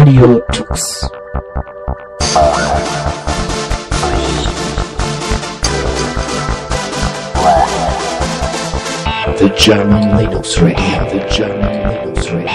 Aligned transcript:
Radio 0.00 0.40
Tux. 0.50 1.10
The 9.36 9.50
German 9.58 10.16
Linux 10.16 10.58
Radio, 10.62 11.06
the 11.10 11.20
German 11.28 11.90
Linux 11.90 12.30
Radio. 12.32 12.48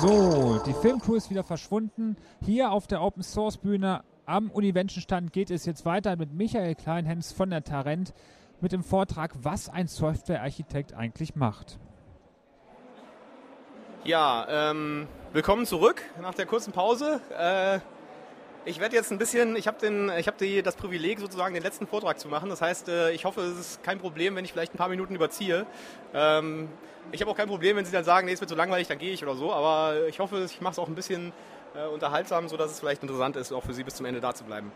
So, 0.00 0.60
die 0.64 0.72
Filmcrew 0.74 1.16
ist 1.16 1.30
wieder 1.30 1.42
verschwunden. 1.42 2.16
Hier 2.44 2.70
auf 2.70 2.86
der 2.86 3.02
Open 3.02 3.24
Source 3.24 3.56
Bühne 3.56 4.04
am 4.24 4.52
Univention-Stand 4.52 5.32
geht 5.32 5.50
es 5.50 5.66
jetzt 5.66 5.84
weiter 5.84 6.14
mit 6.14 6.32
Michael 6.32 6.76
Kleinhens 6.76 7.32
von 7.32 7.50
der 7.50 7.64
Tarent 7.64 8.14
mit 8.60 8.70
dem 8.70 8.84
Vortrag, 8.84 9.32
was 9.42 9.68
ein 9.68 9.88
Softwarearchitekt 9.88 10.94
eigentlich 10.94 11.34
macht. 11.34 11.80
Ja, 14.04 14.46
ähm, 14.48 15.08
willkommen 15.32 15.66
zurück 15.66 16.02
nach 16.20 16.34
der 16.34 16.46
kurzen 16.46 16.72
Pause. 16.72 17.20
Äh, 17.36 17.80
ich 18.64 18.78
werde 18.80 18.94
jetzt 18.94 19.10
ein 19.10 19.18
bisschen, 19.18 19.56
ich 19.56 19.66
habe 19.66 19.78
hab 20.24 20.38
das 20.38 20.76
Privileg 20.76 21.18
sozusagen 21.18 21.54
den 21.54 21.62
letzten 21.62 21.86
Vortrag 21.86 22.18
zu 22.18 22.28
machen. 22.28 22.48
Das 22.48 22.60
heißt, 22.60 22.88
äh, 22.88 23.10
ich 23.12 23.24
hoffe, 23.24 23.40
es 23.42 23.58
ist 23.58 23.82
kein 23.82 23.98
Problem, 23.98 24.36
wenn 24.36 24.44
ich 24.44 24.52
vielleicht 24.52 24.74
ein 24.74 24.78
paar 24.78 24.88
Minuten 24.88 25.14
überziehe. 25.14 25.66
Ähm, 26.14 26.68
ich 27.12 27.20
habe 27.20 27.30
auch 27.30 27.36
kein 27.36 27.48
Problem, 27.48 27.76
wenn 27.76 27.84
Sie 27.84 27.92
dann 27.92 28.04
sagen, 28.04 28.26
nee, 28.26 28.32
es 28.32 28.40
wird 28.40 28.50
so 28.50 28.56
langweilig, 28.56 28.88
dann 28.88 28.98
gehe 28.98 29.12
ich 29.12 29.22
oder 29.22 29.34
so. 29.34 29.52
Aber 29.52 30.06
ich 30.08 30.20
hoffe, 30.20 30.44
ich 30.44 30.60
mache 30.60 30.72
es 30.72 30.78
auch 30.78 30.88
ein 30.88 30.94
bisschen 30.94 31.32
äh, 31.74 31.86
unterhaltsam, 31.86 32.48
sodass 32.48 32.70
es 32.70 32.80
vielleicht 32.80 33.02
interessant 33.02 33.36
ist, 33.36 33.52
auch 33.52 33.64
für 33.64 33.74
Sie 33.74 33.84
bis 33.84 33.94
zum 33.94 34.06
Ende 34.06 34.20
da 34.20 34.34
zu 34.34 34.44
bleiben. 34.44 34.72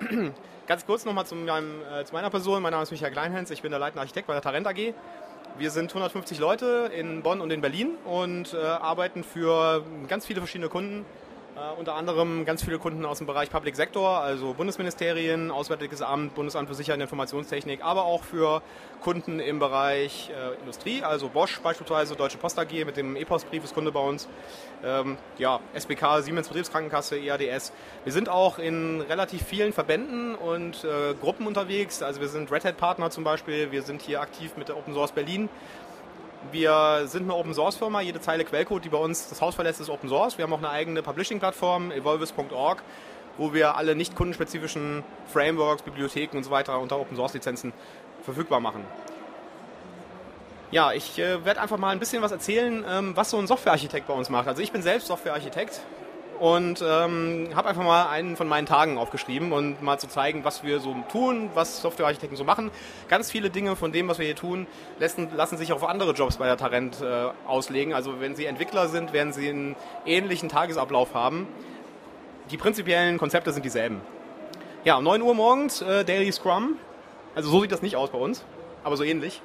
Ganz 0.66 0.86
kurz 0.86 1.04
nochmal 1.04 1.26
zu, 1.26 1.36
äh, 1.36 2.04
zu 2.04 2.12
meiner 2.12 2.30
Person. 2.30 2.62
Mein 2.62 2.72
Name 2.72 2.82
ist 2.82 2.90
Michael 2.90 3.12
Kleinhens, 3.12 3.50
ich 3.50 3.62
bin 3.62 3.70
der 3.70 3.78
leitende 3.78 4.00
Architekt 4.00 4.26
bei 4.26 4.32
der 4.32 4.42
Tarent 4.42 4.66
AG. 4.66 4.94
Wir 5.56 5.70
sind 5.70 5.90
150 5.90 6.40
Leute 6.40 6.90
in 6.96 7.22
Bonn 7.22 7.40
und 7.40 7.52
in 7.52 7.60
Berlin 7.60 7.90
und 8.04 8.54
äh, 8.54 8.56
arbeiten 8.56 9.22
für 9.22 9.84
ganz 10.08 10.26
viele 10.26 10.40
verschiedene 10.40 10.68
Kunden 10.68 11.04
Uh, 11.56 11.78
unter 11.78 11.94
anderem 11.94 12.44
ganz 12.44 12.64
viele 12.64 12.80
Kunden 12.80 13.04
aus 13.04 13.18
dem 13.18 13.28
Bereich 13.28 13.48
Public 13.48 13.76
Sector, 13.76 14.18
also 14.18 14.54
Bundesministerien, 14.54 15.52
Auswärtiges 15.52 16.02
Amt, 16.02 16.34
Bundesamt 16.34 16.68
für 16.68 16.74
Sicherheit 16.74 16.98
und 16.98 17.02
Informationstechnik, 17.02 17.84
aber 17.84 18.06
auch 18.06 18.24
für 18.24 18.60
Kunden 19.00 19.38
im 19.38 19.60
Bereich 19.60 20.30
äh, 20.30 20.58
Industrie, 20.58 21.04
also 21.04 21.28
Bosch 21.28 21.60
beispielsweise, 21.60 22.16
Deutsche 22.16 22.38
Post 22.38 22.58
AG 22.58 22.72
mit 22.84 22.96
dem 22.96 23.14
E-Postbrief 23.14 23.62
ist 23.62 23.72
Kunde 23.72 23.92
bei 23.92 24.00
uns, 24.00 24.26
ähm, 24.82 25.16
ja, 25.38 25.60
SBK, 25.74 26.22
Siemens 26.22 26.48
Betriebskrankenkasse, 26.48 27.18
EADS. 27.18 27.72
Wir 28.02 28.12
sind 28.12 28.28
auch 28.28 28.58
in 28.58 29.02
relativ 29.02 29.44
vielen 29.44 29.72
Verbänden 29.72 30.34
und 30.34 30.82
äh, 30.82 31.14
Gruppen 31.14 31.46
unterwegs, 31.46 32.02
also 32.02 32.20
wir 32.20 32.28
sind 32.28 32.50
Red 32.50 32.64
Hat 32.64 32.78
Partner 32.78 33.10
zum 33.10 33.22
Beispiel, 33.22 33.70
wir 33.70 33.82
sind 33.82 34.02
hier 34.02 34.20
aktiv 34.20 34.56
mit 34.56 34.66
der 34.66 34.76
Open 34.76 34.92
Source 34.92 35.12
Berlin 35.12 35.48
wir 36.52 37.02
sind 37.06 37.22
eine 37.22 37.34
Open 37.34 37.54
Source 37.54 37.76
Firma. 37.76 38.00
Jede 38.00 38.20
Zeile 38.20 38.44
Quellcode, 38.44 38.84
die 38.84 38.88
bei 38.88 38.98
uns 38.98 39.28
das 39.28 39.40
Haus 39.40 39.54
verlässt, 39.54 39.80
ist 39.80 39.90
Open 39.90 40.08
Source. 40.08 40.38
Wir 40.38 40.44
haben 40.44 40.52
auch 40.52 40.58
eine 40.58 40.70
eigene 40.70 41.02
Publishing-Plattform, 41.02 41.90
evolvis.org, 41.90 42.82
wo 43.38 43.52
wir 43.52 43.76
alle 43.76 43.94
nicht 43.94 44.14
kundenspezifischen 44.14 45.02
Frameworks, 45.26 45.82
Bibliotheken 45.82 46.36
und 46.36 46.44
so 46.44 46.50
weiter 46.50 46.78
unter 46.78 46.98
Open 46.98 47.16
Source 47.16 47.34
Lizenzen 47.34 47.72
verfügbar 48.22 48.60
machen. 48.60 48.84
Ja, 50.70 50.92
ich 50.92 51.18
äh, 51.18 51.44
werde 51.44 51.60
einfach 51.60 51.78
mal 51.78 51.90
ein 51.90 52.00
bisschen 52.00 52.22
was 52.22 52.32
erzählen, 52.32 52.84
ähm, 52.88 53.16
was 53.16 53.30
so 53.30 53.38
ein 53.38 53.46
Softwarearchitekt 53.46 54.06
bei 54.06 54.14
uns 54.14 54.28
macht. 54.28 54.48
Also 54.48 54.60
ich 54.60 54.72
bin 54.72 54.82
selbst 54.82 55.06
Softwarearchitekt 55.06 55.80
und 56.40 56.82
ähm, 56.86 57.48
habe 57.54 57.68
einfach 57.68 57.82
mal 57.82 58.08
einen 58.08 58.36
von 58.36 58.48
meinen 58.48 58.66
Tagen 58.66 58.98
aufgeschrieben 58.98 59.52
und 59.52 59.82
mal 59.82 59.98
zu 59.98 60.08
zeigen, 60.08 60.44
was 60.44 60.62
wir 60.64 60.80
so 60.80 60.94
tun, 61.10 61.50
was 61.54 61.80
Softwarearchitekten 61.80 62.36
so 62.36 62.44
machen. 62.44 62.70
Ganz 63.08 63.30
viele 63.30 63.50
Dinge 63.50 63.76
von 63.76 63.92
dem, 63.92 64.08
was 64.08 64.18
wir 64.18 64.26
hier 64.26 64.36
tun, 64.36 64.66
lassen, 64.98 65.28
lassen 65.34 65.58
sich 65.58 65.72
auch 65.72 65.82
auf 65.82 65.88
andere 65.88 66.12
Jobs 66.12 66.36
bei 66.36 66.46
der 66.46 66.56
Tarent 66.56 67.00
äh, 67.00 67.28
auslegen. 67.46 67.94
Also 67.94 68.20
wenn 68.20 68.34
Sie 68.36 68.46
Entwickler 68.46 68.88
sind, 68.88 69.12
werden 69.12 69.32
Sie 69.32 69.48
einen 69.48 69.76
ähnlichen 70.06 70.48
Tagesablauf 70.48 71.14
haben. 71.14 71.46
Die 72.50 72.56
prinzipiellen 72.56 73.18
Konzepte 73.18 73.52
sind 73.52 73.64
dieselben. 73.64 74.00
Ja, 74.84 74.96
um 74.96 75.04
9 75.04 75.22
Uhr 75.22 75.34
morgens 75.34 75.80
äh, 75.82 76.04
Daily 76.04 76.30
Scrum. 76.30 76.76
Also 77.34 77.50
so 77.50 77.62
sieht 77.62 77.72
das 77.72 77.82
nicht 77.82 77.96
aus 77.96 78.10
bei 78.10 78.18
uns, 78.18 78.44
aber 78.84 78.96
so 78.96 79.02
ähnlich. 79.02 79.40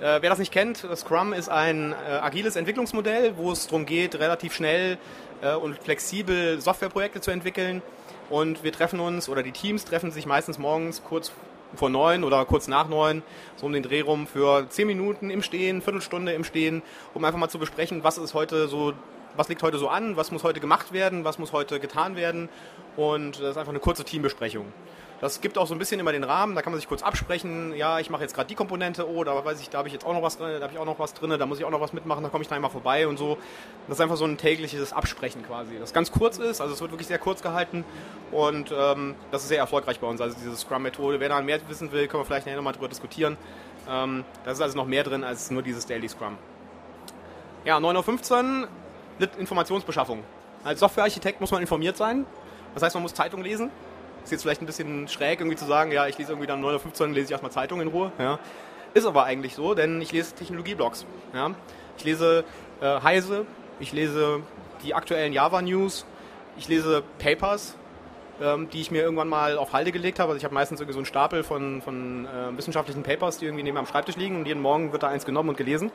Äh, 0.00 0.20
wer 0.20 0.28
das 0.28 0.38
nicht 0.38 0.52
kennt, 0.52 0.84
Scrum 0.96 1.32
ist 1.32 1.48
ein 1.48 1.92
äh, 1.92 2.14
agiles 2.14 2.56
Entwicklungsmodell, 2.56 3.36
wo 3.36 3.52
es 3.52 3.68
darum 3.68 3.86
geht, 3.86 4.16
relativ 4.16 4.54
schnell 4.54 4.98
und 5.62 5.78
flexibel 5.78 6.60
Softwareprojekte 6.60 7.20
zu 7.20 7.30
entwickeln. 7.30 7.82
Und 8.30 8.64
wir 8.64 8.72
treffen 8.72 9.00
uns, 9.00 9.28
oder 9.28 9.42
die 9.42 9.52
Teams 9.52 9.84
treffen 9.84 10.10
sich 10.10 10.26
meistens 10.26 10.58
morgens 10.58 11.02
kurz 11.04 11.32
vor 11.76 11.90
neun 11.90 12.24
oder 12.24 12.44
kurz 12.44 12.68
nach 12.68 12.88
neun, 12.88 13.22
so 13.56 13.66
um 13.66 13.72
den 13.72 13.82
Dreh 13.82 14.00
rum, 14.00 14.26
für 14.26 14.68
zehn 14.68 14.86
Minuten 14.86 15.30
im 15.30 15.42
Stehen, 15.42 15.82
Viertelstunde 15.82 16.32
im 16.32 16.44
Stehen, 16.44 16.82
um 17.12 17.24
einfach 17.24 17.38
mal 17.38 17.48
zu 17.48 17.58
besprechen, 17.58 18.04
was 18.04 18.18
ist 18.18 18.34
heute 18.34 18.68
so, 18.68 18.92
was 19.36 19.48
liegt 19.48 19.62
heute 19.62 19.78
so 19.78 19.88
an, 19.88 20.16
was 20.16 20.30
muss 20.30 20.44
heute 20.44 20.60
gemacht 20.60 20.92
werden, 20.92 21.24
was 21.24 21.38
muss 21.38 21.52
heute 21.52 21.80
getan 21.80 22.16
werden. 22.16 22.48
Und 22.96 23.40
das 23.40 23.50
ist 23.50 23.56
einfach 23.56 23.72
eine 23.72 23.80
kurze 23.80 24.04
Teambesprechung. 24.04 24.66
Das 25.24 25.40
gibt 25.40 25.56
auch 25.56 25.66
so 25.66 25.74
ein 25.74 25.78
bisschen 25.78 25.98
immer 25.98 26.12
den 26.12 26.22
Rahmen, 26.22 26.54
da 26.54 26.60
kann 26.60 26.70
man 26.70 26.78
sich 26.78 26.86
kurz 26.86 27.02
absprechen, 27.02 27.74
ja, 27.74 27.98
ich 27.98 28.10
mache 28.10 28.20
jetzt 28.20 28.34
gerade 28.34 28.46
die 28.46 28.54
Komponente, 28.54 29.08
oh, 29.08 29.24
da 29.24 29.42
weiß 29.42 29.58
ich, 29.62 29.70
da 29.70 29.78
habe 29.78 29.88
ich 29.88 29.94
jetzt 29.94 30.04
auch 30.04 30.12
noch 30.12 30.20
was 30.20 30.36
drin, 30.36 30.50
da 30.58 30.60
habe 30.60 30.74
ich 30.74 30.78
auch 30.78 30.84
noch 30.84 30.98
was 30.98 31.14
drin, 31.14 31.30
da 31.30 31.46
muss 31.46 31.58
ich 31.58 31.64
auch 31.64 31.70
noch 31.70 31.80
was 31.80 31.94
mitmachen, 31.94 32.22
da 32.22 32.28
komme 32.28 32.42
ich 32.42 32.48
da 32.48 32.56
einmal 32.56 32.70
vorbei 32.70 33.08
und 33.08 33.16
so. 33.16 33.38
Das 33.88 33.96
ist 33.96 34.00
einfach 34.02 34.18
so 34.18 34.26
ein 34.26 34.36
tägliches 34.36 34.92
Absprechen 34.92 35.42
quasi, 35.42 35.78
das 35.80 35.94
ganz 35.94 36.12
kurz 36.12 36.36
ist, 36.36 36.60
also 36.60 36.74
es 36.74 36.80
wird 36.82 36.90
wirklich 36.90 37.06
sehr 37.08 37.18
kurz 37.18 37.40
gehalten 37.40 37.86
und 38.32 38.70
ähm, 38.78 39.14
das 39.30 39.44
ist 39.44 39.48
sehr 39.48 39.60
erfolgreich 39.60 39.98
bei 39.98 40.06
uns, 40.06 40.20
also 40.20 40.36
diese 40.36 40.54
Scrum-Methode. 40.54 41.18
Wer 41.20 41.30
da 41.30 41.40
mehr 41.40 41.58
wissen 41.68 41.90
will, 41.90 42.06
können 42.06 42.20
wir 42.20 42.26
vielleicht 42.26 42.44
nachher 42.44 42.56
nochmal 42.56 42.74
drüber 42.74 42.88
diskutieren. 42.88 43.38
Ähm, 43.88 44.26
da 44.44 44.50
ist 44.50 44.60
also 44.60 44.76
noch 44.76 44.86
mehr 44.86 45.04
drin 45.04 45.24
als 45.24 45.50
nur 45.50 45.62
dieses 45.62 45.86
Daily 45.86 46.06
Scrum. 46.10 46.36
Ja, 47.64 47.78
9.15 47.78 48.64
Uhr, 48.64 49.28
Informationsbeschaffung. 49.38 50.22
Als 50.64 50.80
Softwarearchitekt 50.80 51.40
muss 51.40 51.50
man 51.50 51.62
informiert 51.62 51.96
sein. 51.96 52.26
Das 52.74 52.82
heißt, 52.82 52.94
man 52.94 53.04
muss 53.04 53.14
Zeitung 53.14 53.42
lesen. 53.42 53.70
Ist 54.24 54.32
jetzt 54.32 54.42
vielleicht 54.42 54.62
ein 54.62 54.66
bisschen 54.66 55.06
schräg, 55.06 55.40
irgendwie 55.40 55.56
zu 55.56 55.66
sagen, 55.66 55.92
ja, 55.92 56.06
ich 56.06 56.16
lese 56.18 56.32
irgendwie 56.32 56.46
dann 56.46 56.64
9.15 56.64 57.00
Uhr, 57.00 57.08
lese 57.08 57.26
ich 57.26 57.30
erstmal 57.30 57.52
Zeitung 57.52 57.80
in 57.80 57.88
Ruhe. 57.88 58.10
Ja. 58.18 58.38
Ist 58.94 59.06
aber 59.06 59.24
eigentlich 59.24 59.54
so, 59.54 59.74
denn 59.74 60.00
ich 60.00 60.12
lese 60.12 60.34
Technologieblogs. 60.34 61.04
Ja. 61.34 61.50
Ich 61.98 62.04
lese 62.04 62.44
äh, 62.80 63.00
Heise, 63.02 63.44
ich 63.80 63.92
lese 63.92 64.40
die 64.82 64.94
aktuellen 64.94 65.32
Java-News, 65.32 66.06
ich 66.56 66.68
lese 66.68 67.02
Papers, 67.18 67.76
ähm, 68.40 68.68
die 68.70 68.80
ich 68.80 68.90
mir 68.90 69.02
irgendwann 69.02 69.28
mal 69.28 69.58
auf 69.58 69.72
Halde 69.72 69.92
gelegt 69.92 70.18
habe. 70.18 70.30
Also 70.30 70.38
ich 70.38 70.44
habe 70.44 70.54
meistens 70.54 70.80
irgendwie 70.80 70.94
so 70.94 70.98
einen 71.00 71.06
Stapel 71.06 71.42
von, 71.42 71.82
von 71.82 72.26
äh, 72.26 72.56
wissenschaftlichen 72.56 73.02
Papers, 73.02 73.38
die 73.38 73.46
irgendwie 73.46 73.62
neben 73.62 73.76
am 73.76 73.86
Schreibtisch 73.86 74.16
liegen 74.16 74.36
und 74.36 74.46
jeden 74.46 74.62
Morgen 74.62 74.92
wird 74.92 75.02
da 75.02 75.08
eins 75.08 75.24
genommen 75.24 75.50
und 75.50 75.56
gelesen. 75.56 75.90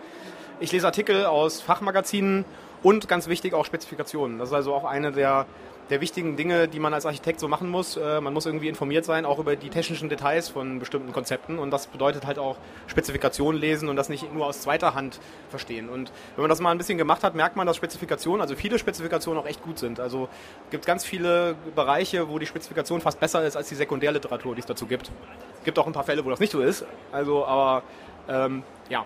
Ich 0.59 0.72
lese 0.72 0.85
Artikel 0.85 1.25
aus 1.25 1.61
Fachmagazinen 1.61 2.46
und 2.84 3.07
ganz 3.07 3.28
wichtig 3.28 3.53
auch 3.53 3.66
Spezifikationen. 3.66 4.40
Das 4.40 4.50
ist 4.50 4.56
also 4.56 4.73
auch 4.73 4.84
eine 4.84 5.11
der 5.11 5.46
der 5.90 6.02
wichtigen 6.02 6.36
Dinge, 6.36 6.68
die 6.68 6.80
man 6.80 6.94
als 6.94 7.06
Architekt 7.06 7.40
so 7.40 7.48
machen 7.48 7.70
muss. 7.70 7.98
Äh, 7.98 8.22
man 8.22 8.34
muss 8.34 8.46
irgendwie 8.46 8.68
informiert 8.68 9.06
sein, 9.06 9.26
auch 9.26 9.40
über 9.40 9.56
die 9.56 9.70
technischen 9.70 10.10
Details 10.10 10.50
von 10.50 10.80
bestimmten 10.80 11.12
Konzepten. 11.12 11.60
Und 11.60 11.72
das 11.72 11.88
bedeutet 11.88 12.26
halt 12.26 12.40
auch 12.40 12.58
Spezifikationen 12.88 13.60
lesen 13.60 13.90
und 13.90 13.96
das 13.96 14.10
nicht 14.10 14.34
nur 14.34 14.46
aus 14.46 14.62
zweiter 14.62 14.94
Hand 14.94 15.20
verstehen. 15.50 15.90
Und 15.90 16.12
wenn 16.36 16.44
man 16.44 16.50
das 16.50 16.60
mal 16.60 16.72
ein 16.72 16.78
bisschen 16.78 16.98
gemacht 16.98 17.24
hat, 17.24 17.36
merkt 17.36 17.56
man, 17.56 17.66
dass 17.66 17.78
Spezifikationen, 17.78 18.42
also 18.42 18.56
viele 18.56 18.78
Spezifikationen 18.78 19.42
auch 19.42 19.48
echt 19.48 19.64
gut 19.64 19.80
sind. 19.80 20.00
Also 20.00 20.30
es 20.66 20.72
gibt 20.72 20.86
ganz 20.86 21.04
viele 21.04 21.56
Bereiche, 21.76 22.30
wo 22.30 22.40
die 22.40 22.46
Spezifikation 22.46 23.02
fast 23.02 23.20
besser 23.20 23.46
ist 23.46 23.56
als 23.56 23.70
die 23.70 23.76
Sekundärliteratur, 23.76 24.56
die 24.56 24.62
es 24.62 24.68
dazu 24.68 24.86
gibt. 24.86 25.12
Es 25.60 25.64
gibt 25.64 25.80
auch 25.80 25.88
ein 25.88 25.94
paar 25.94 26.04
Fälle, 26.04 26.24
wo 26.24 26.30
das 26.30 26.40
nicht 26.40 26.52
so 26.52 26.62
ist. 26.62 26.86
Also, 27.12 27.46
aber 27.46 27.84
ähm, 28.28 28.64
ja 28.90 29.06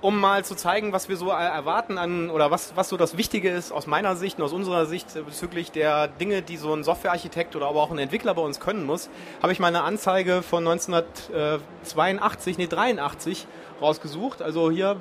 um 0.00 0.20
mal 0.20 0.44
zu 0.44 0.54
zeigen, 0.54 0.92
was 0.92 1.08
wir 1.08 1.16
so 1.16 1.30
erwarten 1.30 1.98
an 1.98 2.30
oder 2.30 2.50
was, 2.50 2.76
was 2.76 2.88
so 2.88 2.96
das 2.96 3.16
Wichtige 3.16 3.50
ist 3.50 3.72
aus 3.72 3.86
meiner 3.86 4.14
Sicht 4.16 4.38
und 4.38 4.44
aus 4.44 4.52
unserer 4.52 4.86
Sicht 4.86 5.08
bezüglich 5.24 5.72
der 5.72 6.06
Dinge, 6.06 6.42
die 6.42 6.56
so 6.56 6.72
ein 6.72 6.84
Softwarearchitekt 6.84 7.56
oder 7.56 7.66
aber 7.66 7.82
auch 7.82 7.90
ein 7.90 7.98
Entwickler 7.98 8.34
bei 8.34 8.42
uns 8.42 8.60
können 8.60 8.86
muss, 8.86 9.10
habe 9.42 9.52
ich 9.52 9.58
mal 9.58 9.68
eine 9.68 9.82
Anzeige 9.82 10.42
von 10.42 10.66
1982, 10.66 12.58
nee 12.58 12.68
83 12.68 13.46
rausgesucht. 13.80 14.42
Also 14.42 14.70
hier 14.70 14.96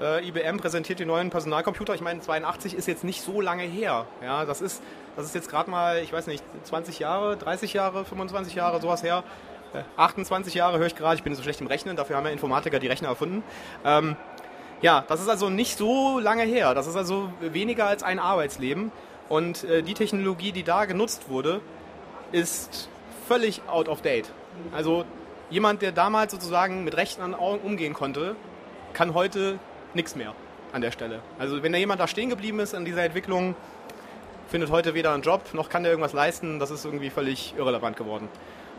äh, 0.00 0.26
IBM 0.26 0.58
präsentiert 0.58 0.98
die 0.98 1.06
neuen 1.06 1.30
Personalcomputer. 1.30 1.94
Ich 1.94 2.00
meine, 2.00 2.20
82 2.20 2.74
ist 2.74 2.88
jetzt 2.88 3.04
nicht 3.04 3.22
so 3.22 3.40
lange 3.40 3.62
her. 3.62 4.06
Ja, 4.22 4.44
das 4.44 4.60
ist, 4.60 4.82
das 5.16 5.26
ist 5.26 5.34
jetzt 5.34 5.48
gerade 5.48 5.70
mal, 5.70 5.98
ich 5.98 6.12
weiß 6.12 6.26
nicht, 6.26 6.44
20 6.64 6.98
Jahre, 6.98 7.36
30 7.36 7.72
Jahre, 7.72 8.04
25 8.04 8.54
Jahre, 8.54 8.80
sowas 8.80 9.02
her. 9.02 9.22
28 9.96 10.54
äh, 10.54 10.58
Jahre 10.58 10.78
höre 10.78 10.86
ich 10.86 10.96
gerade, 10.96 11.16
ich 11.16 11.22
bin 11.22 11.34
so 11.34 11.42
schlecht 11.42 11.60
im 11.60 11.66
Rechnen, 11.66 11.96
dafür 11.96 12.16
haben 12.16 12.26
ja 12.26 12.32
Informatiker 12.32 12.78
die 12.78 12.88
Rechner 12.88 13.08
erfunden. 13.08 13.44
Ähm, 13.84 14.16
ja, 14.82 15.04
das 15.08 15.20
ist 15.20 15.28
also 15.28 15.50
nicht 15.50 15.76
so 15.76 16.18
lange 16.18 16.42
her. 16.42 16.74
Das 16.74 16.86
ist 16.86 16.96
also 16.96 17.30
weniger 17.40 17.86
als 17.86 18.02
ein 18.02 18.18
Arbeitsleben. 18.18 18.92
Und 19.28 19.64
äh, 19.64 19.82
die 19.82 19.94
Technologie, 19.94 20.52
die 20.52 20.62
da 20.62 20.86
genutzt 20.86 21.28
wurde, 21.28 21.60
ist 22.32 22.88
völlig 23.28 23.62
out 23.68 23.88
of 23.88 24.02
date. 24.02 24.30
Also 24.72 25.04
jemand, 25.50 25.82
der 25.82 25.92
damals 25.92 26.32
sozusagen 26.32 26.84
mit 26.84 26.96
Rechnern 26.96 27.34
umgehen 27.34 27.94
konnte, 27.94 28.36
kann 28.92 29.14
heute 29.14 29.58
nichts 29.94 30.16
mehr 30.16 30.34
an 30.72 30.80
der 30.80 30.90
Stelle. 30.90 31.20
Also 31.38 31.62
wenn 31.62 31.72
da 31.72 31.78
jemand 31.78 32.00
da 32.00 32.08
stehen 32.08 32.30
geblieben 32.30 32.60
ist 32.60 32.74
an 32.74 32.84
dieser 32.84 33.04
Entwicklung, 33.04 33.54
findet 34.48 34.70
heute 34.70 34.94
weder 34.94 35.12
einen 35.12 35.22
Job, 35.22 35.42
noch 35.52 35.68
kann 35.68 35.82
der 35.82 35.92
irgendwas 35.92 36.12
leisten, 36.12 36.58
das 36.58 36.70
ist 36.70 36.84
irgendwie 36.84 37.10
völlig 37.10 37.54
irrelevant 37.56 37.96
geworden. 37.96 38.28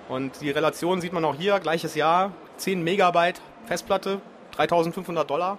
Und 0.10 0.42
die 0.42 0.52
Relation 0.52 1.00
sieht 1.00 1.14
man 1.14 1.24
auch 1.24 1.36
hier, 1.36 1.60
gleiches 1.60 1.96
Jahr, 1.96 2.34
10 2.58 2.84
Megabyte 2.84 3.42
Festplatte, 3.66 4.20
3500 4.56 5.30
Dollar, 5.30 5.58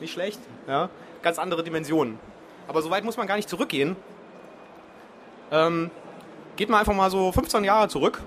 nicht 0.00 0.12
schlecht, 0.12 0.40
ja, 0.66 0.90
ganz 1.22 1.38
andere 1.38 1.64
Dimensionen. 1.64 2.18
Aber 2.68 2.82
so 2.82 2.90
weit 2.90 3.04
muss 3.04 3.16
man 3.16 3.26
gar 3.26 3.36
nicht 3.36 3.48
zurückgehen. 3.48 3.96
Ähm, 5.50 5.90
geht 6.56 6.68
mal 6.68 6.80
einfach 6.80 6.94
mal 6.94 7.10
so 7.10 7.32
15 7.32 7.64
Jahre 7.64 7.88
zurück. 7.88 8.20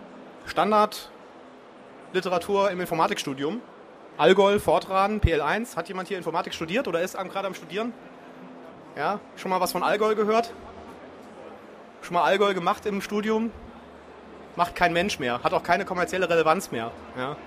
Standardliteratur 0.46 2.72
im 2.72 2.80
Informatikstudium. 2.80 3.62
Allgäu, 4.18 4.60
Fortran, 4.60 5.22
PL1. 5.22 5.75
Hat 5.75 5.88
jemand 5.88 6.08
hier 6.08 6.18
Informatik 6.18 6.54
studiert 6.54 6.88
oder 6.88 7.02
ist 7.02 7.18
gerade 7.18 7.48
am 7.48 7.54
Studieren? 7.54 7.94
Ja, 8.96 9.19
schon 9.36 9.52
mal 9.52 9.62
was 9.62 9.72
von 9.72 9.84
Allgäu 9.84 10.16
gehört? 10.16 10.54
Schon 12.02 12.16
mal 12.16 12.24
Allgäu 12.24 12.54
gemacht 12.54 12.86
im 12.86 13.02
Studium? 13.02 13.52
Macht 14.56 14.75
kein 14.75 14.92
Mensch 14.92 15.19
mehr, 15.19 15.44
hat 15.44 15.54
auch 15.54 15.62
keine 15.62 15.86
kommerzielle 15.86 16.28
Relevanz 16.28 16.72
mehr. 16.72 16.92
Ja. 17.16 17.38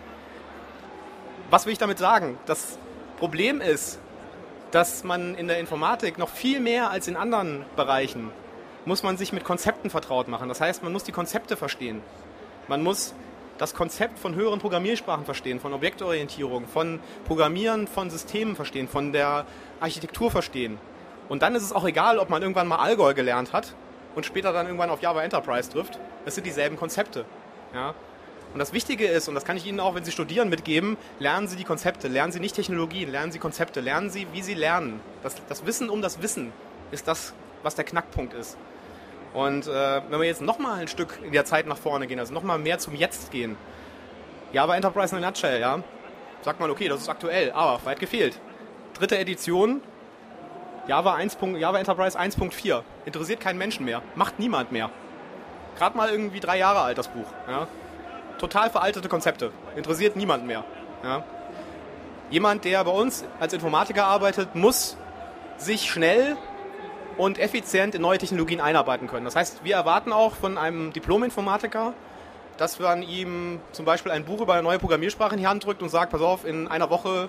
Was 1.51 1.67
will 1.67 1.73
ich 1.73 1.79
damit 1.79 1.99
sagen? 1.99 2.39
Das 2.47 2.79
Problem 3.19 3.61
ist, 3.61 3.99
dass 4.71 5.05
man 5.05 5.35
in 5.35 5.49
der 5.49 5.59
Informatik 5.59 6.19
noch 6.19 6.29
viel 6.29 6.61
mehr 6.61 6.91
als 6.91 7.09
in 7.09 7.17
anderen 7.17 7.65
Bereichen 7.77 8.31
muss 8.85 9.03
man 9.03 9.17
sich 9.17 9.33
mit 9.33 9.45
Konzepten 9.45 9.91
vertraut 9.91 10.29
machen. 10.29 10.49
Das 10.49 10.61
heißt, 10.61 10.83
man 10.83 10.93
muss 10.93 11.05
die 11.05 11.13
Konzepte 11.13 11.57
verstehen. 11.57 12.03
Man 12.69 12.83
muss 12.83 13.15
das 13.59 13.75
Konzept 13.75 14.19
von 14.19 14.35
höheren 14.35 14.59
Programmiersprachen 14.59 15.27
verstehen, 15.27 15.61
von 15.61 15.75
Objektorientierung, 15.75 16.67
von 16.67 16.99
Programmieren 17.27 17.87
von 17.87 18.09
Systemen 18.09 18.57
verstehen, 18.57 18.89
von 18.89 19.13
der 19.13 19.45
Architektur 19.81 20.31
verstehen. 20.31 20.79
Und 21.29 21.43
dann 21.43 21.55
ist 21.55 21.63
es 21.63 21.73
auch 21.73 21.85
egal, 21.85 22.19
ob 22.19 22.31
man 22.31 22.41
irgendwann 22.41 22.67
mal 22.67 22.77
Allgäu 22.77 23.13
gelernt 23.13 23.53
hat 23.53 23.75
und 24.15 24.25
später 24.25 24.53
dann 24.53 24.67
irgendwann 24.67 24.91
auf 24.91 25.03
Java 25.03 25.23
Enterprise 25.23 25.71
trifft. 25.71 25.99
Es 26.25 26.35
sind 26.35 26.47
dieselben 26.47 26.77
Konzepte. 26.77 27.27
Ja? 27.75 27.95
Und 28.53 28.59
das 28.59 28.73
Wichtige 28.73 29.07
ist, 29.07 29.29
und 29.29 29.35
das 29.35 29.45
kann 29.45 29.57
ich 29.57 29.67
Ihnen 29.67 29.79
auch, 29.79 29.95
wenn 29.95 30.05
Sie 30.05 30.11
studieren, 30.11 30.49
mitgeben, 30.49 30.97
lernen 31.21 31.47
Sie 31.47 31.57
die 31.57 31.65
Konzepte, 31.65 32.09
lernen 32.09 32.33
Sie 32.33 32.41
nicht 32.41 32.57
Technologien, 32.57 33.11
lernen 33.11 33.31
Sie 33.31 33.39
Konzepte, 33.39 33.81
lernen 33.81 34.11
Sie, 34.11 34.27
wie 34.33 34.43
Sie 34.43 34.55
lernen. 34.55 35.01
Das, 35.23 35.37
das 35.49 35.67
Wissen 35.67 35.89
um 35.89 36.03
das 36.03 36.21
Wissen 36.21 36.53
ist 36.91 37.07
das, 37.07 37.33
was 37.63 37.77
der 37.77 37.85
Knackpunkt 37.85 38.35
ist. 38.35 38.57
Und 39.35 39.69
äh, 39.69 40.03
wenn 40.09 40.19
wir 40.19 40.27
jetzt 40.27 40.43
nochmal 40.43 40.81
ein 40.81 40.89
Stück 40.89 41.21
in 41.23 41.31
der 41.31 41.45
Zeit 41.45 41.67
nach 41.67 41.77
vorne 41.77 42.09
gehen, 42.09 42.19
also 42.19 42.35
nochmal 42.35 42.59
mehr 42.59 42.79
zum 42.81 42.97
Jetzt 42.97 43.31
gehen, 43.31 43.57
Java 44.53 44.75
Enterprise 44.75 45.17
in 45.17 45.23
a 45.23 45.29
Nutshell, 45.29 45.61
ja, 45.61 45.81
sagt 46.43 46.59
man, 46.59 46.71
okay, 46.71 46.89
das 46.89 47.03
ist 47.03 47.09
aktuell, 47.09 47.53
aber 47.53 47.85
weit 47.85 48.01
gefehlt. 48.01 48.41
Dritte 48.95 49.17
Edition, 49.17 49.81
Java, 50.89 51.15
1. 51.15 51.39
Java 51.57 51.79
Enterprise 51.79 52.19
1.4, 52.19 52.83
interessiert 53.05 53.39
keinen 53.39 53.59
Menschen 53.59 53.85
mehr, 53.85 54.03
macht 54.17 54.41
niemand 54.41 54.73
mehr. 54.73 54.91
Gerade 55.79 55.97
mal 55.97 56.11
irgendwie 56.11 56.41
drei 56.41 56.59
Jahre 56.59 56.81
alt, 56.81 56.99
das 56.99 57.07
Buch. 57.07 57.27
Ja. 57.49 57.69
Total 58.41 58.71
veraltete 58.71 59.11
Konzepte, 59.11 59.53
interessiert 59.77 60.17
niemand 60.17 60.47
mehr. 60.47 60.65
Ja. 61.05 61.23
Jemand, 62.31 62.65
der 62.65 62.83
bei 62.85 62.91
uns 62.91 63.23
als 63.39 63.53
Informatiker 63.53 64.07
arbeitet, 64.07 64.55
muss 64.55 64.97
sich 65.59 65.91
schnell 65.91 66.39
und 67.19 67.39
effizient 67.39 67.95
in 67.95 68.01
neue 68.01 68.17
Technologien 68.17 68.63
einarbeiten 68.63 69.09
können. 69.09 69.27
Das 69.27 69.37
heißt, 69.37 69.63
wir 69.63 69.75
erwarten 69.75 70.11
auch 70.11 70.35
von 70.35 70.57
einem 70.57 70.91
Diplom-Informatiker, 70.95 71.93
dass 72.57 72.79
man 72.79 73.03
ihm 73.03 73.61
zum 73.73 73.85
Beispiel 73.85 74.11
ein 74.11 74.25
Buch 74.25 74.41
über 74.41 74.55
eine 74.55 74.63
neue 74.63 74.79
Programmiersprache 74.79 75.35
in 75.35 75.41
die 75.41 75.47
Hand 75.47 75.67
drückt 75.67 75.83
und 75.83 75.91
sagt, 75.91 76.11
pass 76.11 76.23
auf, 76.23 76.47
in 76.47 76.67
einer 76.67 76.89
Woche 76.89 77.29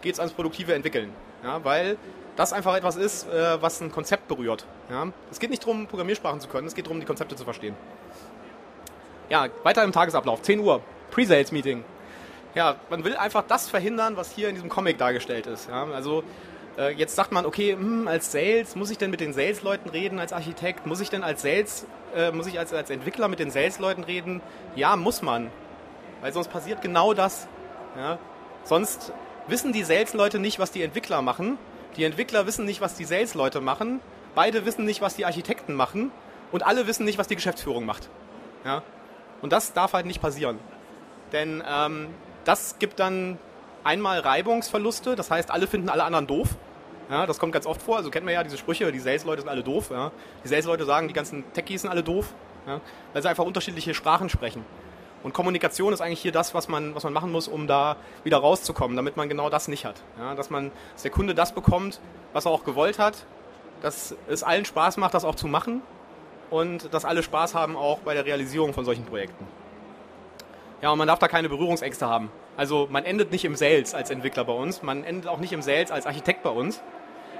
geht 0.00 0.14
es 0.14 0.20
ans 0.20 0.32
produktive 0.32 0.74
Entwickeln. 0.74 1.12
Ja, 1.42 1.64
weil 1.64 1.96
das 2.36 2.52
einfach 2.52 2.76
etwas 2.76 2.94
ist, 2.94 3.28
äh, 3.28 3.60
was 3.60 3.80
ein 3.80 3.90
Konzept 3.90 4.28
berührt. 4.28 4.64
Ja. 4.90 5.08
Es 5.32 5.40
geht 5.40 5.50
nicht 5.50 5.64
darum, 5.64 5.88
Programmiersprachen 5.88 6.40
zu 6.40 6.46
können, 6.46 6.68
es 6.68 6.74
geht 6.76 6.86
darum, 6.86 7.00
die 7.00 7.06
Konzepte 7.06 7.34
zu 7.34 7.42
verstehen. 7.42 7.74
Ja, 9.32 9.48
weiter 9.62 9.82
im 9.82 9.92
Tagesablauf, 9.92 10.42
10 10.42 10.60
Uhr, 10.60 10.82
Pre-Sales-Meeting. 11.10 11.84
Ja, 12.54 12.76
man 12.90 13.02
will 13.02 13.16
einfach 13.16 13.42
das 13.48 13.66
verhindern, 13.66 14.18
was 14.18 14.30
hier 14.30 14.50
in 14.50 14.56
diesem 14.56 14.68
Comic 14.68 14.98
dargestellt 14.98 15.46
ist. 15.46 15.70
Ja. 15.70 15.84
Also 15.84 16.22
äh, 16.76 16.92
jetzt 16.92 17.16
sagt 17.16 17.32
man, 17.32 17.46
okay, 17.46 17.72
hm, 17.72 18.08
als 18.08 18.30
Sales, 18.30 18.76
muss 18.76 18.90
ich 18.90 18.98
denn 18.98 19.10
mit 19.10 19.20
den 19.20 19.32
Sales-Leuten 19.32 19.88
reden 19.88 20.18
als 20.18 20.34
Architekt? 20.34 20.84
Muss 20.84 21.00
ich 21.00 21.08
denn 21.08 21.24
als 21.24 21.40
Sales, 21.40 21.86
äh, 22.14 22.30
muss 22.30 22.46
ich 22.46 22.58
als, 22.58 22.74
als 22.74 22.90
Entwickler 22.90 23.28
mit 23.28 23.38
den 23.38 23.50
Sales-Leuten 23.50 24.04
reden? 24.04 24.42
Ja, 24.76 24.96
muss 24.96 25.22
man. 25.22 25.50
Weil 26.20 26.34
sonst 26.34 26.48
passiert 26.48 26.82
genau 26.82 27.14
das. 27.14 27.48
Ja? 27.96 28.18
Sonst 28.64 29.14
wissen 29.46 29.72
die 29.72 29.82
Sales-Leute 29.82 30.40
nicht, 30.40 30.58
was 30.58 30.72
die 30.72 30.82
Entwickler 30.82 31.22
machen. 31.22 31.56
Die 31.96 32.04
Entwickler 32.04 32.46
wissen 32.46 32.66
nicht, 32.66 32.82
was 32.82 32.96
die 32.96 33.06
Sales-Leute 33.06 33.62
machen. 33.62 34.02
Beide 34.34 34.66
wissen 34.66 34.84
nicht, 34.84 35.00
was 35.00 35.16
die 35.16 35.24
Architekten 35.24 35.72
machen. 35.72 36.10
Und 36.50 36.66
alle 36.66 36.86
wissen 36.86 37.06
nicht, 37.06 37.16
was 37.16 37.28
die 37.28 37.36
Geschäftsführung 37.36 37.86
macht. 37.86 38.10
Ja? 38.66 38.82
Und 39.42 39.52
das 39.52 39.72
darf 39.72 39.92
halt 39.92 40.06
nicht 40.06 40.22
passieren. 40.22 40.58
Denn 41.32 41.62
ähm, 41.68 42.08
das 42.44 42.78
gibt 42.78 43.00
dann 43.00 43.38
einmal 43.84 44.20
Reibungsverluste, 44.20 45.16
das 45.16 45.30
heißt, 45.30 45.50
alle 45.50 45.66
finden 45.66 45.88
alle 45.88 46.04
anderen 46.04 46.26
doof. 46.26 46.56
Ja, 47.10 47.26
das 47.26 47.38
kommt 47.38 47.52
ganz 47.52 47.66
oft 47.66 47.82
vor. 47.82 47.96
Also 47.96 48.10
kennt 48.10 48.24
man 48.24 48.32
ja 48.32 48.42
diese 48.42 48.56
Sprüche, 48.56 48.90
die 48.90 49.00
Sales-Leute 49.00 49.42
sind 49.42 49.50
alle 49.50 49.62
doof. 49.62 49.90
Ja. 49.90 50.12
Die 50.44 50.48
Sales-Leute 50.48 50.84
sagen, 50.84 51.08
die 51.08 51.14
ganzen 51.14 51.44
Techies 51.52 51.82
sind 51.82 51.90
alle 51.90 52.02
doof, 52.02 52.32
ja, 52.66 52.80
weil 53.12 53.22
sie 53.22 53.28
einfach 53.28 53.44
unterschiedliche 53.44 53.92
Sprachen 53.92 54.28
sprechen. 54.28 54.64
Und 55.22 55.34
Kommunikation 55.34 55.92
ist 55.92 56.00
eigentlich 56.00 56.20
hier 56.20 56.32
das, 56.32 56.54
was 56.54 56.68
man, 56.68 56.94
was 56.94 57.04
man 57.04 57.12
machen 57.12 57.30
muss, 57.30 57.48
um 57.48 57.66
da 57.66 57.96
wieder 58.24 58.38
rauszukommen, 58.38 58.96
damit 58.96 59.16
man 59.16 59.28
genau 59.28 59.50
das 59.50 59.68
nicht 59.68 59.84
hat. 59.84 60.00
Ja, 60.18 60.34
dass, 60.34 60.50
man, 60.50 60.72
dass 60.94 61.02
der 61.02 61.10
Kunde 61.10 61.34
das 61.34 61.52
bekommt, 61.52 62.00
was 62.32 62.46
er 62.46 62.50
auch 62.50 62.64
gewollt 62.64 62.98
hat, 62.98 63.26
dass 63.82 64.16
es 64.28 64.42
allen 64.42 64.64
Spaß 64.64 64.96
macht, 64.96 65.14
das 65.14 65.24
auch 65.24 65.34
zu 65.34 65.48
machen 65.48 65.82
und 66.52 66.92
dass 66.92 67.04
alle 67.04 67.22
Spaß 67.22 67.54
haben 67.54 67.76
auch 67.76 68.00
bei 68.00 68.14
der 68.14 68.26
Realisierung 68.26 68.74
von 68.74 68.84
solchen 68.84 69.06
Projekten. 69.06 69.46
Ja, 70.82 70.90
und 70.90 70.98
man 70.98 71.08
darf 71.08 71.18
da 71.18 71.26
keine 71.26 71.48
Berührungsängste 71.48 72.06
haben. 72.06 72.30
Also 72.56 72.86
man 72.90 73.04
endet 73.04 73.32
nicht 73.32 73.44
im 73.44 73.56
Sales 73.56 73.94
als 73.94 74.10
Entwickler 74.10 74.44
bei 74.44 74.52
uns, 74.52 74.82
man 74.82 75.02
endet 75.02 75.28
auch 75.28 75.38
nicht 75.38 75.52
im 75.52 75.62
Sales 75.62 75.90
als 75.90 76.06
Architekt 76.06 76.42
bei 76.42 76.50
uns, 76.50 76.82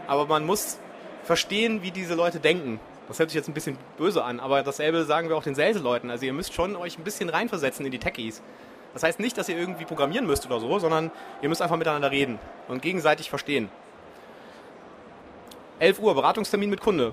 aber 0.07 0.27
man 0.27 0.47
muss 0.47 0.79
verstehen, 1.25 1.83
wie 1.83 1.91
diese 1.91 2.15
Leute 2.15 2.41
denken. 2.41 2.81
Das 3.09 3.19
hört 3.19 3.29
sich 3.29 3.37
jetzt 3.37 3.49
ein 3.49 3.55
bisschen 3.55 3.77
böse 3.99 4.25
an, 4.25 4.41
aber 4.41 4.63
dasselbe 4.63 5.05
sagen 5.05 5.29
wir 5.29 5.37
auch 5.37 5.43
den 5.43 5.55
Sales-Leuten. 5.55 6.11
Also 6.11 6.25
ihr 6.25 6.33
müsst 6.33 6.55
schon 6.55 6.75
euch 6.75 6.99
ein 6.99 7.05
bisschen 7.05 7.29
reinversetzen 7.29 7.85
in 7.85 7.93
die 7.93 7.99
Techies. 7.99 8.41
Das 8.95 9.03
heißt 9.03 9.21
nicht, 9.21 9.37
dass 9.37 9.49
ihr 9.51 9.59
irgendwie 9.59 9.85
programmieren 9.85 10.27
müsst 10.27 10.47
oder 10.47 10.59
so, 10.59 10.79
sondern 10.79 11.11
ihr 11.43 11.51
müsst 11.51 11.61
einfach 11.61 11.77
miteinander 11.77 12.11
reden 12.11 12.39
und 12.69 12.81
gegenseitig 12.81 13.29
verstehen. 13.29 13.69
11 15.81 15.99
Uhr, 15.99 16.15
Beratungstermin 16.15 16.71
mit 16.71 16.81
Kunde. 16.81 17.13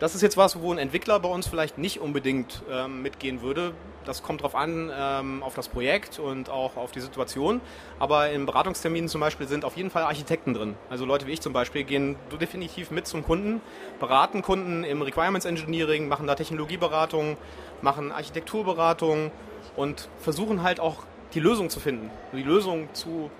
Das 0.00 0.16
ist 0.16 0.22
jetzt 0.22 0.36
was, 0.36 0.60
wo 0.60 0.72
ein 0.72 0.78
Entwickler 0.78 1.20
bei 1.20 1.28
uns 1.28 1.46
vielleicht 1.46 1.78
nicht 1.78 2.00
unbedingt 2.00 2.62
ähm, 2.68 3.02
mitgehen 3.02 3.42
würde. 3.42 3.72
Das 4.04 4.24
kommt 4.24 4.40
darauf 4.40 4.56
an, 4.56 4.90
ähm, 4.92 5.40
auf 5.44 5.54
das 5.54 5.68
Projekt 5.68 6.18
und 6.18 6.50
auch 6.50 6.76
auf 6.76 6.90
die 6.90 7.00
Situation. 7.00 7.60
Aber 8.00 8.28
in 8.30 8.44
Beratungsterminen 8.44 9.08
zum 9.08 9.20
Beispiel 9.20 9.46
sind 9.46 9.64
auf 9.64 9.76
jeden 9.76 9.90
Fall 9.90 10.02
Architekten 10.02 10.52
drin. 10.52 10.74
Also 10.90 11.04
Leute 11.04 11.28
wie 11.28 11.32
ich 11.32 11.40
zum 11.40 11.52
Beispiel 11.52 11.84
gehen 11.84 12.16
definitiv 12.40 12.90
mit 12.90 13.06
zum 13.06 13.24
Kunden, 13.24 13.60
beraten 14.00 14.42
Kunden 14.42 14.82
im 14.82 15.00
Requirements 15.00 15.46
Engineering, 15.46 16.08
machen 16.08 16.26
da 16.26 16.34
Technologieberatung, 16.34 17.36
machen 17.80 18.10
Architekturberatung 18.10 19.30
und 19.76 20.08
versuchen 20.18 20.64
halt 20.64 20.80
auch 20.80 21.04
die 21.34 21.40
Lösung 21.40 21.70
zu 21.70 21.78
finden, 21.78 22.10
die 22.32 22.42
Lösung 22.42 22.88
zu, 22.94 23.30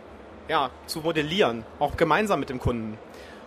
ja, 0.49 0.71
zu 0.87 1.01
modellieren, 1.01 1.65
auch 1.81 1.97
gemeinsam 1.97 2.39
mit 2.39 2.49
dem 2.49 2.61
Kunden. 2.61 2.97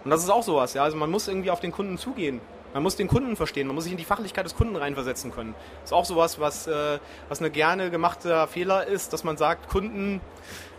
Und 0.03 0.11
das 0.11 0.23
ist 0.23 0.29
auch 0.29 0.43
sowas, 0.43 0.73
ja. 0.73 0.83
Also 0.83 0.97
man 0.97 1.09
muss 1.09 1.29
irgendwie 1.29 1.51
auf 1.51 1.61
den 1.61 1.71
Kunden 1.71 1.97
zugehen 1.97 2.41
man 2.73 2.83
muss 2.83 2.95
den 2.95 3.07
Kunden 3.07 3.35
verstehen, 3.35 3.67
man 3.67 3.75
muss 3.75 3.85
sich 3.85 3.93
in 3.93 3.97
die 3.97 4.05
Fachlichkeit 4.05 4.45
des 4.45 4.55
Kunden 4.55 4.75
reinversetzen 4.75 5.31
können. 5.31 5.55
Das 5.81 5.91
ist 5.91 5.93
auch 5.93 6.05
sowas, 6.05 6.39
was, 6.39 6.67
äh, 6.67 6.99
was 7.29 7.39
eine 7.39 7.49
gerne 7.49 7.89
gemachter 7.89 8.47
Fehler 8.47 8.85
ist, 8.85 9.13
dass 9.13 9.23
man 9.23 9.37
sagt, 9.37 9.69
Kunden, 9.69 10.21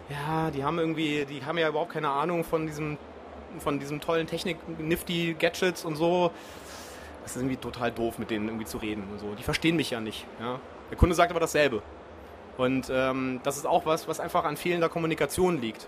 ja, 0.09 0.51
die 0.51 0.65
haben 0.65 0.79
irgendwie, 0.79 1.25
die 1.25 1.45
haben 1.45 1.59
ja 1.59 1.69
überhaupt 1.69 1.93
keine 1.93 2.11
Ahnung 2.11 2.45
von 2.45 2.67
diesem, 2.67 2.99
von 3.59 3.79
diesem 3.79 4.01
tollen 4.01 4.27
Technik, 4.27 4.57
nifty 4.79 5.35
Gadgets 5.39 5.85
und 5.85 5.97
so. 5.97 6.31
Das 7.23 7.33
ist 7.33 7.43
irgendwie 7.43 7.57
total 7.57 7.93
doof, 7.93 8.19
mit 8.19 8.31
denen 8.31 8.49
irgendwie 8.49 8.65
zu 8.65 8.79
reden 8.79 9.05
und 9.13 9.19
so. 9.21 9.35
Die 9.35 9.43
verstehen 9.43 9.77
mich 9.77 9.91
ja 9.91 10.01
nicht. 10.01 10.27
Ja? 10.41 10.61
Der 10.91 10.97
Kunde 10.97 11.15
sagt 11.15 11.31
aber 11.31 11.41
dasselbe. 11.41 11.83
Und 12.57 12.91
ähm, 12.91 13.41
das 13.45 13.57
ist 13.57 13.67
auch 13.67 13.87
was, 13.87 14.09
was 14.09 14.19
einfach 14.19 14.45
an 14.45 14.57
fehlender 14.57 14.89
Kommunikation 14.89 15.61
liegt. 15.61 15.87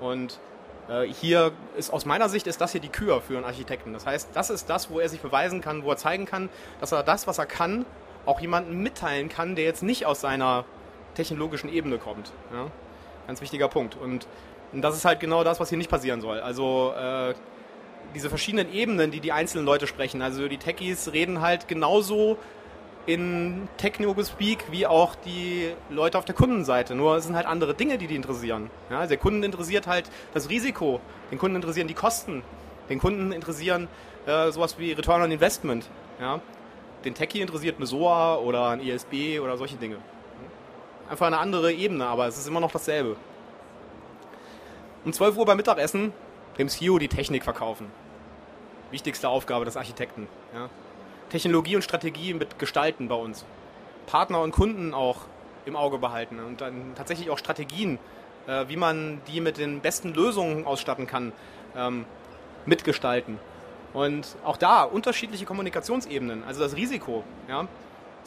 Und 0.00 0.40
hier 1.12 1.52
ist 1.76 1.92
aus 1.92 2.06
meiner 2.06 2.28
Sicht 2.28 2.46
ist 2.46 2.60
das 2.60 2.72
hier 2.72 2.80
die 2.80 2.88
Kür 2.88 3.20
für 3.20 3.36
einen 3.36 3.44
Architekten. 3.44 3.92
Das 3.92 4.06
heißt, 4.06 4.30
das 4.32 4.50
ist 4.50 4.70
das, 4.70 4.90
wo 4.90 5.00
er 5.00 5.08
sich 5.08 5.20
beweisen 5.20 5.60
kann, 5.60 5.84
wo 5.84 5.90
er 5.90 5.96
zeigen 5.96 6.24
kann, 6.24 6.48
dass 6.80 6.92
er 6.92 7.02
das, 7.02 7.26
was 7.26 7.38
er 7.38 7.46
kann, 7.46 7.84
auch 8.26 8.40
jemandem 8.40 8.82
mitteilen 8.82 9.28
kann, 9.28 9.54
der 9.54 9.64
jetzt 9.64 9.82
nicht 9.82 10.06
aus 10.06 10.20
seiner 10.20 10.64
technologischen 11.14 11.70
Ebene 11.72 11.98
kommt. 11.98 12.32
Ja? 12.52 12.70
Ganz 13.26 13.40
wichtiger 13.40 13.68
Punkt. 13.68 13.96
Und, 13.96 14.26
und, 14.72 14.82
das 14.82 14.96
ist 14.96 15.04
halt 15.04 15.20
genau 15.20 15.44
das, 15.44 15.60
was 15.60 15.68
hier 15.68 15.78
nicht 15.78 15.90
passieren 15.90 16.20
soll. 16.20 16.40
Also 16.40 16.92
äh, 16.96 17.34
diese 18.14 18.28
verschiedenen 18.28 18.72
Ebenen, 18.72 19.10
die 19.10 19.20
die 19.20 19.32
einzelnen 19.32 19.66
Leute 19.66 19.86
sprechen. 19.86 20.22
Also 20.22 20.48
die 20.48 20.58
Techies 20.58 21.12
reden 21.12 21.40
halt 21.40 21.68
genauso 21.68 22.38
in 23.08 23.68
Techno-Speak 23.78 24.70
wie 24.70 24.86
auch 24.86 25.14
die 25.14 25.72
Leute 25.88 26.18
auf 26.18 26.26
der 26.26 26.34
Kundenseite. 26.34 26.94
Nur 26.94 27.16
es 27.16 27.24
sind 27.24 27.36
halt 27.36 27.46
andere 27.46 27.72
Dinge, 27.72 27.96
die 27.96 28.06
die 28.06 28.14
interessieren. 28.14 28.70
Ja, 28.90 28.98
also 28.98 29.08
der 29.08 29.16
Kunden 29.16 29.42
interessiert 29.42 29.86
halt 29.86 30.10
das 30.34 30.50
Risiko, 30.50 31.00
den 31.30 31.38
Kunden 31.38 31.56
interessieren 31.56 31.88
die 31.88 31.94
Kosten, 31.94 32.42
den 32.90 32.98
Kunden 32.98 33.32
interessieren 33.32 33.88
äh, 34.26 34.52
sowas 34.52 34.78
wie 34.78 34.92
Return 34.92 35.22
on 35.22 35.30
Investment. 35.30 35.88
Ja. 36.20 36.40
Den 37.02 37.14
Techie 37.14 37.40
interessiert 37.40 37.76
eine 37.78 37.86
SOA 37.86 38.36
oder 38.36 38.68
ein 38.68 38.86
ESB 38.86 39.40
oder 39.40 39.56
solche 39.56 39.76
Dinge. 39.76 39.96
Einfach 41.08 41.28
eine 41.28 41.38
andere 41.38 41.72
Ebene, 41.72 42.04
aber 42.04 42.26
es 42.26 42.36
ist 42.36 42.46
immer 42.46 42.60
noch 42.60 42.72
dasselbe. 42.72 43.16
Um 45.06 45.14
12 45.14 45.38
Uhr 45.38 45.46
beim 45.46 45.56
Mittagessen 45.56 46.12
dem 46.58 46.68
CEO 46.68 46.98
die 46.98 47.08
Technik 47.08 47.42
verkaufen. 47.42 47.86
Wichtigste 48.90 49.30
Aufgabe 49.30 49.64
des 49.64 49.78
Architekten. 49.78 50.28
Ja. 50.52 50.68
Technologie 51.30 51.76
und 51.76 51.82
Strategie 51.82 52.34
mit 52.34 52.58
gestalten 52.58 53.08
bei 53.08 53.14
uns. 53.14 53.44
Partner 54.06 54.40
und 54.40 54.52
Kunden 54.52 54.94
auch 54.94 55.22
im 55.66 55.76
Auge 55.76 55.98
behalten 55.98 56.40
und 56.40 56.60
dann 56.60 56.94
tatsächlich 56.94 57.30
auch 57.30 57.38
Strategien, 57.38 57.98
äh, 58.46 58.64
wie 58.68 58.76
man 58.76 59.20
die 59.28 59.40
mit 59.40 59.58
den 59.58 59.80
besten 59.80 60.14
Lösungen 60.14 60.66
ausstatten 60.66 61.06
kann, 61.06 61.32
ähm, 61.76 62.06
mitgestalten. 62.64 63.38
Und 63.92 64.36
auch 64.44 64.56
da 64.56 64.82
unterschiedliche 64.82 65.44
Kommunikationsebenen, 65.44 66.44
also 66.44 66.60
das 66.60 66.76
Risiko. 66.76 67.24
Ja. 67.48 67.68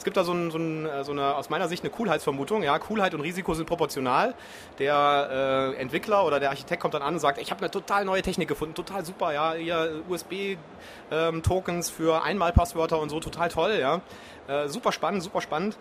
Es 0.02 0.04
gibt 0.04 0.16
da 0.16 0.24
so, 0.24 0.32
ein, 0.32 0.50
so, 0.50 0.58
ein, 0.58 0.84
äh, 0.84 1.04
so, 1.04 1.12
eine, 1.12 1.36
aus 1.36 1.48
meiner 1.48 1.68
Sicht, 1.68 1.84
eine 1.84 1.92
Coolheitsvermutung. 1.92 2.64
Ja, 2.64 2.76
Coolheit 2.80 3.14
und 3.14 3.20
Risiko 3.20 3.54
sind 3.54 3.66
proportional. 3.66 4.34
Der 4.80 5.74
äh, 5.76 5.80
Entwickler 5.80 6.26
oder 6.26 6.40
der 6.40 6.50
Architekt 6.50 6.82
kommt 6.82 6.94
dann 6.94 7.02
an 7.02 7.14
und 7.14 7.20
sagt, 7.20 7.40
ich 7.40 7.52
habe 7.52 7.60
eine 7.60 7.70
total 7.70 8.04
neue 8.04 8.20
Technik 8.20 8.48
gefunden, 8.48 8.74
total 8.74 9.04
super, 9.04 9.32
ja, 9.32 9.52
hier 9.52 10.02
USB-Tokens 10.08 11.88
ähm, 11.88 11.94
für 11.94 12.24
Einmalpasswörter 12.24 12.98
und 12.98 13.10
so, 13.10 13.20
total 13.20 13.48
toll, 13.48 13.78
ja. 13.80 14.00
Äh, 14.48 14.66
super 14.66 14.90
spannend, 14.90 15.22
super 15.22 15.40
spannend. 15.40 15.78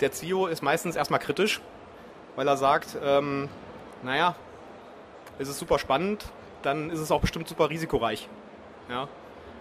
Der 0.00 0.10
CEO 0.10 0.48
ist 0.48 0.64
meistens 0.64 0.96
erstmal 0.96 1.20
kritisch, 1.20 1.60
weil 2.34 2.48
er 2.48 2.56
sagt, 2.56 2.96
ähm, 3.00 3.48
naja, 4.02 4.34
es 5.38 5.48
ist 5.48 5.60
super 5.60 5.78
spannend, 5.78 6.24
dann 6.62 6.90
ist 6.90 6.98
es 6.98 7.12
auch 7.12 7.20
bestimmt 7.20 7.46
super 7.46 7.70
risikoreich. 7.70 8.28
Ja. 8.90 9.06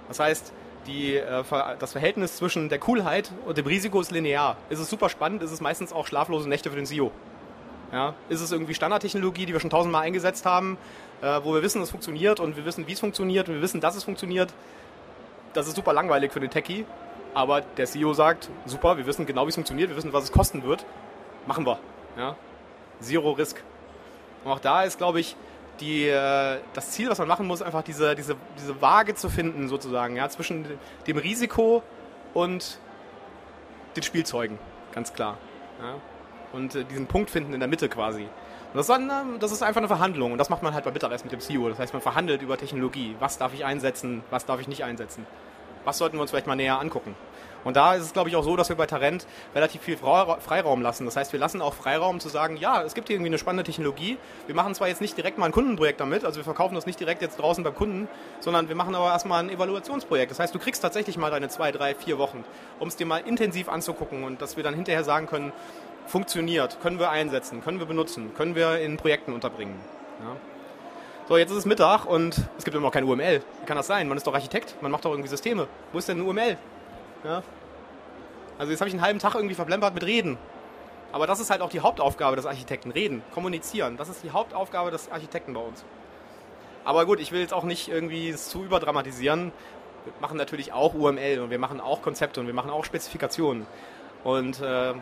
Das 0.08 0.20
heißt, 0.20 0.54
die, 0.88 1.16
äh, 1.16 1.44
das 1.80 1.92
Verhältnis 1.92 2.38
zwischen 2.38 2.70
der 2.70 2.80
Coolheit 2.80 3.32
und 3.46 3.58
dem 3.58 3.66
Risiko 3.66 4.02
ist 4.02 4.12
linear. 4.12 4.58
Ist 4.70 4.80
es 4.80 4.90
super 4.90 5.10
spannend, 5.10 5.44
ist 5.44 5.52
es 5.52 5.62
meistens 5.62 5.94
auch 5.94 6.08
schlaflose 6.08 6.48
Nächte 6.50 6.70
für 6.70 6.76
den 6.76 6.86
CEO. 6.86 7.12
Ja? 7.92 8.14
Ist 8.30 8.42
es 8.42 8.52
irgendwie 8.52 8.74
Standardtechnologie, 8.74 9.46
die 9.46 9.54
wir 9.54 9.60
schon 9.60 9.70
tausendmal 9.70 10.04
eingesetzt 10.04 10.46
haben, 10.46 10.78
äh, 11.22 11.40
wo 11.44 11.54
wir 11.54 11.62
wissen, 11.62 11.82
es 11.82 11.92
funktioniert 11.92 12.40
und 12.40 12.58
wir 12.58 12.66
wissen, 12.66 12.88
wie 12.88 12.94
es 12.94 13.00
funktioniert 13.00 13.48
und 13.48 13.56
wir 13.56 13.62
wissen, 13.62 13.82
dass 13.82 13.96
es 13.96 14.04
funktioniert. 14.04 14.54
Das 15.54 15.68
ist 15.68 15.76
super 15.76 15.94
langweilig 15.94 16.32
für 16.32 16.40
den 16.40 16.50
Techie, 16.50 16.86
aber 17.34 17.62
der 17.62 17.86
CEO 17.86 18.14
sagt, 18.14 18.50
super, 18.66 18.98
wir 18.98 19.06
wissen 19.06 19.26
genau, 19.26 19.46
wie 19.46 19.50
es 19.50 19.56
funktioniert, 19.56 19.90
wir 19.90 19.96
wissen, 19.96 20.14
was 20.14 20.26
es 20.26 20.32
kosten 20.32 20.64
wird, 20.64 20.86
machen 21.46 21.66
wir. 21.66 21.80
Ja? 22.18 22.36
Zero 23.00 23.32
Risk. 23.32 23.62
Und 24.44 24.52
auch 24.52 24.60
da 24.60 24.84
ist, 24.84 24.98
glaube 24.98 25.20
ich, 25.20 25.36
die, 25.80 26.08
äh, 26.08 26.60
das 26.74 26.92
Ziel, 26.92 27.10
was 27.10 27.20
man 27.20 27.28
machen 27.28 27.48
muss, 27.48 27.62
einfach 27.62 27.84
diese, 27.84 28.16
diese, 28.16 28.36
diese 28.60 28.82
Waage 28.82 29.16
zu 29.16 29.30
finden, 29.30 29.68
sozusagen, 29.68 30.16
ja, 30.16 30.30
zwischen 30.30 30.66
dem 31.08 31.18
Risiko 31.18 31.84
und 32.34 32.80
den 33.96 34.04
Spielzeugen, 34.04 34.60
ganz 34.92 35.14
klar. 35.14 35.38
Ja. 35.82 35.96
Und 36.52 36.76
äh, 36.76 36.84
diesen 36.86 37.08
Punkt 37.08 37.30
finden 37.30 37.54
in 37.54 37.60
der 37.60 37.70
Mitte 37.70 37.90
quasi. 37.90 38.24
Und 38.24 38.78
das 38.78 38.90
ist, 38.90 38.90
dann, 38.90 39.10
ähm, 39.10 39.40
das 39.40 39.52
ist 39.52 39.62
einfach 39.62 39.82
eine 39.82 39.88
Verhandlung 39.88 40.32
und 40.32 40.38
das 40.38 40.50
macht 40.50 40.64
man 40.64 40.74
halt 40.74 40.84
beim 40.84 40.94
Mittagessen 40.94 41.26
mit 41.26 41.32
dem 41.32 41.40
CEO. 41.40 41.70
Das 41.70 41.80
heißt, 41.80 41.94
man 41.94 42.02
verhandelt 42.02 42.42
über 42.42 42.58
Technologie. 42.58 43.16
Was 43.20 43.38
darf 43.38 43.54
ich 43.54 43.66
einsetzen, 43.66 44.24
was 44.30 44.46
darf 44.46 44.60
ich 44.60 44.68
nicht 44.68 44.84
einsetzen? 44.84 45.26
Was 45.84 45.98
sollten 45.98 46.18
wir 46.18 46.22
uns 46.22 46.32
vielleicht 46.32 46.48
mal 46.48 46.56
näher 46.56 46.80
angucken? 46.80 47.16
Und 47.64 47.76
da 47.78 47.96
ist 47.96 48.04
es, 48.04 48.14
glaube 48.14 48.30
ich, 48.30 48.36
auch 48.36 48.44
so, 48.44 48.56
dass 48.56 48.70
wir 48.70 48.76
bei 48.76 48.86
Tarent 48.86 49.26
relativ 49.56 49.82
viel 49.82 49.98
Freiraum 49.98 50.82
lassen. 50.82 51.06
Das 51.06 51.16
heißt, 51.16 51.34
wir 51.34 51.40
lassen 51.40 51.62
auch 51.62 51.74
Freiraum 51.74 52.20
zu 52.20 52.30
sagen, 52.30 52.58
ja, 52.58 52.84
es 52.84 52.94
gibt 52.94 53.08
hier 53.08 53.16
irgendwie 53.16 53.30
eine 53.30 53.38
spannende 53.38 53.64
Technologie. 53.64 54.18
Wir 54.48 54.56
machen 54.56 54.76
zwar 54.76 54.88
jetzt 54.88 55.02
nicht 55.02 55.16
direkt 55.18 55.38
mal 55.38 55.46
ein 55.46 55.52
Kundenprojekt 55.52 56.00
damit, 56.00 56.26
also 56.26 56.38
wir 56.38 56.44
verkaufen 56.44 56.76
das 56.76 56.86
nicht 56.86 57.00
direkt 57.00 57.22
jetzt 57.22 57.40
draußen 57.40 57.64
beim 57.64 57.76
Kunden, 57.76 58.08
sondern 58.40 58.68
wir 58.70 58.76
machen 58.76 58.96
aber 58.96 59.08
erstmal 59.08 59.44
ein 59.44 59.50
Evaluationsprojekt. 59.50 60.32
Das 60.32 60.40
heißt, 60.40 60.54
du 60.54 60.60
kriegst 60.60 60.82
tatsächlich 60.82 61.18
mal 61.18 61.32
deine 61.32 61.50
zwei, 61.50 61.72
drei, 61.72 61.96
vier 61.96 62.18
Wochen, 62.18 62.44
um 62.80 62.88
es 62.88 62.96
dir 62.96 63.06
mal 63.06 63.20
intensiv 63.20 63.70
anzugucken 63.70 64.24
und 64.24 64.42
dass 64.42 64.58
wir 64.58 64.64
dann 64.64 64.74
hinterher 64.74 65.04
sagen 65.04 65.28
können, 65.28 65.54
funktioniert, 66.06 66.82
können 66.82 67.00
wir 67.00 67.10
einsetzen, 67.10 67.64
können 67.64 67.80
wir 67.80 67.86
benutzen, 67.86 68.34
können 68.36 68.56
wir 68.56 68.80
in 68.80 68.98
Projekten 68.98 69.32
unterbringen. 69.32 69.80
Ja. 70.20 70.36
So, 71.30 71.38
jetzt 71.38 71.52
ist 71.52 71.58
es 71.60 71.66
Mittag 71.66 72.06
und 72.06 72.38
es 72.58 72.66
gibt 72.66 72.76
immer 72.76 72.88
noch 72.88 72.92
kein 72.92 73.06
UML. 73.06 73.42
Wie 73.62 73.66
kann 73.66 73.78
das 73.78 73.88
sein? 73.88 74.10
Man 74.10 74.18
ist 74.18 74.28
doch 74.28 74.34
Architekt, 74.34 74.76
man 74.82 74.92
macht 74.92 75.06
doch 75.06 75.12
irgendwie 75.12 75.30
Systeme. 75.30 75.68
Wo 75.94 75.98
ist 75.98 76.10
denn 76.10 76.20
ein 76.20 76.28
UML? 76.28 76.58
Ja? 77.24 77.44
Also 78.58 78.72
jetzt 78.72 78.82
habe 78.82 78.90
ich 78.90 78.94
einen 78.94 79.04
halben 79.04 79.20
Tag 79.20 79.36
irgendwie 79.36 79.56
verblempert 79.56 79.94
mit 79.94 80.04
Reden. 80.04 80.38
Aber 81.12 81.28
das 81.28 81.40
ist 81.40 81.50
halt 81.50 81.62
auch 81.62 81.70
die 81.70 81.82
Hauptaufgabe 81.82 82.36
des 82.36 82.46
Architekten. 82.46 82.92
Reden, 82.92 83.22
kommunizieren. 83.34 83.98
Das 83.98 84.10
ist 84.10 84.24
die 84.24 84.32
Hauptaufgabe 84.32 84.90
des 84.90 85.12
Architekten 85.12 85.54
bei 85.54 85.60
uns. 85.60 85.86
Aber 86.86 87.06
gut, 87.06 87.20
ich 87.20 87.32
will 87.32 87.40
jetzt 87.40 87.54
auch 87.54 87.64
nicht 87.64 87.88
irgendwie 87.88 88.34
zu 88.36 88.64
überdramatisieren. 88.64 89.52
Wir 90.06 90.14
machen 90.20 90.38
natürlich 90.38 90.74
auch 90.74 90.94
UML 90.94 91.40
und 91.40 91.50
wir 91.50 91.60
machen 91.60 91.80
auch 91.80 92.02
Konzepte 92.02 92.40
und 92.40 92.48
wir 92.48 92.54
machen 92.54 92.72
auch 92.72 92.84
Spezifikationen. 92.84 93.66
Und 94.24 94.60
äh, 94.60 94.94
nehmen 94.94 95.02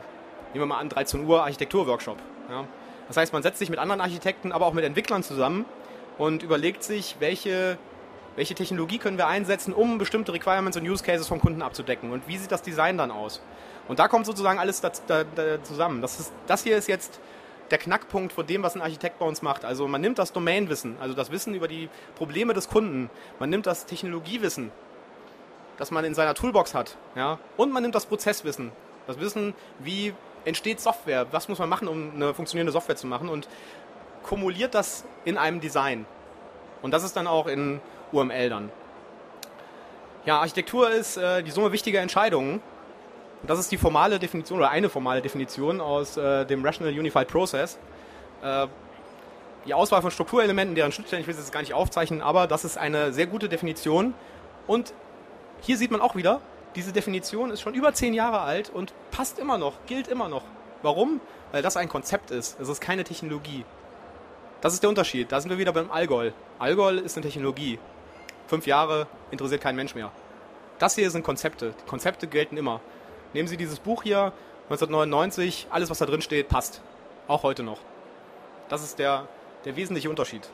wir 0.53 0.65
mal 0.65 0.79
an, 0.79 0.89
13 0.89 1.25
Uhr 1.25 1.43
Architekturworkshop. 1.43 2.17
Ja. 2.49 2.65
Das 3.07 3.17
heißt, 3.17 3.33
man 3.33 3.41
setzt 3.41 3.59
sich 3.59 3.69
mit 3.69 3.79
anderen 3.79 4.01
Architekten, 4.01 4.51
aber 4.51 4.65
auch 4.65 4.73
mit 4.73 4.85
Entwicklern 4.85 5.23
zusammen 5.23 5.65
und 6.17 6.43
überlegt 6.43 6.83
sich, 6.83 7.15
welche 7.19 7.77
welche 8.35 8.55
Technologie 8.55 8.97
können 8.97 9.17
wir 9.17 9.27
einsetzen, 9.27 9.73
um 9.73 9.97
bestimmte 9.97 10.33
Requirements 10.33 10.77
und 10.77 10.87
Use 10.87 11.03
Cases 11.03 11.27
vom 11.27 11.39
Kunden 11.39 11.61
abzudecken 11.61 12.11
und 12.11 12.27
wie 12.27 12.37
sieht 12.37 12.51
das 12.51 12.61
Design 12.61 12.97
dann 12.97 13.11
aus. 13.11 13.41
Und 13.87 13.99
da 13.99 14.07
kommt 14.07 14.25
sozusagen 14.25 14.59
alles 14.59 14.81
da, 14.81 14.91
da, 15.07 15.23
da 15.23 15.63
zusammen. 15.63 16.01
Das, 16.01 16.19
ist, 16.19 16.31
das 16.47 16.63
hier 16.63 16.77
ist 16.77 16.87
jetzt 16.87 17.19
der 17.71 17.77
Knackpunkt 17.77 18.33
von 18.33 18.45
dem, 18.45 18.63
was 18.63 18.75
ein 18.75 18.81
Architekt 18.81 19.19
bei 19.19 19.25
uns 19.25 19.41
macht. 19.41 19.65
Also 19.65 19.87
man 19.87 20.01
nimmt 20.01 20.19
das 20.19 20.33
Domainwissen, 20.33 20.97
also 20.99 21.15
das 21.15 21.31
Wissen 21.31 21.53
über 21.53 21.67
die 21.67 21.89
Probleme 22.15 22.53
des 22.53 22.69
Kunden, 22.69 23.09
man 23.39 23.49
nimmt 23.49 23.65
das 23.65 23.85
Technologiewissen, 23.85 24.71
das 25.77 25.91
man 25.91 26.05
in 26.05 26.13
seiner 26.13 26.33
Toolbox 26.33 26.73
hat, 26.73 26.97
ja, 27.15 27.39
und 27.57 27.71
man 27.71 27.81
nimmt 27.81 27.95
das 27.95 28.05
Prozesswissen, 28.05 28.71
das 29.07 29.19
Wissen, 29.19 29.55
wie 29.79 30.13
entsteht 30.45 30.79
Software, 30.79 31.27
was 31.31 31.49
muss 31.49 31.59
man 31.59 31.69
machen, 31.69 31.87
um 31.87 32.11
eine 32.13 32.33
funktionierende 32.33 32.71
Software 32.71 32.95
zu 32.95 33.07
machen 33.07 33.29
und 33.29 33.47
kumuliert 34.23 34.75
das 34.75 35.05
in 35.25 35.37
einem 35.37 35.59
Design. 35.59 36.05
Und 36.81 36.91
das 36.91 37.03
ist 37.03 37.15
dann 37.15 37.27
auch 37.27 37.47
in 37.47 37.79
UML 38.11 38.49
dann. 38.49 38.71
Ja, 40.25 40.39
Architektur 40.39 40.89
ist 40.91 41.17
äh, 41.17 41.41
die 41.41 41.51
Summe 41.51 41.71
wichtiger 41.71 41.99
Entscheidungen. 41.99 42.61
Das 43.43 43.57
ist 43.57 43.71
die 43.71 43.77
formale 43.77 44.19
Definition 44.19 44.59
oder 44.59 44.69
eine 44.69 44.89
formale 44.89 45.21
Definition 45.21 45.81
aus 45.81 46.15
äh, 46.15 46.45
dem 46.45 46.63
Rational 46.63 46.93
Unified 46.93 47.27
Process. 47.27 47.79
Äh, 48.43 48.67
die 49.65 49.73
Auswahl 49.73 50.01
von 50.01 50.11
Strukturelementen, 50.11 50.75
deren 50.75 50.91
Schnittstellen, 50.91 51.21
ich 51.21 51.27
will 51.27 51.33
es 51.33 51.39
jetzt 51.39 51.51
gar 51.51 51.61
nicht 51.61 51.73
aufzeichnen, 51.73 52.21
aber 52.21 52.47
das 52.47 52.65
ist 52.65 52.77
eine 52.77 53.13
sehr 53.13 53.27
gute 53.27 53.49
Definition. 53.49 54.13
Und 54.67 54.93
hier 55.61 55.77
sieht 55.77 55.91
man 55.91 56.01
auch 56.01 56.15
wieder, 56.15 56.41
diese 56.75 56.93
Definition 56.93 57.51
ist 57.51 57.61
schon 57.61 57.73
über 57.73 57.93
zehn 57.93 58.13
Jahre 58.13 58.41
alt 58.41 58.69
und 58.69 58.93
passt 59.11 59.39
immer 59.39 59.57
noch, 59.57 59.73
gilt 59.87 60.07
immer 60.07 60.29
noch. 60.29 60.43
Warum? 60.83 61.19
Weil 61.51 61.61
das 61.61 61.77
ein 61.77 61.89
Konzept 61.89 62.31
ist. 62.31 62.59
Es 62.59 62.69
ist 62.69 62.79
keine 62.79 63.03
Technologie. 63.03 63.65
Das 64.61 64.73
ist 64.73 64.83
der 64.83 64.89
Unterschied. 64.89 65.31
Da 65.31 65.41
sind 65.41 65.49
wir 65.49 65.57
wieder 65.57 65.73
beim 65.73 65.91
Algol. 65.91 66.33
Algol 66.59 66.99
ist 66.99 67.17
eine 67.17 67.25
Technologie 67.25 67.79
fünf 68.51 68.67
Jahre 68.67 69.07
interessiert 69.31 69.61
kein 69.61 69.77
Mensch 69.77 69.95
mehr. 69.95 70.11
Das 70.77 70.95
hier 70.95 71.09
sind 71.09 71.23
Konzepte. 71.23 71.73
Die 71.81 71.89
Konzepte 71.89 72.27
gelten 72.27 72.57
immer. 72.57 72.81
Nehmen 73.33 73.47
Sie 73.47 73.55
dieses 73.55 73.79
Buch 73.79 74.03
hier, 74.03 74.33
1999, 74.63 75.67
alles, 75.69 75.89
was 75.89 75.99
da 75.99 76.05
drin 76.05 76.21
steht, 76.21 76.49
passt. 76.49 76.81
Auch 77.29 77.43
heute 77.43 77.63
noch. 77.63 77.79
Das 78.67 78.83
ist 78.83 78.99
der, 78.99 79.29
der 79.63 79.77
wesentliche 79.77 80.09
Unterschied. 80.09 80.49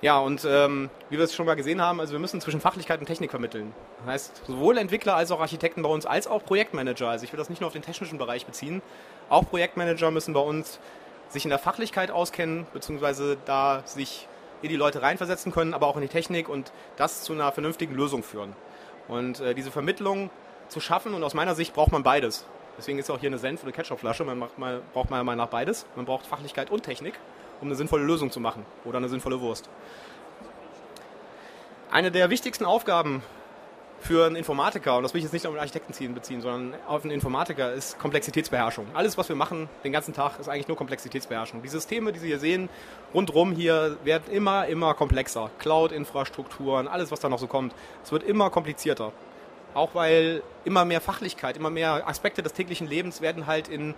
Ja, 0.00 0.18
und 0.18 0.44
ähm, 0.44 0.90
wie 1.10 1.16
wir 1.16 1.24
es 1.24 1.32
schon 1.32 1.46
mal 1.46 1.54
gesehen 1.54 1.80
haben, 1.80 2.00
also 2.00 2.12
wir 2.12 2.18
müssen 2.18 2.40
zwischen 2.40 2.60
Fachlichkeit 2.60 2.98
und 2.98 3.06
Technik 3.06 3.30
vermitteln. 3.30 3.72
Das 3.98 4.14
heißt, 4.14 4.42
sowohl 4.48 4.78
Entwickler 4.78 5.14
als 5.14 5.30
auch 5.30 5.40
Architekten 5.40 5.82
bei 5.82 5.88
uns, 5.88 6.06
als 6.06 6.26
auch 6.26 6.44
Projektmanager, 6.44 7.08
also 7.08 7.24
ich 7.24 7.32
will 7.32 7.38
das 7.38 7.50
nicht 7.50 7.60
nur 7.60 7.68
auf 7.68 7.72
den 7.72 7.82
technischen 7.82 8.18
Bereich 8.18 8.46
beziehen, 8.46 8.82
auch 9.28 9.48
Projektmanager 9.48 10.10
müssen 10.10 10.34
bei 10.34 10.40
uns 10.40 10.80
sich 11.28 11.44
in 11.44 11.50
der 11.50 11.60
Fachlichkeit 11.60 12.10
auskennen, 12.10 12.66
beziehungsweise 12.72 13.36
da 13.44 13.82
sich 13.84 14.26
in 14.62 14.68
die 14.68 14.76
Leute 14.76 15.02
reinversetzen 15.02 15.52
können, 15.52 15.74
aber 15.74 15.86
auch 15.86 15.96
in 15.96 16.02
die 16.02 16.08
Technik 16.08 16.48
und 16.48 16.72
das 16.96 17.22
zu 17.22 17.32
einer 17.32 17.52
vernünftigen 17.52 17.94
Lösung 17.94 18.22
führen. 18.22 18.54
Und 19.06 19.40
äh, 19.40 19.54
diese 19.54 19.70
Vermittlung 19.70 20.30
zu 20.68 20.80
schaffen 20.80 21.14
und 21.14 21.22
aus 21.22 21.34
meiner 21.34 21.54
Sicht 21.54 21.74
braucht 21.74 21.92
man 21.92 22.02
beides. 22.02 22.44
Deswegen 22.76 22.98
ist 22.98 23.10
auch 23.10 23.18
hier 23.18 23.28
eine 23.28 23.38
Senf- 23.38 23.62
oder 23.62 23.72
Ketchup-Flasche. 23.72 24.24
Man 24.24 24.38
macht 24.38 24.58
mal, 24.58 24.82
braucht 24.92 25.10
mal 25.10 25.24
nach 25.24 25.48
beides. 25.48 25.86
Man 25.96 26.04
braucht 26.04 26.26
Fachlichkeit 26.26 26.70
und 26.70 26.82
Technik, 26.82 27.14
um 27.60 27.68
eine 27.68 27.74
sinnvolle 27.74 28.04
Lösung 28.04 28.30
zu 28.30 28.38
machen 28.38 28.64
oder 28.84 28.98
eine 28.98 29.08
sinnvolle 29.08 29.40
Wurst. 29.40 29.68
Eine 31.90 32.10
der 32.10 32.30
wichtigsten 32.30 32.64
Aufgaben 32.64 33.22
für 34.00 34.26
einen 34.26 34.36
Informatiker, 34.36 34.96
und 34.96 35.02
das 35.02 35.12
will 35.12 35.18
ich 35.18 35.24
jetzt 35.24 35.32
nicht 35.32 35.46
auf 35.46 35.52
den 35.52 35.58
Architekten 35.58 36.14
beziehen, 36.14 36.40
sondern 36.40 36.80
auf 36.86 37.02
einen 37.02 37.10
Informatiker, 37.10 37.72
ist 37.72 37.98
Komplexitätsbeherrschung. 37.98 38.86
Alles, 38.94 39.18
was 39.18 39.28
wir 39.28 39.36
machen 39.36 39.68
den 39.84 39.92
ganzen 39.92 40.14
Tag, 40.14 40.38
ist 40.38 40.48
eigentlich 40.48 40.68
nur 40.68 40.76
Komplexitätsbeherrschung. 40.76 41.62
Die 41.62 41.68
Systeme, 41.68 42.12
die 42.12 42.18
Sie 42.18 42.28
hier 42.28 42.38
sehen, 42.38 42.68
rundherum 43.12 43.52
hier, 43.52 43.96
werden 44.04 44.32
immer, 44.32 44.66
immer 44.66 44.94
komplexer. 44.94 45.50
Cloud-Infrastrukturen, 45.58 46.88
alles, 46.88 47.10
was 47.10 47.20
da 47.20 47.28
noch 47.28 47.38
so 47.38 47.46
kommt, 47.46 47.74
es 48.04 48.12
wird 48.12 48.22
immer 48.22 48.50
komplizierter. 48.50 49.12
Auch 49.74 49.94
weil 49.94 50.42
immer 50.64 50.84
mehr 50.84 51.00
Fachlichkeit, 51.00 51.56
immer 51.56 51.70
mehr 51.70 52.08
Aspekte 52.08 52.42
des 52.42 52.52
täglichen 52.52 52.86
Lebens 52.86 53.20
werden 53.20 53.46
halt 53.46 53.68
in 53.68 53.94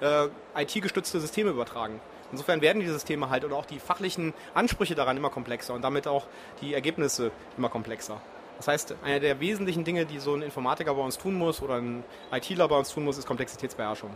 äh, 0.00 0.28
IT-gestützte 0.56 1.20
Systeme 1.20 1.50
übertragen. 1.50 2.00
Insofern 2.32 2.62
werden 2.62 2.80
die 2.80 2.88
Systeme 2.88 3.28
halt 3.28 3.44
oder 3.44 3.56
auch 3.56 3.66
die 3.66 3.78
fachlichen 3.78 4.32
Ansprüche 4.54 4.94
daran 4.94 5.16
immer 5.16 5.30
komplexer 5.30 5.74
und 5.74 5.82
damit 5.82 6.08
auch 6.08 6.26
die 6.62 6.72
Ergebnisse 6.72 7.30
immer 7.58 7.68
komplexer. 7.68 8.20
Das 8.58 8.68
heißt, 8.68 8.94
eine 9.04 9.20
der 9.20 9.40
wesentlichen 9.40 9.84
Dinge, 9.84 10.06
die 10.06 10.18
so 10.18 10.34
ein 10.34 10.42
Informatiker 10.42 10.94
bei 10.94 11.02
uns 11.02 11.18
tun 11.18 11.34
muss 11.34 11.62
oder 11.62 11.76
ein 11.76 12.04
ITler 12.30 12.68
bei 12.68 12.76
uns 12.76 12.92
tun 12.92 13.04
muss, 13.04 13.18
ist 13.18 13.26
Komplexitätsbeherrschung. 13.26 14.10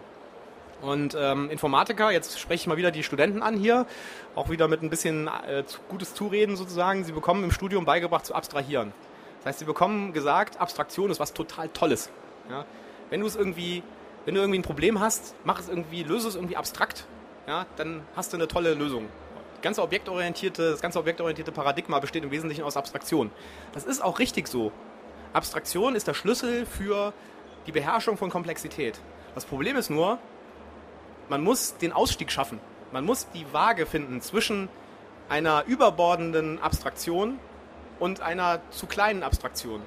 Und 0.83 1.17
ähm, 1.19 1.51
Informatiker, 1.51 2.11
jetzt 2.11 2.39
spreche 2.39 2.63
ich 2.63 2.67
mal 2.67 2.77
wieder 2.77 2.91
die 2.91 3.03
Studenten 3.03 3.43
an 3.43 3.57
hier, 3.57 3.87
auch 4.35 4.51
wieder 4.51 4.69
mit 4.69 4.83
ein 4.83 4.91
bisschen 4.91 5.27
äh, 5.27 5.65
gutes 5.89 6.15
Zureden 6.15 6.57
sozusagen. 6.57 7.05
Sie 7.05 7.13
bekommen 7.13 7.45
im 7.45 7.51
Studium 7.51 7.85
beigebracht 7.85 8.27
zu 8.27 8.35
abstrahieren. 8.35 8.93
Das 9.39 9.47
heißt, 9.47 9.59
sie 9.61 9.65
bekommen 9.65 10.13
gesagt, 10.13 10.61
Abstraktion 10.61 11.11
ist 11.11 11.19
was 11.19 11.33
total 11.33 11.69
Tolles. 11.71 12.11
Ja? 12.51 12.67
Wenn 13.11 13.21
du 13.21 13.27
es 13.27 13.37
irgendwie, 13.37 13.83
wenn 14.27 14.35
du 14.35 14.41
irgendwie 14.41 14.59
ein 14.59 14.65
Problem 14.65 15.01
hast, 15.01 15.35
mach 15.45 15.61
es 15.61 15.69
irgendwie, 15.69 16.03
löse 16.03 16.29
es 16.29 16.35
irgendwie 16.35 16.57
abstrakt, 16.57 17.07
ja, 17.47 17.65
dann 17.77 18.03
hast 18.15 18.33
du 18.33 18.37
eine 18.37 18.49
tolle 18.49 18.75
Lösung. 18.75 19.09
Ganze 19.67 19.83
objektorientierte, 19.83 20.71
das 20.71 20.81
ganze 20.81 21.01
objektorientierte 21.01 21.51
Paradigma 21.51 21.99
besteht 21.99 22.23
im 22.23 22.31
Wesentlichen 22.31 22.63
aus 22.63 22.77
Abstraktion. 22.77 23.33
Das 23.73 23.83
ist 23.83 24.01
auch 24.01 24.21
richtig 24.21 24.47
so. 24.47 24.71
Abstraktion 25.33 25.97
ist 25.97 26.07
der 26.07 26.15
Schlüssel 26.15 26.67
für 26.67 27.13
die 27.67 27.73
Beherrschung 27.73 28.17
von 28.17 28.31
Komplexität. 28.31 29.01
Das 29.35 29.45
Problem 29.45 29.77
ist 29.77 29.91
nur, 29.91 30.21
man 31.29 31.43
muss 31.43 31.79
den 31.79 31.93
Ausstieg 31.93 32.31
schaffen. 32.31 32.61
Man 32.93 33.05
muss 33.05 33.27
die 33.35 33.45
Waage 33.53 33.87
finden 33.87 34.21
zwischen 34.21 34.69
einer 35.29 35.65
überbordenden 35.67 36.63
Abstraktion 36.63 37.41
und 37.99 38.21
einer 38.21 38.61
zu 38.71 38.87
kleinen 38.87 39.25
Abstraktion. 39.25 39.83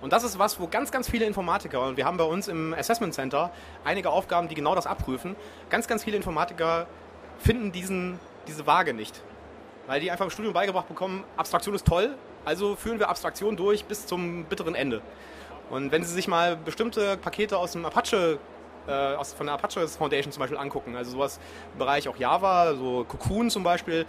Und 0.00 0.12
das 0.12 0.24
ist 0.24 0.40
was, 0.40 0.58
wo 0.58 0.66
ganz, 0.66 0.90
ganz 0.90 1.08
viele 1.08 1.24
Informatiker, 1.24 1.86
und 1.86 1.96
wir 1.96 2.04
haben 2.04 2.16
bei 2.16 2.24
uns 2.24 2.48
im 2.48 2.74
Assessment 2.74 3.14
Center 3.14 3.52
einige 3.84 4.10
Aufgaben, 4.10 4.48
die 4.48 4.56
genau 4.56 4.74
das 4.74 4.88
abprüfen, 4.88 5.36
ganz, 5.68 5.86
ganz 5.86 6.02
viele 6.02 6.16
Informatiker 6.16 6.88
finden 7.38 7.70
diesen, 7.70 8.18
diese 8.46 8.66
Waage 8.66 8.94
nicht. 8.94 9.20
Weil 9.86 10.00
die 10.00 10.10
einfach 10.10 10.24
im 10.24 10.30
Studium 10.30 10.54
beigebracht 10.54 10.88
bekommen, 10.88 11.24
Abstraktion 11.36 11.74
ist 11.74 11.86
toll, 11.86 12.14
also 12.44 12.76
führen 12.76 12.98
wir 12.98 13.08
Abstraktion 13.08 13.56
durch 13.56 13.84
bis 13.84 14.06
zum 14.06 14.44
bitteren 14.44 14.74
Ende. 14.74 15.02
Und 15.70 15.92
wenn 15.92 16.04
Sie 16.04 16.12
sich 16.12 16.28
mal 16.28 16.56
bestimmte 16.56 17.16
Pakete 17.16 17.56
aus 17.56 17.72
dem 17.72 17.84
Apache 17.84 18.38
äh, 18.88 18.92
aus, 18.92 19.32
von 19.32 19.46
der 19.46 19.54
Apache 19.54 19.86
Foundation 19.88 20.32
zum 20.32 20.40
Beispiel 20.40 20.58
angucken, 20.58 20.96
also 20.96 21.12
sowas 21.12 21.38
im 21.72 21.78
Bereich 21.78 22.08
auch 22.08 22.16
Java, 22.16 22.74
so 22.74 23.04
Cocoon 23.04 23.50
zum 23.50 23.62
Beispiel, 23.62 24.06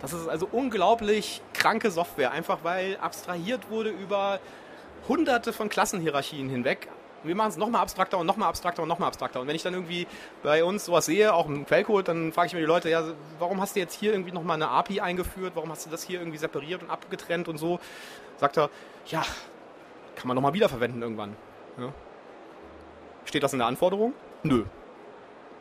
das 0.00 0.12
ist 0.12 0.28
also 0.28 0.48
unglaublich 0.50 1.42
kranke 1.54 1.90
Software, 1.90 2.30
einfach 2.32 2.58
weil 2.62 2.96
abstrahiert 3.00 3.70
wurde 3.70 3.90
über 3.90 4.40
hunderte 5.08 5.52
von 5.52 5.68
Klassenhierarchien 5.68 6.48
hinweg. 6.48 6.88
Wir 7.22 7.34
machen 7.34 7.48
es 7.48 7.56
nochmal 7.56 7.82
abstrakter 7.82 8.18
und 8.18 8.26
nochmal 8.26 8.48
abstrakter 8.48 8.82
und 8.82 8.88
nochmal 8.88 9.08
abstrakter. 9.08 9.40
Und 9.40 9.48
wenn 9.48 9.56
ich 9.56 9.62
dann 9.62 9.74
irgendwie 9.74 10.06
bei 10.42 10.62
uns 10.62 10.84
sowas 10.84 11.06
sehe, 11.06 11.34
auch 11.34 11.46
im 11.46 11.66
Quellcode, 11.66 12.08
dann 12.08 12.32
frage 12.32 12.48
ich 12.48 12.52
mir 12.54 12.60
die 12.60 12.66
Leute, 12.66 12.88
ja, 12.88 13.02
warum 13.38 13.60
hast 13.60 13.74
du 13.74 13.80
jetzt 13.80 13.94
hier 13.94 14.12
irgendwie 14.12 14.32
nochmal 14.32 14.54
eine 14.54 14.68
API 14.68 15.00
eingeführt? 15.00 15.52
Warum 15.56 15.70
hast 15.70 15.86
du 15.86 15.90
das 15.90 16.02
hier 16.02 16.20
irgendwie 16.20 16.38
separiert 16.38 16.82
und 16.82 16.90
abgetrennt 16.90 17.48
und 17.48 17.58
so? 17.58 17.80
Sagt 18.36 18.58
er, 18.58 18.70
ja, 19.06 19.24
kann 20.14 20.28
man 20.28 20.34
nochmal 20.34 20.54
wiederverwenden 20.54 21.02
irgendwann. 21.02 21.36
Ja. 21.78 21.92
Steht 23.24 23.42
das 23.42 23.52
in 23.52 23.58
der 23.58 23.68
Anforderung? 23.68 24.12
Nö. 24.42 24.64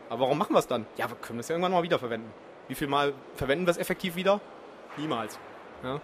Aber 0.09 0.21
warum 0.21 0.37
machen 0.37 0.53
wir 0.53 0.59
es 0.59 0.67
dann? 0.67 0.85
Ja, 0.97 1.09
wir 1.09 1.15
können 1.15 1.39
das 1.39 1.47
ja 1.47 1.55
irgendwann 1.55 1.71
mal 1.71 1.83
wiederverwenden. 1.83 2.31
Wie 2.67 2.75
viel 2.75 2.87
Mal 2.87 3.13
verwenden 3.35 3.65
wir 3.65 3.71
es 3.71 3.77
effektiv 3.77 4.15
wieder? 4.15 4.39
Niemals. 4.97 5.39
Ja. 5.83 5.99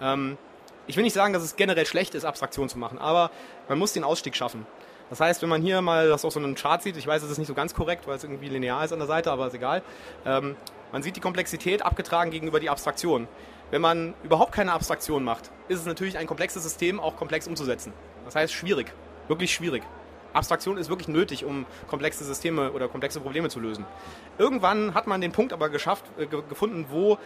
Ähm, 0.00 0.38
ich 0.86 0.96
will 0.96 1.04
nicht 1.04 1.14
sagen, 1.14 1.32
dass 1.32 1.42
es 1.42 1.56
generell 1.56 1.86
schlecht 1.86 2.14
ist, 2.14 2.24
Abstraktion 2.24 2.68
zu 2.68 2.78
machen, 2.78 2.98
aber 2.98 3.30
man 3.68 3.78
muss 3.78 3.92
den 3.92 4.04
Ausstieg 4.04 4.36
schaffen. 4.36 4.66
Das 5.10 5.20
heißt, 5.20 5.42
wenn 5.42 5.48
man 5.48 5.62
hier 5.62 5.80
mal 5.82 6.08
das 6.08 6.24
auf 6.24 6.32
so 6.32 6.40
einem 6.40 6.54
Chart 6.56 6.82
sieht, 6.82 6.96
ich 6.96 7.06
weiß, 7.06 7.22
es 7.22 7.30
ist 7.30 7.38
nicht 7.38 7.46
so 7.46 7.54
ganz 7.54 7.74
korrekt, 7.74 8.06
weil 8.06 8.16
es 8.16 8.24
irgendwie 8.24 8.48
linear 8.48 8.84
ist 8.84 8.92
an 8.92 8.98
der 8.98 9.06
Seite, 9.06 9.30
aber 9.30 9.46
ist 9.46 9.54
egal. 9.54 9.82
Ähm, 10.24 10.56
man 10.92 11.02
sieht 11.02 11.16
die 11.16 11.20
Komplexität 11.20 11.82
abgetragen 11.82 12.30
gegenüber 12.30 12.58
die 12.58 12.70
Abstraktion. 12.70 13.28
Wenn 13.70 13.82
man 13.82 14.14
überhaupt 14.22 14.52
keine 14.52 14.72
Abstraktion 14.72 15.24
macht, 15.24 15.50
ist 15.68 15.80
es 15.80 15.86
natürlich 15.86 16.18
ein 16.18 16.26
komplexes 16.26 16.62
System 16.62 17.00
auch 17.00 17.16
komplex 17.16 17.46
umzusetzen. 17.46 17.92
Das 18.24 18.34
heißt, 18.34 18.52
schwierig. 18.52 18.92
Wirklich 19.28 19.52
schwierig. 19.52 19.82
Abstraktion 20.32 20.76
ist 20.76 20.88
wirklich 20.88 21.08
nötig, 21.08 21.44
um 21.44 21.66
komplexe 21.88 22.24
Systeme 22.24 22.72
oder 22.72 22.88
komplexe 22.88 23.20
Probleme 23.20 23.48
zu 23.48 23.58
lösen. 23.58 23.84
Irgendwann 24.38 24.94
hat 24.94 25.06
man 25.06 25.20
den 25.20 25.32
Punkt 25.32 25.52
aber 25.52 25.68
geschafft, 25.68 26.04
äh, 26.18 26.26
gefunden, 26.26 26.86
wo 26.90 27.18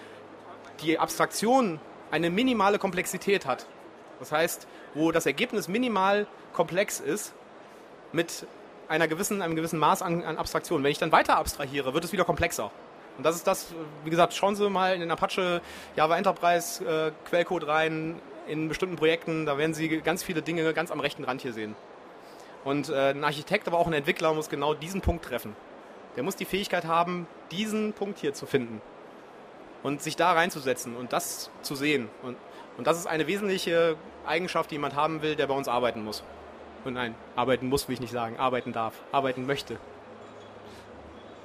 die 0.81 0.99
Abstraktion 0.99 1.81
eine 2.11 2.31
minimale 2.31 2.79
Komplexität 2.79 3.47
hat. 3.47 3.67
Das 4.19 4.33
heißt, 4.33 4.67
wo 4.95 5.13
das 5.13 5.27
Ergebnis 5.27 5.69
minimal 5.69 6.27
komplex 6.53 7.01
ist 7.01 7.33
mit 8.13 8.47
einer 8.89 9.09
gewissen, 9.09 9.41
einem 9.41 9.57
gewissen 9.57 9.79
Maß 9.79 10.03
an, 10.03 10.23
an 10.25 10.37
Abstraktion. 10.37 10.83
Wenn 10.83 10.91
ich 10.91 10.99
dann 10.99 11.13
weiter 11.13 11.37
abstrahiere, 11.39 11.95
wird 11.95 12.05
es 12.05 12.13
wieder 12.13 12.25
komplexer. 12.25 12.71
Und 13.17 13.25
das 13.25 13.37
ist 13.37 13.47
das, 13.47 13.73
wie 14.05 14.11
gesagt, 14.11 14.35
schauen 14.35 14.57
Sie 14.57 14.69
mal 14.69 14.95
in 14.95 15.01
den 15.01 15.11
Apache 15.11 15.61
Java 15.97 16.17
Enterprise 16.17 16.85
äh, 16.85 17.13
Quellcode 17.29 17.67
rein, 17.67 18.21
in 18.47 18.69
bestimmten 18.69 18.97
Projekten, 18.97 19.47
da 19.47 19.59
werden 19.59 19.75
Sie 19.75 20.01
ganz 20.01 20.23
viele 20.23 20.43
Dinge 20.43 20.73
ganz 20.75 20.91
am 20.91 21.01
rechten 21.01 21.25
Rand 21.25 21.43
hier 21.43 21.53
sehen. 21.53 21.77
Und 22.65 22.89
äh, 22.89 23.11
ein 23.11 23.23
Architekt, 23.23 23.69
aber 23.69 23.79
auch 23.79 23.87
ein 23.87 23.93
Entwickler 23.93 24.35
muss 24.35 24.49
genau 24.49 24.75
diesen 24.75 25.01
Punkt 25.01 25.25
treffen. 25.25 25.55
Der 26.17 26.25
muss 26.25 26.37
die 26.37 26.45
Fähigkeit 26.45 26.85
haben, 26.85 27.27
diesen 27.53 27.93
Punkt 27.93 28.19
hier 28.19 28.35
zu 28.35 28.47
finden 28.47 28.81
und 29.83 30.03
sich 30.03 30.17
da 30.17 30.33
reinzusetzen 30.33 30.97
und 30.97 31.13
das 31.13 31.51
zu 31.63 31.75
sehen. 31.75 32.09
Und, 32.23 32.37
und 32.77 32.87
das 32.87 32.99
ist 32.99 33.07
eine 33.07 33.27
wesentliche 33.27 33.97
Eigenschaft, 34.27 34.71
die 34.71 34.77
jemand 34.77 34.95
haben 34.95 35.23
will, 35.23 35.37
der 35.37 35.47
bei 35.47 35.55
uns 35.55 35.69
arbeiten 35.69 36.05
muss. 36.05 36.23
Und 36.85 36.95
nein, 36.95 37.15
arbeiten 37.37 37.69
muss, 37.69 37.89
will 37.89 37.95
ich 37.95 38.01
nicht 38.01 38.13
sagen, 38.13 38.39
arbeiten 38.39 38.73
darf, 38.73 38.95
arbeiten 39.13 39.47
möchte. 39.47 39.79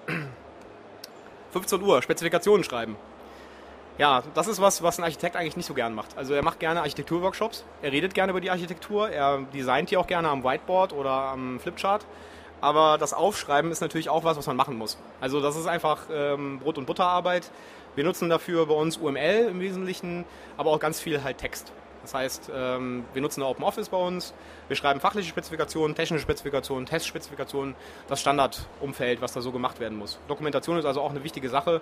15 1.51 1.81
Uhr, 1.81 2.01
Spezifikationen 2.01 2.63
schreiben. 2.63 2.95
Ja, 3.97 4.23
das 4.33 4.47
ist 4.47 4.59
was, 4.59 4.83
was 4.83 4.99
ein 4.99 5.05
Architekt 5.05 5.37
eigentlich 5.37 5.55
nicht 5.55 5.67
so 5.67 5.73
gern 5.73 5.95
macht. 5.95 6.17
Also 6.17 6.33
er 6.33 6.43
macht 6.43 6.59
gerne 6.59 6.81
Architekturworkshops, 6.81 7.63
er 7.81 7.93
redet 7.93 8.13
gerne 8.13 8.31
über 8.31 8.41
die 8.41 8.51
Architektur, 8.51 9.09
er 9.09 9.39
designt 9.53 9.89
die 9.89 9.95
auch 9.95 10.07
gerne 10.07 10.27
am 10.27 10.43
Whiteboard 10.43 10.91
oder 10.91 11.11
am 11.11 11.61
Flipchart. 11.61 12.05
Aber 12.59 12.97
das 12.97 13.13
Aufschreiben 13.13 13.71
ist 13.71 13.81
natürlich 13.81 14.09
auch 14.09 14.25
was, 14.25 14.37
was 14.37 14.47
man 14.47 14.57
machen 14.57 14.77
muss. 14.77 14.97
Also 15.21 15.39
das 15.39 15.55
ist 15.55 15.67
einfach 15.67 16.07
ähm, 16.11 16.59
Brot- 16.59 16.77
und 16.77 16.87
Butterarbeit. 16.87 17.49
Wir 17.95 18.03
nutzen 18.03 18.29
dafür 18.29 18.65
bei 18.65 18.73
uns 18.73 18.97
UML 18.97 19.47
im 19.49 19.59
Wesentlichen, 19.59 20.25
aber 20.57 20.71
auch 20.71 20.79
ganz 20.79 20.99
viel 20.99 21.23
halt 21.23 21.37
Text. 21.37 21.71
Das 22.05 22.13
heißt, 22.13 22.51
ähm, 22.53 23.03
wir 23.13 23.21
nutzen 23.23 23.41
OpenOffice 23.41 23.89
bei 23.89 23.97
uns, 23.97 24.35
wir 24.67 24.75
schreiben 24.75 24.99
fachliche 24.99 25.27
Spezifikationen, 25.27 25.95
technische 25.95 26.21
Spezifikationen, 26.21 26.85
Testspezifikationen, 26.85 27.73
das 28.07 28.21
Standardumfeld, 28.21 29.21
was 29.21 29.33
da 29.33 29.41
so 29.41 29.51
gemacht 29.51 29.79
werden 29.79 29.97
muss. 29.97 30.19
Dokumentation 30.27 30.77
ist 30.77 30.85
also 30.85 31.01
auch 31.01 31.09
eine 31.09 31.23
wichtige 31.23 31.49
Sache. 31.49 31.81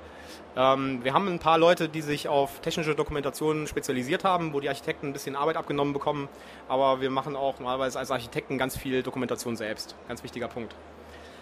Ähm, 0.55 1.03
wir 1.03 1.13
haben 1.13 1.27
ein 1.27 1.39
paar 1.39 1.57
Leute, 1.57 1.89
die 1.89 2.01
sich 2.01 2.29
auf 2.29 2.61
technische 2.61 2.95
Dokumentationen 2.95 3.67
spezialisiert 3.67 4.23
haben, 4.23 4.53
wo 4.53 4.61
die 4.61 4.69
Architekten 4.69 5.07
ein 5.07 5.13
bisschen 5.13 5.35
Arbeit 5.35 5.57
abgenommen 5.57 5.91
bekommen, 5.91 6.29
aber 6.69 7.01
wir 7.01 7.09
machen 7.09 7.35
auch 7.35 7.59
normalerweise 7.59 7.99
als 7.99 8.09
Architekten 8.09 8.57
ganz 8.57 8.77
viel 8.77 9.03
Dokumentation 9.03 9.57
selbst. 9.57 9.93
Ganz 10.07 10.23
wichtiger 10.23 10.47
Punkt. 10.47 10.73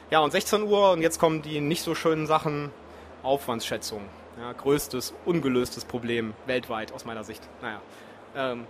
Ja, 0.09 0.21
und 0.21 0.31
16 0.31 0.63
Uhr 0.63 0.91
und 0.91 1.03
jetzt 1.03 1.19
kommen 1.19 1.43
die 1.43 1.61
nicht 1.61 1.83
so 1.83 1.93
schönen 1.93 2.25
Sachen. 2.25 2.71
Aufwandsschätzung. 3.21 4.01
Ja, 4.41 4.53
größtes, 4.53 5.13
ungelöstes 5.25 5.85
Problem 5.85 6.33
weltweit 6.47 6.93
aus 6.93 7.05
meiner 7.05 7.23
Sicht. 7.23 7.47
Naja. 7.61 7.79
Ähm, 8.35 8.65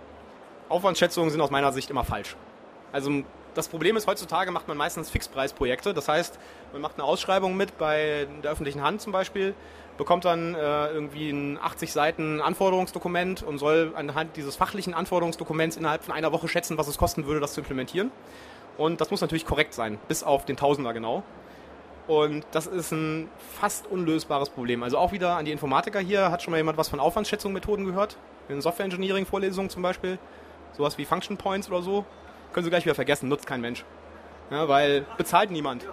Aufwandsschätzungen 0.68 1.30
sind 1.30 1.40
aus 1.40 1.50
meiner 1.50 1.72
Sicht 1.72 1.88
immer 1.88 2.04
falsch. 2.04 2.36
Also 2.92 3.22
das 3.54 3.68
Problem 3.68 3.96
ist, 3.96 4.06
heutzutage 4.06 4.50
macht 4.50 4.68
man 4.68 4.76
meistens 4.76 5.08
Fixpreisprojekte. 5.08 5.94
Das 5.94 6.08
heißt, 6.08 6.38
man 6.74 6.82
macht 6.82 6.96
eine 6.96 7.04
Ausschreibung 7.04 7.56
mit 7.56 7.78
bei 7.78 8.28
der 8.42 8.52
öffentlichen 8.52 8.82
Hand 8.82 9.00
zum 9.00 9.12
Beispiel, 9.12 9.54
bekommt 9.96 10.26
dann 10.26 10.54
äh, 10.54 10.88
irgendwie 10.88 11.30
ein 11.30 11.58
80 11.58 11.90
Seiten 11.90 12.42
Anforderungsdokument 12.42 13.42
und 13.42 13.56
soll 13.56 13.92
anhand 13.96 14.36
dieses 14.36 14.56
fachlichen 14.56 14.92
Anforderungsdokuments 14.92 15.78
innerhalb 15.78 16.04
von 16.04 16.12
einer 16.14 16.32
Woche 16.32 16.48
schätzen, 16.48 16.76
was 16.76 16.86
es 16.86 16.98
kosten 16.98 17.24
würde, 17.24 17.40
das 17.40 17.54
zu 17.54 17.60
implementieren. 17.60 18.10
Und 18.76 19.00
das 19.00 19.10
muss 19.10 19.22
natürlich 19.22 19.46
korrekt 19.46 19.72
sein, 19.72 19.98
bis 20.06 20.22
auf 20.22 20.44
den 20.44 20.58
Tausender 20.58 20.92
genau. 20.92 21.22
Und 22.06 22.44
das 22.50 22.66
ist 22.66 22.92
ein 22.92 23.28
fast 23.60 23.86
unlösbares 23.86 24.50
Problem. 24.50 24.82
Also 24.82 24.98
auch 24.98 25.12
wieder 25.12 25.36
an 25.36 25.44
die 25.44 25.52
Informatiker 25.52 26.00
hier. 26.00 26.30
Hat 26.30 26.42
schon 26.42 26.50
mal 26.50 26.56
jemand 26.56 26.76
was 26.78 26.88
von 26.88 27.00
Aufwandsschätzungsmethoden 27.00 27.84
gehört? 27.84 28.16
In 28.48 28.60
Software 28.60 28.86
Engineering 28.86 29.24
Vorlesungen 29.24 29.70
zum 29.70 29.82
Beispiel. 29.82 30.18
Sowas 30.76 30.98
wie 30.98 31.04
Function 31.04 31.36
Points 31.36 31.68
oder 31.68 31.82
so. 31.82 32.04
Können 32.52 32.64
Sie 32.64 32.70
gleich 32.70 32.84
wieder 32.84 32.94
vergessen, 32.94 33.28
nutzt 33.28 33.46
kein 33.46 33.60
Mensch. 33.60 33.84
Ja, 34.50 34.68
weil 34.68 35.06
bezahlt 35.16 35.50
niemand. 35.50 35.86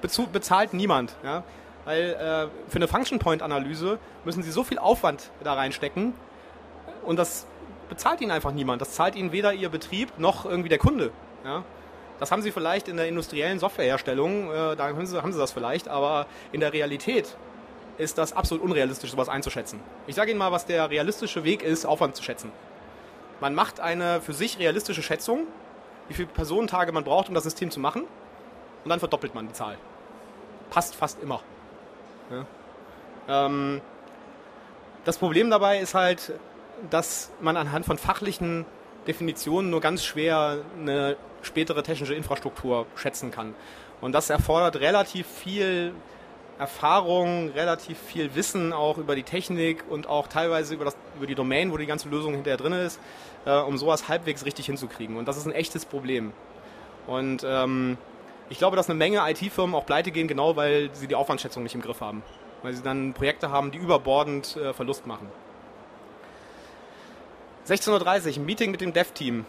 Bezu 0.00 0.26
bezahlt 0.26 0.74
niemand. 0.74 1.14
Ja? 1.22 1.44
Weil 1.84 2.14
äh, 2.14 2.70
für 2.70 2.76
eine 2.76 2.88
Function 2.88 3.18
Point 3.18 3.42
Analyse 3.42 3.98
müssen 4.24 4.42
Sie 4.42 4.50
so 4.50 4.64
viel 4.64 4.78
Aufwand 4.78 5.30
da 5.42 5.54
reinstecken 5.54 6.14
und 7.04 7.16
das 7.18 7.46
bezahlt 7.88 8.20
Ihnen 8.20 8.30
einfach 8.30 8.52
niemand. 8.52 8.80
Das 8.80 8.92
zahlt 8.92 9.14
Ihnen 9.14 9.32
weder 9.32 9.52
Ihr 9.52 9.68
Betrieb 9.68 10.18
noch 10.18 10.46
irgendwie 10.46 10.70
der 10.70 10.78
Kunde. 10.78 11.12
Ja? 11.44 11.62
Das 12.24 12.30
haben 12.30 12.40
Sie 12.40 12.52
vielleicht 12.52 12.88
in 12.88 12.96
der 12.96 13.06
industriellen 13.06 13.58
Softwareherstellung, 13.58 14.50
äh, 14.50 14.76
da 14.76 14.88
haben 14.88 15.04
Sie, 15.04 15.22
haben 15.22 15.30
Sie 15.30 15.38
das 15.38 15.52
vielleicht, 15.52 15.88
aber 15.88 16.24
in 16.52 16.60
der 16.60 16.72
Realität 16.72 17.36
ist 17.98 18.16
das 18.16 18.32
absolut 18.32 18.64
unrealistisch, 18.64 19.10
sowas 19.10 19.28
einzuschätzen. 19.28 19.78
Ich 20.06 20.14
sage 20.14 20.30
Ihnen 20.30 20.38
mal, 20.38 20.50
was 20.50 20.64
der 20.64 20.88
realistische 20.88 21.44
Weg 21.44 21.62
ist, 21.62 21.84
Aufwand 21.84 22.16
zu 22.16 22.22
schätzen. 22.22 22.50
Man 23.40 23.54
macht 23.54 23.78
eine 23.78 24.22
für 24.22 24.32
sich 24.32 24.58
realistische 24.58 25.02
Schätzung, 25.02 25.46
wie 26.08 26.14
viele 26.14 26.28
Personentage 26.28 26.92
man 26.92 27.04
braucht, 27.04 27.28
um 27.28 27.34
das 27.34 27.44
System 27.44 27.70
zu 27.70 27.78
machen, 27.78 28.04
und 28.84 28.88
dann 28.88 29.00
verdoppelt 29.00 29.34
man 29.34 29.46
die 29.46 29.52
Zahl. 29.52 29.76
Passt 30.70 30.94
fast 30.94 31.22
immer. 31.22 31.42
Ja. 32.30 32.46
Ähm, 33.46 33.82
das 35.04 35.18
Problem 35.18 35.50
dabei 35.50 35.78
ist 35.78 35.92
halt, 35.92 36.32
dass 36.88 37.30
man 37.42 37.58
anhand 37.58 37.84
von 37.84 37.98
fachlichen 37.98 38.64
Definition 39.06 39.70
nur 39.70 39.80
ganz 39.80 40.04
schwer 40.04 40.58
eine 40.78 41.16
spätere 41.42 41.82
technische 41.82 42.14
Infrastruktur 42.14 42.86
schätzen 42.96 43.30
kann. 43.30 43.54
Und 44.00 44.12
das 44.12 44.30
erfordert 44.30 44.76
relativ 44.76 45.26
viel 45.26 45.92
Erfahrung, 46.58 47.50
relativ 47.50 47.98
viel 47.98 48.34
Wissen 48.34 48.72
auch 48.72 48.98
über 48.98 49.16
die 49.16 49.22
Technik 49.22 49.84
und 49.88 50.08
auch 50.08 50.28
teilweise 50.28 50.74
über, 50.74 50.84
das, 50.84 50.96
über 51.16 51.26
die 51.26 51.34
Domain, 51.34 51.72
wo 51.72 51.76
die 51.76 51.86
ganze 51.86 52.08
Lösung 52.08 52.34
hinterher 52.34 52.56
drin 52.56 52.72
ist, 52.72 53.00
äh, 53.44 53.56
um 53.56 53.76
sowas 53.76 54.08
halbwegs 54.08 54.44
richtig 54.44 54.66
hinzukriegen. 54.66 55.16
Und 55.16 55.26
das 55.26 55.36
ist 55.36 55.46
ein 55.46 55.52
echtes 55.52 55.84
Problem. 55.84 56.32
Und 57.06 57.44
ähm, 57.44 57.98
ich 58.50 58.58
glaube, 58.58 58.76
dass 58.76 58.88
eine 58.88 58.96
Menge 58.96 59.20
IT-Firmen 59.28 59.74
auch 59.74 59.86
pleite 59.86 60.10
gehen, 60.10 60.28
genau 60.28 60.54
weil 60.54 60.90
sie 60.92 61.08
die 61.08 61.14
Aufwandschätzung 61.14 61.62
nicht 61.62 61.74
im 61.74 61.80
Griff 61.80 62.00
haben. 62.00 62.22
Weil 62.62 62.72
sie 62.72 62.82
dann 62.82 63.14
Projekte 63.14 63.50
haben, 63.50 63.70
die 63.70 63.78
überbordend 63.78 64.56
äh, 64.56 64.72
Verlust 64.72 65.06
machen. 65.06 65.28
16.30 67.66 67.90
Uhr, 67.90 68.36
ein 68.36 68.44
Meeting 68.46 68.70
mit 68.70 68.80
dem 68.80 68.92
Dev-Team. 68.92 69.46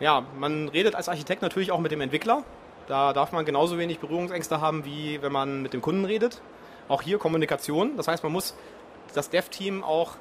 Ja, 0.00 0.24
man 0.38 0.68
redet 0.68 0.94
als 0.94 1.08
Architekt 1.08 1.42
natürlich 1.42 1.72
auch 1.72 1.80
mit 1.80 1.90
dem 1.90 2.00
Entwickler. 2.00 2.44
Da 2.86 3.12
darf 3.12 3.32
man 3.32 3.44
genauso 3.44 3.78
wenig 3.78 3.98
Berührungsängste 3.98 4.60
haben, 4.60 4.84
wie 4.84 5.20
wenn 5.22 5.32
man 5.32 5.62
mit 5.62 5.72
dem 5.72 5.82
Kunden 5.82 6.04
redet. 6.04 6.40
Auch 6.88 7.02
hier 7.02 7.18
Kommunikation. 7.18 7.96
Das 7.96 8.08
heißt, 8.08 8.22
man 8.22 8.32
muss 8.32 8.54
das 9.14 9.28
Dev-Team 9.30 9.82
auch 9.82 10.12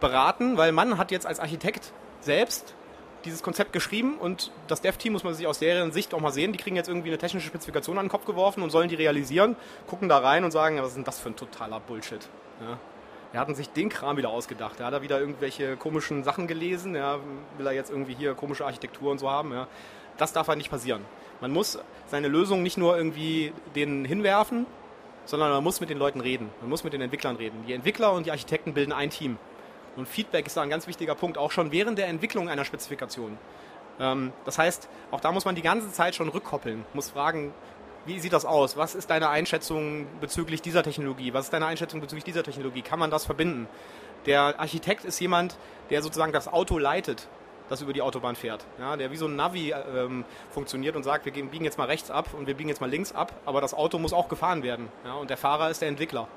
beraten, 0.00 0.56
weil 0.56 0.72
man 0.72 0.98
hat 0.98 1.10
jetzt 1.10 1.26
als 1.26 1.40
Architekt 1.40 1.92
selbst 2.20 2.74
dieses 3.24 3.42
Konzept 3.42 3.72
geschrieben 3.72 4.18
und 4.18 4.50
das 4.66 4.80
Dev-Team 4.80 5.12
muss 5.12 5.22
man 5.22 5.34
sich 5.34 5.46
aus 5.46 5.60
deren 5.60 5.92
Sicht 5.92 6.12
auch 6.12 6.20
mal 6.20 6.32
sehen. 6.32 6.52
Die 6.52 6.58
kriegen 6.58 6.74
jetzt 6.74 6.88
irgendwie 6.88 7.08
eine 7.08 7.18
technische 7.18 7.46
Spezifikation 7.46 7.98
an 7.98 8.06
den 8.06 8.10
Kopf 8.10 8.26
geworfen 8.26 8.62
und 8.62 8.70
sollen 8.70 8.88
die 8.88 8.96
realisieren, 8.96 9.56
gucken 9.86 10.08
da 10.08 10.18
rein 10.18 10.44
und 10.44 10.50
sagen, 10.50 10.78
was 10.78 10.88
ist 10.88 10.96
denn 10.96 11.04
das 11.04 11.20
für 11.20 11.28
ein 11.28 11.36
totaler 11.36 11.78
Bullshit. 11.80 12.28
Ja. 12.60 12.78
Er 13.32 13.40
hat 13.40 13.56
sich 13.56 13.70
den 13.70 13.88
Kram 13.88 14.16
wieder 14.16 14.28
ausgedacht. 14.28 14.80
Er 14.80 14.86
hat 14.86 14.92
da 14.92 15.02
wieder 15.02 15.18
irgendwelche 15.18 15.76
komischen 15.76 16.22
Sachen 16.22 16.46
gelesen. 16.46 16.94
Ja, 16.94 17.18
will 17.56 17.66
er 17.66 17.72
jetzt 17.72 17.90
irgendwie 17.90 18.14
hier 18.14 18.34
komische 18.34 18.66
Architektur 18.66 19.10
und 19.10 19.18
so 19.18 19.30
haben. 19.30 19.52
Ja. 19.52 19.68
Das 20.18 20.32
darf 20.32 20.48
halt 20.48 20.58
nicht 20.58 20.70
passieren. 20.70 21.02
Man 21.40 21.50
muss 21.50 21.78
seine 22.06 22.28
Lösung 22.28 22.62
nicht 22.62 22.76
nur 22.76 22.96
irgendwie 22.96 23.52
denen 23.74 24.04
hinwerfen, 24.04 24.66
sondern 25.24 25.50
man 25.50 25.64
muss 25.64 25.80
mit 25.80 25.88
den 25.88 25.98
Leuten 25.98 26.20
reden. 26.20 26.50
Man 26.60 26.68
muss 26.68 26.84
mit 26.84 26.92
den 26.92 27.00
Entwicklern 27.00 27.36
reden. 27.36 27.64
Die 27.66 27.72
Entwickler 27.72 28.12
und 28.12 28.26
die 28.26 28.30
Architekten 28.30 28.74
bilden 28.74 28.92
ein 28.92 29.10
Team. 29.10 29.38
Und 29.96 30.08
Feedback 30.08 30.46
ist 30.46 30.56
da 30.56 30.62
ein 30.62 30.70
ganz 30.70 30.86
wichtiger 30.86 31.14
Punkt, 31.14 31.38
auch 31.38 31.50
schon 31.50 31.72
während 31.72 31.98
der 31.98 32.08
Entwicklung 32.08 32.48
einer 32.48 32.64
Spezifikation. 32.64 33.38
Ähm, 34.00 34.32
das 34.44 34.58
heißt, 34.58 34.88
auch 35.10 35.20
da 35.20 35.32
muss 35.32 35.44
man 35.44 35.54
die 35.54 35.62
ganze 35.62 35.90
Zeit 35.92 36.14
schon 36.14 36.28
rückkoppeln, 36.28 36.84
muss 36.94 37.10
fragen, 37.10 37.52
wie 38.06 38.18
sieht 38.18 38.32
das 38.32 38.44
aus? 38.44 38.76
Was 38.76 38.94
ist 38.94 39.10
deine 39.10 39.28
Einschätzung 39.28 40.06
bezüglich 40.20 40.62
dieser 40.62 40.82
Technologie? 40.82 41.32
Was 41.34 41.46
ist 41.46 41.52
deine 41.52 41.66
Einschätzung 41.66 42.00
bezüglich 42.00 42.24
dieser 42.24 42.42
Technologie? 42.42 42.82
Kann 42.82 42.98
man 42.98 43.10
das 43.10 43.24
verbinden? 43.24 43.68
Der 44.26 44.58
Architekt 44.60 45.04
ist 45.04 45.18
jemand, 45.20 45.56
der 45.90 46.02
sozusagen 46.02 46.32
das 46.32 46.48
Auto 46.48 46.78
leitet, 46.78 47.28
das 47.68 47.80
über 47.80 47.92
die 47.92 48.02
Autobahn 48.02 48.36
fährt. 48.36 48.64
Ja, 48.78 48.96
der 48.96 49.10
wie 49.10 49.16
so 49.16 49.26
ein 49.26 49.36
Navi 49.36 49.72
ähm, 49.72 50.24
funktioniert 50.50 50.96
und 50.96 51.02
sagt, 51.02 51.24
wir 51.24 51.32
biegen 51.32 51.64
jetzt 51.64 51.78
mal 51.78 51.86
rechts 51.86 52.10
ab 52.10 52.28
und 52.36 52.46
wir 52.46 52.54
biegen 52.54 52.68
jetzt 52.68 52.80
mal 52.80 52.90
links 52.90 53.12
ab, 53.12 53.32
aber 53.46 53.60
das 53.60 53.74
Auto 53.74 53.98
muss 53.98 54.12
auch 54.12 54.28
gefahren 54.28 54.62
werden. 54.62 54.88
Ja, 55.04 55.14
und 55.14 55.30
der 55.30 55.36
Fahrer 55.36 55.70
ist 55.70 55.80
der 55.80 55.88
Entwickler. 55.88 56.28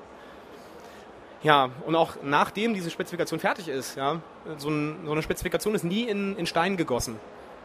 Ja, 1.42 1.70
und 1.84 1.94
auch 1.94 2.16
nachdem 2.22 2.74
diese 2.74 2.90
Spezifikation 2.90 3.38
fertig 3.38 3.68
ist, 3.68 3.96
ja, 3.96 4.20
so, 4.56 4.68
ein, 4.68 4.98
so 5.04 5.12
eine 5.12 5.22
Spezifikation 5.22 5.74
ist 5.74 5.84
nie 5.84 6.04
in, 6.04 6.36
in 6.36 6.46
Stein 6.46 6.76
gegossen. 6.76 7.20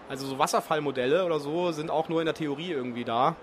Also 0.09 0.27
so 0.27 0.37
Wasserfallmodelle 0.37 1.25
oder 1.25 1.39
so 1.39 1.71
sind 1.71 1.89
auch 1.89 2.09
nur 2.09 2.19
in 2.19 2.25
der 2.25 2.35
Theorie 2.35 2.71
irgendwie 2.71 3.05
da. 3.05 3.35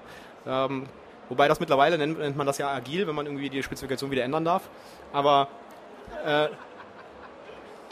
Ähm, 0.49 0.87
wobei 1.29 1.47
das 1.47 1.61
mittlerweile 1.61 1.99
nennt, 1.99 2.19
nennt, 2.19 2.37
man 2.37 2.47
das 2.47 2.59
ja 2.59 2.69
agil, 2.69 3.07
wenn 3.07 3.15
man 3.15 3.27
irgendwie 3.27 3.51
die 3.51 3.63
Spezifikation 3.63 4.11
wieder 4.11 4.25
ändern 4.25 4.45
darf. 4.45 4.69
Aber 5.13 5.49
äh, 6.25 6.49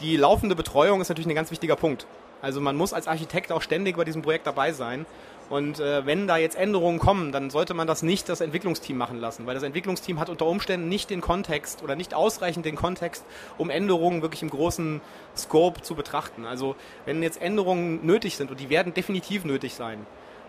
die 0.00 0.16
laufende 0.16 0.56
Betreuung 0.56 1.00
ist 1.00 1.08
natürlich 1.08 1.28
ein 1.28 1.34
ganz 1.34 1.50
wichtiger 1.50 1.76
Punkt. 1.76 2.06
Also 2.42 2.60
man 2.60 2.76
muss 2.76 2.92
als 2.92 3.08
Architekt 3.08 3.52
auch 3.52 3.62
ständig 3.62 3.96
bei 3.96 4.04
diesem 4.04 4.22
Projekt 4.22 4.46
dabei 4.46 4.72
sein 4.72 5.06
und 5.48 5.78
äh, 5.78 6.04
wenn 6.04 6.26
da 6.26 6.36
jetzt 6.36 6.56
Änderungen 6.56 6.98
kommen, 6.98 7.30
dann 7.30 7.50
sollte 7.50 7.72
man 7.72 7.86
das 7.86 8.02
nicht 8.02 8.28
das 8.28 8.40
Entwicklungsteam 8.40 8.96
machen 8.96 9.20
lassen, 9.20 9.46
weil 9.46 9.54
das 9.54 9.62
Entwicklungsteam 9.62 10.18
hat 10.18 10.28
unter 10.28 10.46
Umständen 10.46 10.88
nicht 10.88 11.08
den 11.08 11.20
Kontext 11.20 11.84
oder 11.84 11.94
nicht 11.94 12.14
ausreichend 12.14 12.66
den 12.66 12.74
Kontext, 12.74 13.24
um 13.56 13.70
Änderungen 13.70 14.22
wirklich 14.22 14.42
im 14.42 14.50
großen 14.50 15.00
Scope 15.36 15.82
zu 15.82 15.94
betrachten. 15.94 16.46
Also 16.46 16.74
wenn 17.04 17.22
jetzt 17.22 17.40
Änderungen 17.40 18.04
nötig 18.04 18.36
sind 18.36 18.50
und 18.50 18.58
die 18.58 18.70
werden 18.70 18.92
definitiv 18.92 19.44
nötig 19.44 19.74
sein, 19.74 20.04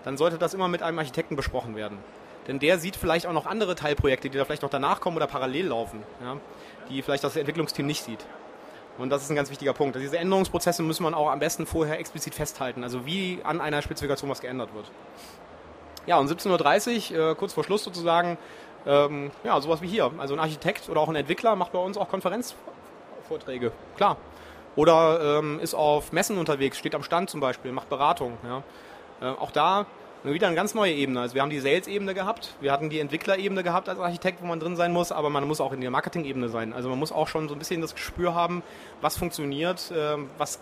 dann 0.07 0.15
sollte 0.15 0.37
das 0.37 0.53
immer 0.53 0.69
mit 0.69 0.81
einem 0.81 0.97
Architekten 0.99 1.35
besprochen 1.35 1.75
werden. 1.75 1.97
Denn 2.47 2.59
der 2.59 2.79
sieht 2.79 2.95
vielleicht 2.95 3.27
auch 3.27 3.33
noch 3.33 3.45
andere 3.45 3.75
Teilprojekte, 3.75 4.29
die 4.29 4.37
da 4.37 4.45
vielleicht 4.45 4.61
noch 4.61 4.69
danach 4.69 5.01
kommen 5.01 5.17
oder 5.17 5.27
parallel 5.27 5.67
laufen, 5.67 6.01
ja, 6.23 6.37
die 6.89 7.01
vielleicht 7.01 7.25
das 7.25 7.35
Entwicklungsteam 7.35 7.85
nicht 7.85 8.05
sieht. 8.05 8.25
Und 8.97 9.09
das 9.09 9.23
ist 9.23 9.29
ein 9.29 9.35
ganz 9.35 9.49
wichtiger 9.49 9.73
Punkt. 9.73 9.97
Also 9.97 10.05
diese 10.05 10.17
Änderungsprozesse 10.17 10.81
muss 10.81 11.01
man 11.01 11.13
auch 11.13 11.29
am 11.29 11.39
besten 11.39 11.65
vorher 11.65 11.99
explizit 11.99 12.35
festhalten, 12.35 12.85
also 12.85 13.05
wie 13.05 13.39
an 13.43 13.59
einer 13.59 13.81
Spezifikation 13.81 14.29
was 14.29 14.39
geändert 14.39 14.73
wird. 14.73 14.89
Ja, 16.05 16.19
und 16.19 16.31
17.30 16.31 17.11
Uhr, 17.11 17.31
äh, 17.31 17.35
kurz 17.35 17.51
vor 17.51 17.65
Schluss 17.65 17.83
sozusagen, 17.83 18.37
ähm, 18.85 19.31
ja, 19.43 19.59
sowas 19.59 19.81
wie 19.81 19.89
hier. 19.89 20.09
Also 20.19 20.35
ein 20.35 20.39
Architekt 20.39 20.87
oder 20.87 21.01
auch 21.01 21.09
ein 21.09 21.17
Entwickler 21.17 21.57
macht 21.57 21.73
bei 21.73 21.79
uns 21.79 21.97
auch 21.97 22.07
Konferenzvorträge, 22.07 23.73
klar. 23.97 24.15
Oder 24.77 25.39
ähm, 25.39 25.59
ist 25.59 25.73
auf 25.73 26.13
Messen 26.13 26.37
unterwegs, 26.37 26.77
steht 26.77 26.95
am 26.95 27.03
Stand 27.03 27.29
zum 27.29 27.41
Beispiel, 27.41 27.73
macht 27.73 27.89
Beratung. 27.89 28.37
Ja. 28.45 28.63
Äh, 29.21 29.25
auch 29.25 29.51
da 29.51 29.85
wieder 30.23 30.47
eine 30.47 30.55
ganz 30.55 30.73
neue 30.73 30.93
Ebene. 30.93 31.21
Also 31.21 31.35
wir 31.35 31.41
haben 31.41 31.49
die 31.49 31.59
Sales-Ebene 31.59 32.13
gehabt, 32.13 32.55
wir 32.59 32.71
hatten 32.71 32.89
die 32.89 32.99
Entwicklerebene 32.99 33.63
gehabt 33.63 33.87
als 33.87 33.99
Architekt, 33.99 34.41
wo 34.41 34.45
man 34.45 34.59
drin 34.59 34.75
sein 34.75 34.91
muss, 34.91 35.11
aber 35.11 35.29
man 35.29 35.47
muss 35.47 35.61
auch 35.61 35.71
in 35.71 35.81
der 35.81 35.91
Marketing-Ebene 35.91 36.49
sein. 36.49 36.73
Also 36.73 36.89
man 36.89 36.99
muss 36.99 37.11
auch 37.11 37.27
schon 37.27 37.47
so 37.47 37.55
ein 37.55 37.59
bisschen 37.59 37.81
das 37.81 37.95
Gespür 37.95 38.35
haben, 38.35 38.63
was 39.01 39.17
funktioniert, 39.17 39.91
ähm, 39.95 40.29
was 40.37 40.59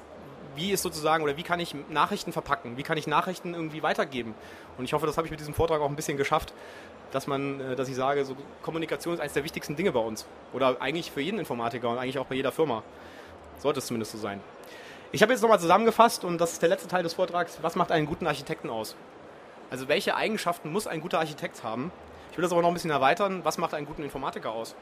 wie 0.55 0.71
ist 0.71 0.83
sozusagen 0.83 1.23
oder 1.23 1.35
wie 1.35 1.43
kann 1.43 1.59
ich 1.59 1.75
Nachrichten 1.89 2.31
verpacken, 2.31 2.77
wie 2.77 2.83
kann 2.83 2.97
ich 2.97 3.07
Nachrichten 3.07 3.53
irgendwie 3.53 3.83
weitergeben. 3.83 4.35
Und 4.77 4.85
ich 4.85 4.93
hoffe, 4.93 5.05
das 5.05 5.17
habe 5.17 5.27
ich 5.27 5.31
mit 5.31 5.39
diesem 5.39 5.53
Vortrag 5.53 5.81
auch 5.81 5.89
ein 5.89 5.95
bisschen 5.97 6.17
geschafft, 6.17 6.53
dass 7.11 7.27
man, 7.27 7.59
äh, 7.59 7.75
dass 7.75 7.89
ich 7.89 7.95
sage, 7.95 8.23
so 8.25 8.35
Kommunikation 8.61 9.15
ist 9.15 9.19
eines 9.19 9.33
der 9.33 9.43
wichtigsten 9.43 9.75
Dinge 9.75 9.91
bei 9.91 9.99
uns 9.99 10.25
oder 10.53 10.81
eigentlich 10.81 11.11
für 11.11 11.21
jeden 11.21 11.39
Informatiker 11.39 11.89
und 11.89 11.97
eigentlich 11.97 12.19
auch 12.19 12.25
bei 12.25 12.35
jeder 12.35 12.51
Firma. 12.51 12.83
Sollte 13.57 13.79
es 13.79 13.85
zumindest 13.87 14.11
so 14.11 14.17
sein. 14.17 14.41
Ich 15.11 15.21
habe 15.21 15.31
jetzt 15.31 15.41
nochmal 15.41 15.59
zusammengefasst 15.59 16.25
und 16.25 16.39
das 16.39 16.53
ist 16.53 16.61
der 16.61 16.69
letzte 16.69 16.87
Teil 16.87 17.03
des 17.03 17.13
Vortrags. 17.13 17.59
Was 17.61 17.75
macht 17.75 17.91
einen 17.91 18.05
guten 18.05 18.27
Architekten 18.27 18.69
aus? 18.69 18.95
Also 19.69 19.87
welche 19.87 20.15
Eigenschaften 20.15 20.71
muss 20.71 20.87
ein 20.87 21.01
guter 21.01 21.19
Architekt 21.19 21.63
haben? 21.63 21.91
Ich 22.31 22.37
will 22.37 22.43
das 22.43 22.51
aber 22.51 22.61
noch 22.61 22.69
ein 22.69 22.73
bisschen 22.73 22.91
erweitern. 22.91 23.41
Was 23.43 23.57
macht 23.57 23.73
einen 23.73 23.85
guten 23.85 24.03
Informatiker 24.03 24.51
aus? 24.51 24.75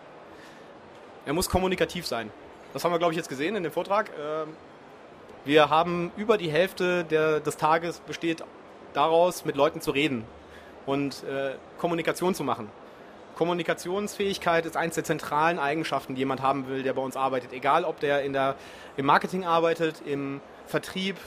Er 1.25 1.33
muss 1.33 1.49
kommunikativ 1.49 2.07
sein. 2.07 2.31
Das 2.73 2.83
haben 2.83 2.91
wir, 2.91 2.97
glaube 2.97 3.13
ich, 3.13 3.17
jetzt 3.17 3.29
gesehen 3.29 3.55
in 3.55 3.63
dem 3.63 3.71
Vortrag. 3.71 4.09
Ähm, 4.19 4.55
wir 5.45 5.69
haben 5.69 6.12
über 6.17 6.38
die 6.38 6.49
Hälfte 6.49 7.03
der, 7.03 7.39
des 7.39 7.57
Tages 7.57 7.99
besteht 7.99 8.43
daraus, 8.93 9.45
mit 9.45 9.55
Leuten 9.55 9.81
zu 9.81 9.91
reden 9.91 10.25
und 10.86 11.23
äh, 11.23 11.55
Kommunikation 11.77 12.33
zu 12.33 12.43
machen. 12.43 12.69
Kommunikationsfähigkeit 13.36 14.65
ist 14.65 14.78
eines 14.78 14.96
der 14.96 15.04
zentralen 15.04 15.60
Eigenschaften, 15.60 16.15
die 16.15 16.19
jemand 16.19 16.41
haben 16.41 16.67
will, 16.67 16.84
der 16.84 16.93
bei 16.93 17.02
uns 17.02 17.15
arbeitet. 17.15 17.54
Egal, 17.54 17.84
ob 17.84 18.00
der, 18.00 18.24
in 18.24 18.34
der 18.34 18.56
im 18.98 19.06
Marketing 19.06 19.46
arbeitet, 19.46 20.02
im 20.06 20.39
Vertrieb, 20.67 21.17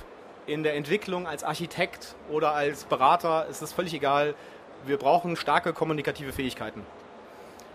in 0.47 0.62
der 0.62 0.75
Entwicklung 0.75 1.27
als 1.27 1.42
Architekt 1.42 2.14
oder 2.31 2.53
als 2.53 2.85
Berater, 2.85 3.47
ist 3.47 3.62
es 3.62 3.73
völlig 3.73 3.95
egal. 3.95 4.35
Wir 4.85 4.97
brauchen 4.97 5.37
starke 5.37 5.73
kommunikative 5.73 6.33
Fähigkeiten. 6.33 6.83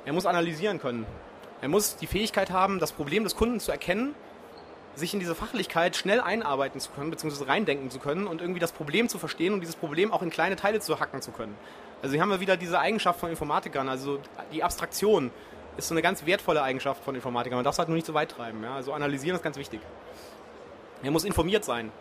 Er 0.05 0.13
muss 0.13 0.25
analysieren 0.25 0.79
können. 0.79 1.05
Er 1.61 1.67
muss 1.67 1.97
die 1.97 2.07
Fähigkeit 2.07 2.49
haben, 2.49 2.79
das 2.79 2.91
Problem 2.91 3.23
des 3.23 3.35
Kunden 3.35 3.59
zu 3.59 3.71
erkennen, 3.71 4.15
sich 4.95 5.13
in 5.13 5.19
diese 5.19 5.35
Fachlichkeit 5.35 5.95
schnell 5.95 6.19
einarbeiten 6.19 6.79
zu 6.79 6.91
können, 6.91 7.11
beziehungsweise 7.11 7.47
reindenken 7.47 7.89
zu 7.91 7.99
können 7.99 8.27
und 8.27 8.41
irgendwie 8.41 8.59
das 8.59 8.71
Problem 8.71 9.09
zu 9.09 9.19
verstehen 9.19 9.53
und 9.53 9.61
dieses 9.61 9.75
Problem 9.75 10.11
auch 10.11 10.21
in 10.21 10.29
kleine 10.29 10.55
Teile 10.55 10.79
zu 10.79 10.99
hacken 10.99 11.21
zu 11.21 11.31
können. 11.31 11.55
Also 12.01 12.13
hier 12.13 12.21
haben 12.21 12.29
wir 12.29 12.39
wieder 12.39 12.57
diese 12.57 12.79
Eigenschaft 12.79 13.19
von 13.19 13.29
Informatikern, 13.29 13.87
also 13.87 14.19
die 14.51 14.63
Abstraktion 14.63 15.31
ist 15.77 15.87
so 15.87 15.93
eine 15.93 16.01
ganz 16.01 16.25
wertvolle 16.25 16.61
Eigenschaft 16.61 17.03
von 17.03 17.15
Informatikern. 17.15 17.57
Man 17.57 17.63
darf 17.63 17.75
es 17.75 17.79
halt 17.79 17.89
nur 17.89 17.95
nicht 17.95 18.07
so 18.07 18.13
weit 18.13 18.31
treiben. 18.31 18.63
Ja? 18.63 18.75
Also 18.75 18.93
analysieren 18.93 19.35
ist 19.35 19.43
ganz 19.43 19.57
wichtig. 19.57 19.79
Er 21.03 21.11
muss 21.11 21.23
informiert 21.23 21.63
sein. 21.63 21.91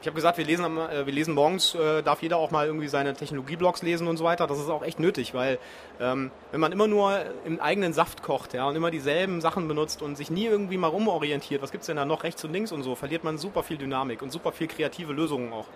Ich 0.00 0.06
habe 0.06 0.14
gesagt, 0.14 0.38
wir 0.38 0.46
lesen, 0.46 0.64
äh, 0.78 1.04
wir 1.04 1.12
lesen 1.12 1.34
morgens, 1.34 1.74
äh, 1.74 2.02
darf 2.02 2.22
jeder 2.22 2.38
auch 2.38 2.50
mal 2.50 2.66
irgendwie 2.66 2.88
seine 2.88 3.12
Technologieblogs 3.12 3.82
lesen 3.82 4.08
und 4.08 4.16
so 4.16 4.24
weiter. 4.24 4.46
Das 4.46 4.58
ist 4.58 4.70
auch 4.70 4.82
echt 4.82 4.98
nötig, 4.98 5.34
weil 5.34 5.58
ähm, 6.00 6.30
wenn 6.52 6.60
man 6.60 6.72
immer 6.72 6.86
nur 6.86 7.18
im 7.44 7.60
eigenen 7.60 7.92
Saft 7.92 8.22
kocht 8.22 8.54
ja, 8.54 8.66
und 8.66 8.76
immer 8.76 8.90
dieselben 8.90 9.42
Sachen 9.42 9.68
benutzt 9.68 10.00
und 10.00 10.16
sich 10.16 10.30
nie 10.30 10.46
irgendwie 10.46 10.78
mal 10.78 10.88
rumorientiert, 10.88 11.60
was 11.60 11.70
gibt 11.70 11.82
es 11.82 11.86
denn 11.86 11.96
da 11.96 12.06
noch 12.06 12.24
rechts 12.24 12.42
und 12.44 12.52
links 12.52 12.72
und 12.72 12.82
so, 12.82 12.94
verliert 12.94 13.24
man 13.24 13.36
super 13.36 13.62
viel 13.62 13.76
Dynamik 13.76 14.22
und 14.22 14.32
super 14.32 14.52
viel 14.52 14.68
kreative 14.68 15.12
Lösungen 15.12 15.52
auch. 15.52 15.66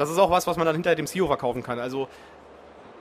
Das 0.00 0.08
ist 0.08 0.16
auch 0.16 0.30
was, 0.30 0.46
was 0.46 0.56
man 0.56 0.64
dann 0.64 0.74
hinter 0.74 0.94
dem 0.94 1.06
CEO 1.06 1.26
verkaufen 1.26 1.62
kann. 1.62 1.78
Also 1.78 2.08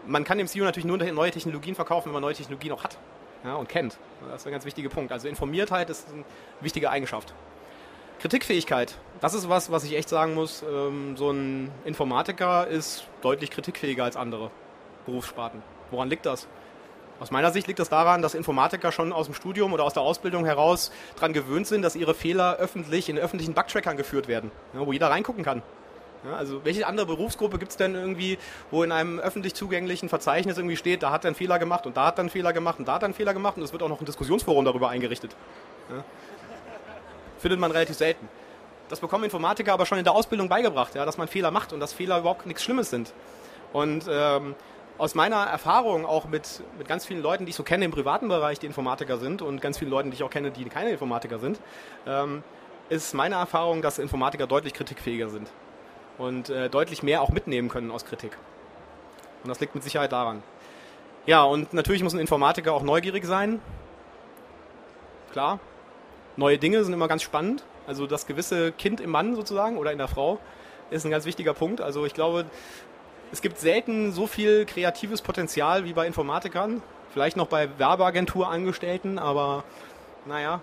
man 0.05 0.25
kann 0.25 0.37
dem 0.37 0.47
CEO 0.47 0.65
natürlich 0.65 0.85
nur 0.85 0.97
neue 0.97 1.31
Technologien 1.31 1.73
verkaufen, 1.73 2.07
wenn 2.07 2.13
man 2.13 2.21
neue 2.21 2.33
Technologien 2.33 2.73
auch 2.73 2.83
hat 2.83 2.97
ja, 3.45 3.55
und 3.55 3.69
kennt. 3.69 3.97
Das 4.29 4.41
ist 4.41 4.47
ein 4.47 4.51
ganz 4.51 4.65
wichtiger 4.65 4.89
Punkt. 4.89 5.13
Also 5.13 5.29
Informiertheit 5.29 5.89
ist 5.89 6.09
eine 6.11 6.25
wichtige 6.59 6.89
Eigenschaft. 6.89 7.33
Kritikfähigkeit. 8.19 8.97
Das 9.21 9.33
ist 9.33 9.47
was, 9.47 9.71
was 9.71 9.85
ich 9.85 9.95
echt 9.95 10.09
sagen 10.09 10.33
muss. 10.33 10.61
Ähm, 10.61 11.15
so 11.15 11.31
ein 11.31 11.71
Informatiker 11.85 12.67
ist 12.67 13.05
deutlich 13.21 13.49
kritikfähiger 13.49 14.03
als 14.03 14.17
andere 14.17 14.51
Berufssparten. 15.05 15.63
Woran 15.91 16.09
liegt 16.09 16.25
das? 16.25 16.49
Aus 17.21 17.31
meiner 17.31 17.51
Sicht 17.51 17.67
liegt 17.67 17.79
das 17.79 17.87
daran, 17.87 18.21
dass 18.21 18.33
Informatiker 18.33 18.91
schon 18.91 19.13
aus 19.13 19.27
dem 19.27 19.35
Studium 19.35 19.71
oder 19.71 19.85
aus 19.85 19.93
der 19.93 20.03
Ausbildung 20.03 20.43
heraus 20.43 20.91
daran 21.15 21.31
gewöhnt 21.31 21.65
sind, 21.65 21.81
dass 21.81 21.95
ihre 21.95 22.13
Fehler 22.13 22.57
öffentlich 22.57 23.07
in 23.07 23.17
öffentlichen 23.17 23.53
Bugtrackern 23.53 23.95
geführt 23.95 24.27
werden, 24.27 24.51
wo 24.73 24.91
jeder 24.91 25.09
reingucken 25.09 25.45
kann. 25.45 25.63
Ja, 26.23 26.35
also 26.35 26.65
welche 26.65 26.85
andere 26.85 27.05
Berufsgruppe 27.05 27.59
gibt 27.59 27.71
es 27.71 27.77
denn 27.77 27.95
irgendwie, 27.95 28.37
wo 28.71 28.83
in 28.83 28.91
einem 28.91 29.19
öffentlich 29.19 29.55
zugänglichen 29.55 30.09
Verzeichnis 30.09 30.57
irgendwie 30.57 30.75
steht, 30.75 31.01
da 31.01 31.11
hat 31.11 31.23
er 31.23 31.29
einen 31.29 31.35
Fehler 31.35 31.59
gemacht 31.59 31.85
und 31.85 31.95
da 31.95 32.07
hat 32.07 32.17
er 32.17 32.21
einen 32.21 32.29
Fehler 32.29 32.51
gemacht 32.51 32.79
und 32.79 32.87
da 32.87 32.93
hat 32.93 33.03
er 33.03 33.05
einen 33.05 33.13
Fehler 33.13 33.33
gemacht 33.33 33.55
und 33.57 33.63
es 33.63 33.71
wird 33.71 33.81
auch 33.83 33.89
noch 33.89 34.01
ein 34.01 34.05
Diskussionsforum 34.05 34.65
darüber 34.65 34.89
eingerichtet. 34.89 35.35
Ja. 35.89 36.03
Findet 37.37 37.59
man 37.59 37.71
relativ 37.71 37.95
selten. 37.95 38.27
Das 38.89 38.99
bekommen 38.99 39.23
Informatiker 39.23 39.71
aber 39.71 39.85
schon 39.85 39.97
in 39.97 40.03
der 40.03 40.13
Ausbildung 40.13 40.49
beigebracht, 40.49 40.95
ja, 40.95 41.05
dass 41.05 41.17
man 41.17 41.27
Fehler 41.27 41.51
macht 41.51 41.71
und 41.71 41.79
dass 41.79 41.93
Fehler 41.93 42.19
überhaupt 42.19 42.45
nichts 42.45 42.63
Schlimmes 42.63 42.89
sind. 42.89 43.13
Und 43.71 44.05
ähm, 44.09 44.55
aus 44.97 45.15
meiner 45.15 45.43
Erfahrung 45.45 46.05
auch 46.05 46.25
mit, 46.25 46.63
mit 46.77 46.87
ganz 46.87 47.05
vielen 47.05 47.21
Leuten, 47.21 47.45
die 47.45 47.51
ich 47.51 47.55
so 47.55 47.63
kenne 47.63 47.85
im 47.85 47.91
privaten 47.91 48.27
Bereich, 48.27 48.59
die 48.59 48.65
Informatiker 48.65 49.17
sind 49.19 49.41
und 49.41 49.61
ganz 49.61 49.77
vielen 49.77 49.91
Leuten, 49.91 50.11
die 50.11 50.15
ich 50.15 50.23
auch 50.23 50.29
kenne, 50.29 50.51
die 50.51 50.65
keine 50.65 50.89
Informatiker 50.89 51.39
sind, 51.39 51.61
ähm, 52.05 52.43
ist 52.89 53.13
meine 53.13 53.35
Erfahrung, 53.35 53.81
dass 53.81 53.99
Informatiker 53.99 54.47
deutlich 54.47 54.73
kritikfähiger 54.73 55.29
sind 55.29 55.49
und 56.19 56.49
äh, 56.49 56.69
deutlich 56.69 57.01
mehr 57.01 57.21
auch 57.23 57.29
mitnehmen 57.29 57.69
können 57.69 57.89
aus 57.89 58.05
Kritik. 58.05 58.37
Und 59.43 59.49
das 59.49 59.59
liegt 59.59 59.73
mit 59.73 59.83
Sicherheit 59.83 60.11
daran. 60.11 60.43
Ja, 61.25 61.43
und 61.43 61.73
natürlich 61.73 62.03
muss 62.03 62.13
ein 62.13 62.19
Informatiker 62.19 62.73
auch 62.73 62.83
neugierig 62.83 63.25
sein. 63.25 63.59
Klar. 65.31 65.59
Neue 66.35 66.57
Dinge 66.57 66.83
sind 66.83 66.93
immer 66.93 67.07
ganz 67.07 67.23
spannend. 67.23 67.63
Also 67.87 68.05
das 68.05 68.27
gewisse 68.27 68.71
Kind 68.71 69.01
im 69.01 69.09
Mann 69.09 69.35
sozusagen 69.35 69.77
oder 69.77 69.91
in 69.91 69.97
der 69.97 70.07
Frau 70.07 70.39
ist 70.89 71.05
ein 71.05 71.11
ganz 71.11 71.25
wichtiger 71.25 71.53
Punkt. 71.53 71.81
Also 71.81 72.05
ich 72.05 72.13
glaube, 72.13 72.45
es 73.31 73.41
gibt 73.41 73.59
selten 73.59 74.11
so 74.11 74.27
viel 74.27 74.65
kreatives 74.65 75.21
Potenzial 75.21 75.85
wie 75.85 75.93
bei 75.93 76.05
Informatikern. 76.07 76.81
Vielleicht 77.11 77.37
noch 77.37 77.47
bei 77.47 77.69
Werbeagenturangestellten, 77.77 79.19
aber 79.19 79.63
naja. 80.25 80.61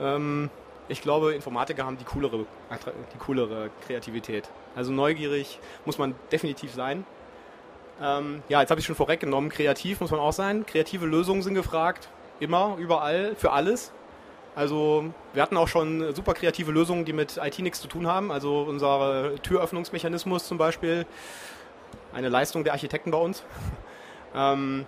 Ähm, 0.00 0.50
ich 0.88 1.00
glaube, 1.00 1.34
Informatiker 1.34 1.86
haben 1.86 1.96
die 1.96 2.04
coolere, 2.04 2.46
die 3.14 3.18
coolere 3.18 3.70
Kreativität. 3.86 4.48
Also 4.76 4.92
neugierig 4.92 5.58
muss 5.84 5.98
man 5.98 6.14
definitiv 6.32 6.72
sein. 6.72 7.04
Ähm, 8.02 8.42
ja, 8.48 8.60
jetzt 8.60 8.70
habe 8.70 8.80
ich 8.80 8.86
schon 8.86 8.96
vorweggenommen, 8.96 9.50
kreativ 9.50 10.00
muss 10.00 10.10
man 10.10 10.20
auch 10.20 10.32
sein. 10.32 10.66
Kreative 10.66 11.06
Lösungen 11.06 11.42
sind 11.42 11.54
gefragt, 11.54 12.08
immer, 12.40 12.76
überall, 12.78 13.34
für 13.36 13.52
alles. 13.52 13.92
Also 14.56 15.04
wir 15.32 15.42
hatten 15.42 15.56
auch 15.56 15.68
schon 15.68 16.14
super 16.14 16.34
kreative 16.34 16.70
Lösungen, 16.70 17.04
die 17.04 17.12
mit 17.12 17.38
IT 17.38 17.58
nichts 17.58 17.80
zu 17.80 17.88
tun 17.88 18.06
haben. 18.06 18.30
Also 18.30 18.62
unser 18.62 19.32
Türöffnungsmechanismus 19.42 20.46
zum 20.46 20.58
Beispiel, 20.58 21.06
eine 22.12 22.28
Leistung 22.28 22.64
der 22.64 22.72
Architekten 22.72 23.10
bei 23.10 23.18
uns. 23.18 23.44
ähm, 24.34 24.86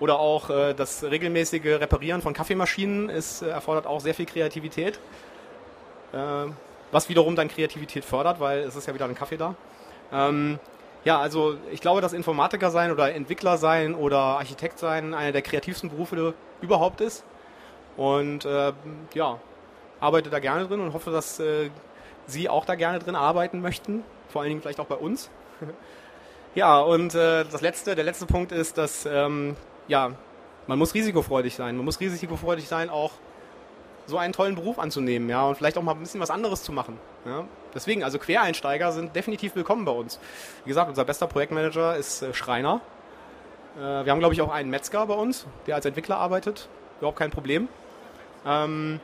oder 0.00 0.18
auch 0.18 0.50
äh, 0.50 0.74
das 0.74 1.02
regelmäßige 1.02 1.80
Reparieren 1.80 2.22
von 2.22 2.32
Kaffeemaschinen 2.32 3.08
ist, 3.08 3.42
äh, 3.42 3.48
erfordert 3.48 3.86
auch 3.86 4.00
sehr 4.00 4.14
viel 4.14 4.26
Kreativität. 4.26 5.00
Äh, 6.12 6.46
was 6.92 7.08
wiederum 7.08 7.36
dann 7.36 7.48
Kreativität 7.48 8.04
fördert, 8.04 8.40
weil 8.40 8.60
es 8.60 8.76
ist 8.76 8.86
ja 8.86 8.94
wieder 8.94 9.04
ein 9.04 9.14
Kaffee 9.14 9.36
da. 9.36 9.54
Ähm, 10.12 10.58
ja, 11.04 11.18
also 11.18 11.56
ich 11.70 11.80
glaube, 11.80 12.00
dass 12.00 12.12
Informatiker 12.12 12.70
sein 12.70 12.90
oder 12.90 13.14
Entwickler 13.14 13.56
sein 13.56 13.94
oder 13.94 14.18
Architekt 14.18 14.78
sein 14.78 15.14
einer 15.14 15.32
der 15.32 15.42
kreativsten 15.42 15.90
Berufe 15.90 16.34
überhaupt 16.60 17.00
ist. 17.00 17.24
Und 17.96 18.44
äh, 18.44 18.72
ja, 19.14 19.38
arbeite 20.00 20.30
da 20.30 20.38
gerne 20.38 20.66
drin 20.66 20.80
und 20.80 20.92
hoffe, 20.92 21.10
dass 21.10 21.40
äh, 21.40 21.70
Sie 22.26 22.48
auch 22.48 22.66
da 22.66 22.74
gerne 22.74 22.98
drin 22.98 23.16
arbeiten 23.16 23.60
möchten. 23.60 24.04
Vor 24.28 24.42
allen 24.42 24.50
Dingen 24.50 24.60
vielleicht 24.60 24.80
auch 24.80 24.86
bei 24.86 24.96
uns. 24.96 25.30
ja, 26.54 26.78
und 26.80 27.14
äh, 27.14 27.44
das 27.44 27.62
letzte, 27.62 27.94
der 27.94 28.04
letzte 28.04 28.26
Punkt 28.26 28.52
ist, 28.52 28.76
dass 28.76 29.06
ähm, 29.06 29.56
ja, 29.88 30.12
man 30.66 30.78
muss 30.78 30.94
risikofreudig 30.94 31.56
sein. 31.56 31.76
Man 31.76 31.86
muss 31.86 32.00
risikofreudig 32.00 32.68
sein, 32.68 32.90
auch 32.90 33.12
so 34.08 34.16
einen 34.16 34.32
tollen 34.32 34.54
Beruf 34.54 34.78
anzunehmen, 34.78 35.28
ja, 35.28 35.46
und 35.46 35.56
vielleicht 35.56 35.76
auch 35.76 35.82
mal 35.82 35.92
ein 35.92 36.00
bisschen 36.00 36.20
was 36.20 36.30
anderes 36.30 36.62
zu 36.62 36.72
machen. 36.72 36.98
Ja. 37.26 37.44
Deswegen, 37.74 38.02
also 38.02 38.18
Quereinsteiger 38.18 38.90
sind 38.90 39.14
definitiv 39.14 39.54
willkommen 39.54 39.84
bei 39.84 39.92
uns. 39.92 40.18
Wie 40.64 40.68
gesagt, 40.68 40.88
unser 40.88 41.04
bester 41.04 41.26
Projektmanager 41.26 41.94
ist 41.94 42.22
äh, 42.22 42.32
Schreiner. 42.32 42.80
Äh, 43.76 43.80
wir 43.80 44.10
haben, 44.10 44.18
glaube 44.18 44.32
ich, 44.32 44.40
auch 44.40 44.50
einen 44.50 44.70
Metzger 44.70 45.06
bei 45.06 45.14
uns, 45.14 45.46
der 45.66 45.74
als 45.74 45.84
Entwickler 45.84 46.16
arbeitet. 46.16 46.68
Überhaupt 46.98 47.18
kein 47.18 47.30
Problem. 47.30 47.68
Ähm, 48.46 48.98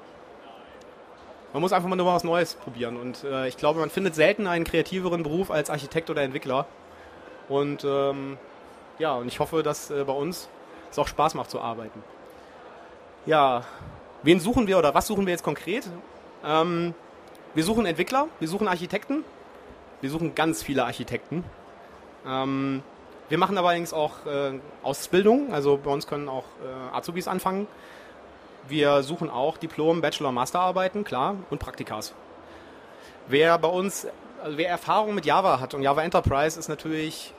man 1.53 1.61
muss 1.61 1.75
einfach 1.75 1.89
mal 1.89 1.97
nur 1.97 2.07
was 2.07 2.25
Neues 2.25 2.55
probieren. 2.55 2.97
Und 2.97 3.25
äh, 3.25 3.47
ich 3.47 3.59
glaube, 3.59 3.81
man 3.81 3.91
findet 3.91 4.15
selten 4.15 4.47
einen 4.47 4.65
kreativeren 4.65 5.23
Beruf 5.23 5.51
als 5.51 5.69
Architekt 5.69 6.09
oder 6.09 6.23
Entwickler. 6.23 6.67
Und 7.51 7.85
ähm, 7.85 8.39
ja, 8.99 9.15
und 9.17 9.29
ich 9.29 9.39
hoffe, 9.39 9.63
dass 9.63 9.91
äh, 9.91 10.05
bei 10.05 10.15
uns 10.15 10.49
es 10.91 10.99
auch 10.99 11.09
Spaß 11.09 11.35
macht 11.35 11.51
zu 11.51 11.61
arbeiten. 11.61 12.03
Ja, 13.27 13.65
Wen 14.25 14.41
suchen 14.41 14.67
wir 14.67 14.79
oder 14.79 14.95
was 14.95 15.07
suchen 15.07 15.27
wir 15.27 15.33
jetzt 15.33 15.45
konkret? 15.45 15.87
Ähm, 16.43 16.95
wir 17.53 17.63
suchen 17.63 17.85
Entwickler, 17.85 18.29
wir 18.41 18.49
suchen 18.49 18.69
Architekten, 18.69 19.23
wir 20.01 20.09
suchen 20.09 20.35
ganz 20.35 20.63
viele 20.63 20.85
Architekten. 20.85 21.45
Ähm, 22.27 22.83
wir 23.29 23.37
machen 23.37 23.59
aber 23.59 23.69
allerdings 23.69 23.93
auch 23.93 24.25
äh, 24.25 24.59
Ausbildung, 24.83 25.53
also 25.53 25.77
bei 25.77 25.91
uns 25.91 26.07
können 26.07 26.31
auch 26.31 26.45
äh, 26.65 26.97
Azubis 26.97 27.29
anfangen. 27.29 27.67
Wir 28.67 29.03
suchen 29.03 29.29
auch 29.29 29.59
Diplom, 29.59 30.01
Bachelor, 30.01 30.33
Masterarbeiten, 30.33 31.05
klar, 31.05 31.37
und 31.51 31.59
Praktikas. 31.59 32.15
Wer 33.29 33.59
bei 33.59 33.69
uns, 33.69 34.07
also 34.43 34.57
wer 34.57 34.71
Erfahrung 34.71 35.15
mit 35.15 35.27
Java 35.27 35.61
hat 35.61 35.75
und 35.75 35.83
Java 35.83 36.03
Enterprise 36.03 36.59
ist 36.59 36.69
natürlich, 36.69 37.35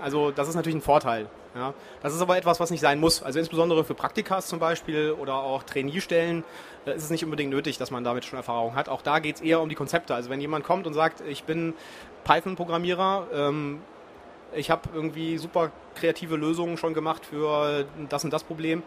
also 0.00 0.30
das 0.30 0.48
ist 0.48 0.54
natürlich 0.54 0.76
ein 0.76 0.82
Vorteil. 0.82 1.26
Ja, 1.54 1.74
das 2.02 2.14
ist 2.14 2.22
aber 2.22 2.38
etwas, 2.38 2.60
was 2.60 2.70
nicht 2.70 2.80
sein 2.80 2.98
muss. 2.98 3.22
Also 3.22 3.38
insbesondere 3.38 3.84
für 3.84 3.94
Praktikas 3.94 4.46
zum 4.46 4.58
Beispiel 4.58 5.12
oder 5.12 5.34
auch 5.34 5.62
Trainee-Stellen 5.62 6.44
äh, 6.86 6.94
ist 6.94 7.04
es 7.04 7.10
nicht 7.10 7.24
unbedingt 7.24 7.50
nötig, 7.50 7.76
dass 7.76 7.90
man 7.90 8.04
damit 8.04 8.24
schon 8.24 8.38
Erfahrung 8.38 8.74
hat. 8.74 8.88
Auch 8.88 9.02
da 9.02 9.18
geht 9.18 9.36
es 9.36 9.42
eher 9.42 9.60
um 9.60 9.68
die 9.68 9.74
Konzepte. 9.74 10.14
Also 10.14 10.30
wenn 10.30 10.40
jemand 10.40 10.64
kommt 10.64 10.86
und 10.86 10.94
sagt, 10.94 11.20
ich 11.20 11.44
bin 11.44 11.74
Python-Programmierer, 12.24 13.26
ähm, 13.34 13.82
ich 14.54 14.70
habe 14.70 14.88
irgendwie 14.94 15.38
super 15.38 15.70
kreative 15.94 16.36
Lösungen 16.36 16.76
schon 16.76 16.94
gemacht 16.94 17.24
für 17.26 17.86
das 18.08 18.24
und 18.24 18.32
das 18.32 18.44
Problem, 18.44 18.82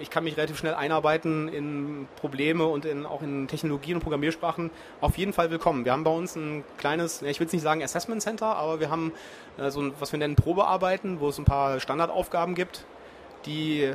ich 0.00 0.08
kann 0.08 0.24
mich 0.24 0.36
relativ 0.38 0.56
schnell 0.56 0.72
einarbeiten 0.72 1.48
in 1.48 2.08
Probleme 2.16 2.64
und 2.64 2.86
in, 2.86 3.04
auch 3.04 3.20
in 3.20 3.48
Technologien 3.48 3.96
und 3.96 4.02
Programmiersprachen. 4.02 4.70
Auf 5.02 5.18
jeden 5.18 5.34
Fall 5.34 5.50
willkommen. 5.50 5.84
Wir 5.84 5.92
haben 5.92 6.04
bei 6.04 6.10
uns 6.10 6.36
ein 6.36 6.64
kleines, 6.78 7.20
ich 7.20 7.38
will 7.38 7.46
es 7.48 7.52
nicht 7.52 7.62
sagen 7.62 7.82
Assessment 7.82 8.22
Center, 8.22 8.56
aber 8.56 8.80
wir 8.80 8.88
haben 8.88 9.12
äh, 9.58 9.70
so 9.70 9.82
ein, 9.82 9.92
was 10.00 10.10
wir 10.12 10.18
nennen 10.18 10.36
Probearbeiten, 10.36 11.20
wo 11.20 11.28
es 11.28 11.38
ein 11.38 11.44
paar 11.44 11.80
Standardaufgaben 11.80 12.54
gibt, 12.54 12.86
die 13.44 13.92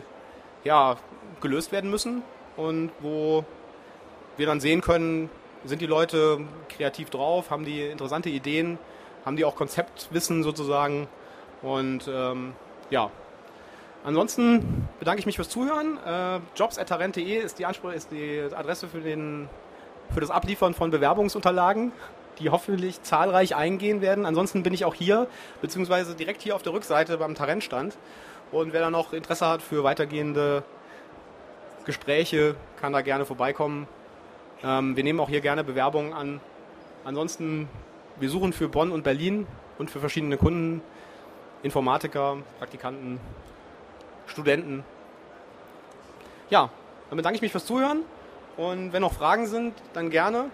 ja, 0.64 0.98
gelöst 1.42 1.72
werden 1.72 1.90
müssen 1.90 2.22
und 2.56 2.92
wo 3.00 3.44
wir 4.38 4.46
dann 4.46 4.60
sehen 4.60 4.82
können, 4.82 5.30
sind 5.66 5.82
die 5.82 5.88
Leute 5.88 6.42
kreativ 6.70 7.10
drauf, 7.10 7.50
haben 7.50 7.66
die 7.66 7.82
interessante 7.82 8.30
Ideen, 8.30 8.78
haben 9.26 9.38
die 9.38 9.46
auch 9.46 9.56
Konzeptwissen 9.56 10.44
sozusagen 10.44 11.08
und 11.64 12.08
ähm, 12.08 12.54
ja, 12.92 13.10
Ansonsten 14.04 14.88
bedanke 15.00 15.20
ich 15.20 15.26
mich 15.26 15.38
fürs 15.38 15.50
Zuhören. 15.50 15.98
Äh, 16.06 16.40
jobs.tarent.de 16.56 17.38
ist 17.38 17.60
die, 17.60 17.66
ist 17.96 18.12
die 18.12 18.42
Adresse 18.54 18.88
für, 18.88 19.00
den, 19.00 19.48
für 20.14 20.20
das 20.20 20.30
Abliefern 20.30 20.74
von 20.74 20.92
Bewerbungsunterlagen, 20.92 21.94
die 22.40 22.50
hoffentlich 22.50 23.02
zahlreich 23.04 23.56
eingehen 23.56 24.02
werden. 24.02 24.26
Ansonsten 24.26 24.62
bin 24.62 24.74
ich 24.74 24.84
auch 24.84 24.94
hier, 24.94 25.28
beziehungsweise 25.62 26.16
direkt 26.16 26.42
hier 26.42 26.56
auf 26.56 26.64
der 26.64 26.74
Rückseite 26.74 27.18
beim 27.18 27.34
Tarent-Stand. 27.34 27.98
Und 28.52 28.74
wer 28.74 28.82
da 28.82 28.90
noch 28.90 29.14
Interesse 29.14 29.48
hat 29.48 29.62
für 29.62 29.84
weitergehende 29.84 30.64
Gespräche, 31.86 32.56
kann 32.82 32.92
da 32.92 33.02
gerne 33.02 33.26
vorbeikommen. 33.26 33.88
Ähm, 34.64 34.98
wir 34.98 35.04
nehmen 35.04 35.20
auch 35.22 35.30
hier 35.30 35.42
gerne 35.42 35.64
Bewerbungen 35.64 36.14
an. 36.14 36.42
Ansonsten, 37.06 37.70
wir 38.20 38.30
suchen 38.30 38.52
für 38.52 38.68
Bonn 38.68 38.92
und 38.92 39.04
Berlin 39.04 39.48
und 39.78 39.90
für 39.90 40.00
verschiedene 40.00 40.38
Kunden 40.38 40.82
Informatiker, 41.64 42.38
Praktikanten, 42.60 43.20
Studenten. 44.28 44.84
Ja, 46.50 46.70
dann 47.10 47.18
bedanke 47.18 47.36
ich 47.36 47.42
mich 47.42 47.52
fürs 47.52 47.66
Zuhören 47.66 48.04
und 48.58 48.94
wenn 48.94 49.02
noch 49.02 49.14
Fragen 49.14 49.48
sind, 49.48 49.74
dann 49.94 50.10
gerne. 50.10 50.46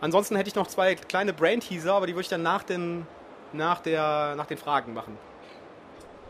Ansonsten 0.00 0.36
hätte 0.36 0.48
ich 0.48 0.54
noch 0.54 0.66
zwei 0.66 0.94
kleine 0.94 1.32
Brain-Teaser, 1.32 1.94
aber 1.94 2.06
die 2.06 2.12
würde 2.12 2.22
ich 2.22 2.28
dann 2.28 2.42
nach 2.42 2.62
den, 2.62 3.06
nach, 3.52 3.80
der, 3.80 4.34
nach 4.36 4.46
den 4.46 4.58
Fragen 4.58 4.92
machen. 4.94 5.16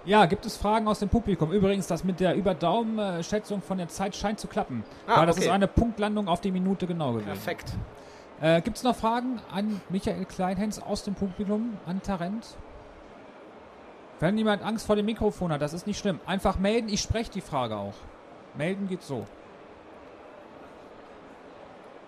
Ja, 0.05 0.27
gibt 0.27 0.45
es 0.45 0.57
Fragen 0.57 0.87
aus 0.87 0.99
dem 0.99 1.09
Publikum? 1.09 1.51
Übrigens, 1.51 1.87
das 1.87 2.05
mit 2.05 2.21
der 2.21 2.35
Überdaumen-Schätzung 2.35 3.63
von 3.63 3.79
der 3.79 3.89
Zeit 3.89 4.15
scheint 4.15 4.39
zu 4.39 4.49
klappen. 4.49 4.85
Ah, 5.07 5.21
weil 5.21 5.27
das 5.27 5.37
okay. 5.37 5.47
ist 5.47 5.51
eine 5.51 5.67
Punktlandung 5.67 6.29
auf 6.29 6.43
die 6.43 6.51
Minute 6.51 6.87
genau 6.87 7.13
gewesen. 7.13 7.27
Perfekt. 7.27 7.73
Äh, 8.41 8.61
gibt 8.61 8.77
es 8.77 8.83
noch 8.83 8.95
Fragen 8.95 9.41
an 9.51 9.81
Michael 9.89 10.27
Kleinhens 10.27 10.81
aus 10.81 11.05
dem 11.05 11.15
Publikum, 11.15 11.79
an 11.87 12.03
Tarent? 12.03 12.57
Wenn 14.21 14.39
jemand 14.39 14.63
Angst 14.63 14.87
vor 14.87 14.97
dem 14.97 15.07
Mikrofon 15.07 15.53
hat, 15.53 15.61
das 15.61 15.73
ist 15.73 15.87
nicht 15.87 15.99
schlimm. 15.99 16.21
Einfach 16.27 16.59
melden, 16.59 16.89
ich 16.89 17.01
spreche 17.01 17.31
die 17.31 17.41
Frage 17.41 17.77
auch. 17.77 17.95
Melden 18.57 18.89
geht 18.89 19.03
so. 19.03 19.27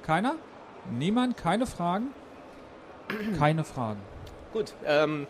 Keiner? 0.02 0.36
Niemand? 0.90 1.36
Keine 1.36 1.66
Fragen? 1.66 2.08
Keine 3.38 3.64
Fragen. 3.64 4.00
Gut. 4.52 4.72
Ähm, 4.84 5.26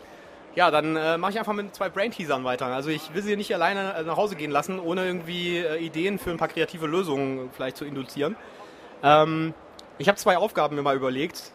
Ja, 0.55 0.71
dann 0.71 0.95
äh, 0.95 1.19
mache 1.19 1.33
ich 1.33 1.37
einfach 1.39 1.53
mit 1.53 1.75
zwei 1.75 1.87
Brain-Teasern 1.89 2.43
weiter. 2.43 2.65
Also 2.65 2.89
ich 2.89 3.13
will 3.13 3.21
sie 3.21 3.35
nicht 3.35 3.53
alleine 3.53 3.93
äh, 3.93 4.03
nach 4.03 4.17
Hause 4.17 4.35
gehen 4.35 4.49
lassen, 4.49 4.79
ohne 4.79 5.05
irgendwie 5.05 5.57
äh, 5.57 5.77
Ideen 5.77 6.17
für 6.17 6.31
ein 6.31 6.37
paar 6.37 6.47
kreative 6.47 6.87
Lösungen 6.87 7.51
vielleicht 7.53 7.77
zu 7.77 7.85
induzieren. 7.85 8.35
Ähm, 9.03 9.53
ich 9.99 10.07
habe 10.07 10.17
zwei 10.17 10.37
Aufgaben 10.37 10.75
mir 10.75 10.81
mal 10.81 10.95
überlegt, 10.95 11.51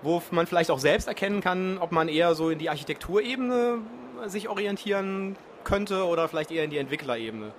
wo 0.00 0.22
man 0.30 0.46
vielleicht 0.46 0.70
auch 0.70 0.78
selbst 0.78 1.08
erkennen 1.08 1.42
kann, 1.42 1.76
ob 1.76 1.92
man 1.92 2.08
eher 2.08 2.34
so 2.34 2.48
in 2.48 2.58
die 2.58 2.70
Architekturebene 2.70 3.78
sich 4.26 4.48
orientieren 4.48 5.36
könnte 5.64 6.04
oder 6.04 6.28
vielleicht 6.28 6.50
eher 6.50 6.64
in 6.64 6.70
die 6.70 6.78
Entwicklerebene. 6.78 7.52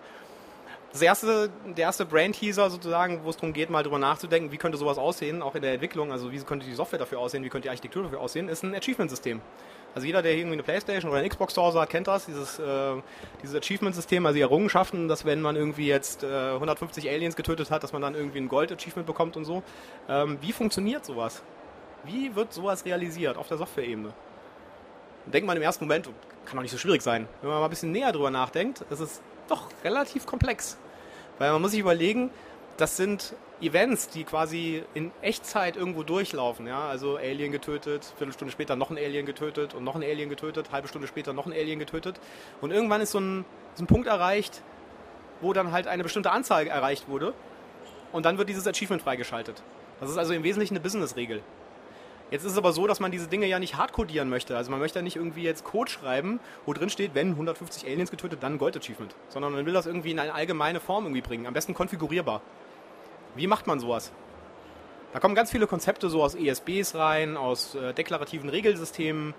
Das 0.92 1.04
erste, 1.04 1.52
der 1.66 1.86
erste 1.86 2.06
Brain-Teaser 2.06 2.72
sozusagen, 2.72 3.24
wo 3.24 3.30
es 3.30 3.36
darum 3.36 3.54
geht, 3.54 3.70
mal 3.70 3.84
drüber 3.84 4.00
nachzudenken, 4.00 4.52
wie 4.52 4.58
könnte 4.58 4.76
sowas 4.76 4.98
aussehen, 4.98 5.44
auch 5.44 5.54
in 5.54 5.62
der 5.62 5.74
Entwicklung, 5.74 6.12
also 6.12 6.32
wie 6.32 6.40
könnte 6.40 6.66
die 6.66 6.74
Software 6.74 6.98
dafür 6.98 7.20
aussehen, 7.20 7.44
wie 7.44 7.50
könnte 7.50 7.68
die 7.68 7.70
Architektur 7.70 8.02
dafür 8.02 8.20
aussehen, 8.20 8.50
ist 8.50 8.64
ein 8.64 8.74
Achievement-System. 8.74 9.40
Also 9.94 10.08
jeder, 10.08 10.24
der 10.24 10.34
irgendwie 10.34 10.54
eine 10.54 10.64
Playstation 10.64 11.12
oder 11.12 11.20
eine 11.20 11.30
Xbox 11.30 11.54
zu 11.54 11.62
Hause 11.62 11.80
hat, 11.80 11.92
kennt 11.92 12.08
das, 12.08 12.26
dieses, 12.26 12.58
äh, 12.58 12.96
dieses 13.44 13.56
Achievement-System, 13.56 14.26
also 14.26 14.36
die 14.36 14.42
Errungenschaften, 14.42 15.08
dass 15.08 15.26
wenn 15.26 15.42
man 15.42 15.56
irgendwie 15.56 15.88
jetzt 15.88 16.24
äh, 16.24 16.54
150 16.54 17.08
Aliens 17.08 17.36
getötet 17.36 17.70
hat, 17.70 17.84
dass 17.84 17.94
man 17.94 18.02
dann 18.02 18.16
irgendwie 18.16 18.40
ein 18.40 18.50
Gold-Achievement 18.50 19.06
bekommt 19.06 19.38
und 19.38 19.46
so. 19.46 19.62
Ähm, 20.08 20.40
wie 20.42 20.52
funktioniert 20.52 21.06
sowas? 21.06 21.44
Wie 22.04 22.36
wird 22.36 22.52
sowas 22.52 22.86
realisiert 22.86 23.38
auf 23.38 23.48
der 23.48 23.58
Software-Ebene? 23.58 24.14
Denkt 25.34 25.46
man 25.46 25.58
im 25.58 25.64
ersten 25.64 25.86
Moment, 25.86 26.10
kann 26.46 26.56
doch 26.56 26.62
nicht 26.64 26.72
so 26.72 26.78
schwierig 26.78 27.02
sein. 27.02 27.28
Wenn 27.42 27.50
man 27.50 27.60
mal 27.60 27.66
ein 27.66 27.70
bisschen 27.70 27.92
näher 27.92 28.12
drüber 28.12 28.32
nachdenkt, 28.32 28.82
ist 28.90 29.00
es 29.00 29.22
doch 29.48 29.70
relativ 29.84 30.26
komplex. 30.26 30.78
Weil 31.38 31.52
man 31.52 31.62
muss 31.62 31.72
sich 31.72 31.80
überlegen, 31.80 32.32
das 32.78 32.98
sind 32.98 33.36
Events, 33.62 34.10
die 34.10 34.24
quasi 34.24 34.84
in 34.94 35.12
Echtzeit 35.22 35.76
irgendwo 35.76 36.04
durchlaufen. 36.04 36.66
Ja? 36.66 36.88
Also 36.88 37.18
Alien 37.18 37.52
getötet, 37.52 38.14
Viertelstunde 38.18 38.52
später 38.52 38.76
noch 38.76 38.90
ein 38.90 38.98
Alien 38.98 39.26
getötet 39.26 39.74
und 39.74 39.84
noch 39.84 39.96
ein 39.96 40.04
Alien 40.04 40.30
getötet, 40.30 40.72
halbe 40.72 40.88
Stunde 40.88 41.08
später 41.08 41.34
noch 41.34 41.46
ein 41.46 41.52
Alien 41.52 41.78
getötet. 41.78 42.20
Und 42.62 42.72
irgendwann 42.72 43.02
ist 43.02 43.12
so 43.12 43.20
ein, 43.20 43.46
so 43.76 43.84
ein 43.84 43.88
Punkt 43.88 44.08
erreicht, 44.08 44.64
wo 45.42 45.54
dann 45.54 45.72
halt 45.72 45.88
eine 45.88 46.04
bestimmte 46.04 46.32
Anzahl 46.32 46.68
erreicht 46.68 47.08
wurde. 47.08 47.34
Und 48.12 48.26
dann 48.26 48.38
wird 48.38 48.50
dieses 48.50 48.66
Achievement 48.66 49.02
freigeschaltet. 49.02 49.62
Das 50.00 50.10
ist 50.10 50.18
also 50.18 50.34
im 50.34 50.44
Wesentlichen 50.44 50.74
eine 50.74 50.82
Business-Regel. 50.82 51.44
Jetzt 52.32 52.46
ist 52.46 52.52
es 52.52 52.58
aber 52.58 52.74
so, 52.74 52.86
dass 52.86 53.00
man 53.00 53.12
diese 53.12 53.28
Dinge 53.28 53.48
ja 53.48 53.58
nicht 53.58 53.76
hardcodieren 53.76 54.30
möchte. 54.30 54.56
Also 54.56 54.70
man 54.70 54.80
möchte 54.80 55.00
ja 55.00 55.04
nicht 55.04 55.16
irgendwie 55.16 55.42
jetzt 55.42 55.64
Code 55.64 55.90
schreiben, 55.90 56.40
wo 56.66 56.74
drin 56.74 56.90
steht, 56.90 57.16
wenn 57.16 57.32
150 57.32 57.88
Aliens 57.88 58.12
getötet, 58.12 58.44
dann 58.44 58.60
Gold-Achievement. 58.60 59.16
Sondern 59.30 59.54
man 59.54 59.66
will 59.66 59.74
das 59.74 59.88
irgendwie 59.88 60.12
in 60.12 60.20
eine 60.20 60.34
allgemeine 60.34 60.80
Form 60.80 61.06
irgendwie 61.06 61.22
bringen. 61.22 61.48
Am 61.48 61.54
besten 61.54 61.74
konfigurierbar. 61.74 62.42
Wie 63.36 63.48
macht 63.48 63.66
man 63.66 63.80
sowas? 63.80 64.12
Da 65.12 65.20
kommen 65.20 65.34
ganz 65.34 65.50
viele 65.50 65.66
Konzepte 65.66 66.08
so 66.10 66.22
aus 66.22 66.36
ESBs 66.36 66.94
rein, 66.94 67.36
aus 67.36 67.74
äh, 67.74 67.94
deklarativen 67.94 68.50
Regelsystemen. 68.50 69.34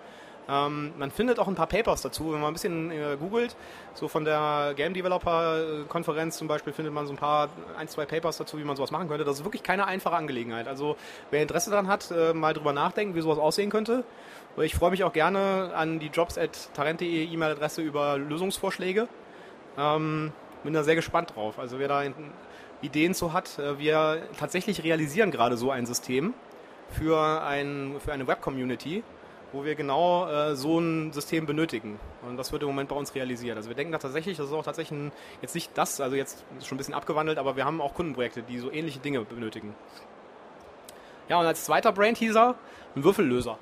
Ähm, 0.50 0.92
man 0.98 1.10
findet 1.10 1.38
auch 1.38 1.48
ein 1.48 1.54
paar 1.54 1.66
Papers 1.66 2.02
dazu, 2.02 2.32
wenn 2.32 2.40
man 2.40 2.50
ein 2.50 2.54
bisschen 2.54 2.90
äh, 2.90 3.16
googelt. 3.18 3.54
So 3.94 4.08
von 4.08 4.24
der 4.24 4.74
Game 4.76 4.94
Developer 4.94 5.84
Konferenz 5.88 6.38
zum 6.38 6.48
Beispiel 6.48 6.72
findet 6.72 6.92
man 6.92 7.06
so 7.06 7.12
ein 7.12 7.16
paar, 7.16 7.48
ein, 7.78 7.88
zwei 7.88 8.04
Papers 8.06 8.38
dazu, 8.38 8.58
wie 8.58 8.64
man 8.64 8.76
sowas 8.76 8.90
machen 8.90 9.08
könnte. 9.08 9.24
Das 9.24 9.38
ist 9.38 9.44
wirklich 9.44 9.62
keine 9.62 9.86
einfache 9.86 10.16
Angelegenheit. 10.16 10.66
Also 10.66 10.96
wer 11.30 11.42
Interesse 11.42 11.70
daran 11.70 11.88
hat, 11.88 12.10
äh, 12.10 12.32
mal 12.32 12.54
drüber 12.54 12.72
nachdenken, 12.72 13.14
wie 13.14 13.20
sowas 13.20 13.38
aussehen 13.38 13.70
könnte. 13.70 14.04
Ich 14.56 14.74
freue 14.74 14.90
mich 14.90 15.04
auch 15.04 15.12
gerne 15.12 15.70
an 15.74 16.00
die 16.00 16.08
jobs 16.08 16.36
at 16.36 16.70
E-Mail-Adresse 16.76 17.82
über 17.82 18.18
Lösungsvorschläge. 18.18 19.06
Ähm, 19.78 20.32
bin 20.64 20.74
da 20.74 20.82
sehr 20.82 20.96
gespannt 20.96 21.34
drauf. 21.36 21.58
Also 21.58 21.78
wer 21.78 21.88
da 21.88 22.02
Ideen 22.82 23.14
zu 23.14 23.32
hat. 23.32 23.58
Äh, 23.58 23.78
wir 23.78 24.22
tatsächlich 24.38 24.82
realisieren 24.84 25.30
gerade 25.30 25.56
so 25.56 25.70
ein 25.70 25.86
System 25.86 26.34
für, 26.90 27.42
ein, 27.42 27.96
für 28.04 28.12
eine 28.12 28.26
Web-Community, 28.26 29.02
wo 29.52 29.64
wir 29.64 29.74
genau 29.74 30.28
äh, 30.28 30.54
so 30.54 30.78
ein 30.78 31.12
System 31.12 31.46
benötigen. 31.46 31.98
Und 32.26 32.36
das 32.36 32.52
wird 32.52 32.62
im 32.62 32.68
Moment 32.68 32.88
bei 32.88 32.96
uns 32.96 33.14
realisiert. 33.14 33.56
Also 33.56 33.68
wir 33.68 33.76
denken 33.76 33.92
da 33.92 33.98
tatsächlich, 33.98 34.36
das 34.36 34.46
ist 34.46 34.52
auch 34.52 34.64
tatsächlich 34.64 34.98
ein, 34.98 35.12
jetzt 35.42 35.54
nicht 35.54 35.70
das, 35.76 36.00
also 36.00 36.16
jetzt 36.16 36.44
ist 36.58 36.66
schon 36.66 36.76
ein 36.76 36.78
bisschen 36.78 36.94
abgewandelt, 36.94 37.38
aber 37.38 37.56
wir 37.56 37.64
haben 37.64 37.80
auch 37.80 37.94
Kundenprojekte, 37.94 38.42
die 38.42 38.58
so 38.58 38.70
ähnliche 38.70 39.00
Dinge 39.00 39.20
benötigen. 39.22 39.74
Ja, 41.28 41.38
und 41.38 41.46
als 41.46 41.64
zweiter 41.64 41.92
Brain-Teaser 41.92 42.56
ein 42.96 43.04
Würfellöser. 43.04 43.58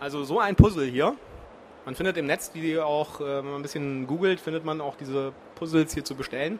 Also 0.00 0.24
so 0.24 0.40
ein 0.40 0.56
Puzzle 0.56 0.86
hier. 0.86 1.14
Man 1.84 1.94
findet 1.94 2.16
im 2.16 2.26
Netz, 2.26 2.50
die 2.50 2.78
auch, 2.78 3.20
äh, 3.20 3.24
wenn 3.24 3.46
man 3.46 3.54
ein 3.56 3.62
bisschen 3.62 4.06
googelt, 4.06 4.40
findet 4.40 4.64
man 4.64 4.80
auch 4.80 4.96
diese 4.96 5.32
Puzzles 5.54 5.94
hier 5.94 6.04
zu 6.04 6.14
bestellen. 6.14 6.58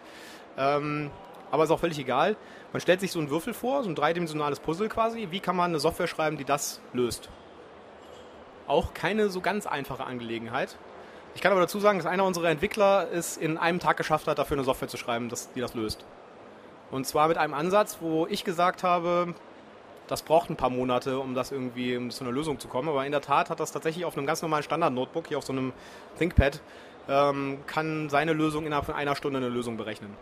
Ähm, 0.56 1.10
aber 1.50 1.64
ist 1.64 1.70
auch 1.70 1.80
völlig 1.80 1.98
egal. 1.98 2.36
Man 2.72 2.80
stellt 2.80 3.00
sich 3.00 3.12
so 3.12 3.18
einen 3.18 3.30
Würfel 3.30 3.54
vor, 3.54 3.82
so 3.82 3.88
ein 3.88 3.94
dreidimensionales 3.94 4.60
Puzzle 4.60 4.88
quasi. 4.88 5.28
Wie 5.30 5.40
kann 5.40 5.56
man 5.56 5.70
eine 5.70 5.78
Software 5.78 6.06
schreiben, 6.06 6.36
die 6.36 6.44
das 6.44 6.80
löst? 6.92 7.28
Auch 8.66 8.94
keine 8.94 9.28
so 9.28 9.40
ganz 9.40 9.66
einfache 9.66 10.04
Angelegenheit. 10.04 10.76
Ich 11.34 11.42
kann 11.42 11.52
aber 11.52 11.60
dazu 11.60 11.78
sagen, 11.80 11.98
dass 11.98 12.06
einer 12.06 12.24
unserer 12.24 12.48
Entwickler 12.48 13.08
es 13.12 13.36
in 13.36 13.58
einem 13.58 13.78
Tag 13.78 13.96
geschafft 13.96 14.26
hat, 14.26 14.38
dafür 14.38 14.56
eine 14.56 14.64
Software 14.64 14.88
zu 14.88 14.96
schreiben, 14.96 15.30
die 15.54 15.60
das 15.60 15.74
löst. 15.74 16.04
Und 16.90 17.06
zwar 17.06 17.28
mit 17.28 17.36
einem 17.36 17.52
Ansatz, 17.52 17.98
wo 18.00 18.26
ich 18.26 18.44
gesagt 18.44 18.82
habe, 18.82 19.34
das 20.06 20.22
braucht 20.22 20.50
ein 20.50 20.56
paar 20.56 20.70
Monate, 20.70 21.18
um 21.18 21.34
das 21.34 21.52
irgendwie 21.52 21.96
um 21.96 22.10
zu 22.10 22.24
einer 22.24 22.32
Lösung 22.32 22.58
zu 22.58 22.68
kommen. 22.68 22.88
Aber 22.88 23.04
in 23.04 23.12
der 23.12 23.20
Tat 23.20 23.50
hat 23.50 23.60
das 23.60 23.72
tatsächlich 23.72 24.04
auf 24.04 24.16
einem 24.16 24.26
ganz 24.26 24.40
normalen 24.42 24.62
Standard-Notebook, 24.62 25.26
hier 25.28 25.38
auf 25.38 25.44
so 25.44 25.52
einem 25.52 25.72
ThinkPad, 26.18 26.60
ähm, 27.08 27.58
kann 27.66 28.08
seine 28.08 28.32
Lösung 28.32 28.66
innerhalb 28.66 28.86
von 28.86 28.94
einer 28.94 29.16
Stunde 29.16 29.38
eine 29.38 29.48
Lösung 29.48 29.76
berechnen. 29.76 30.14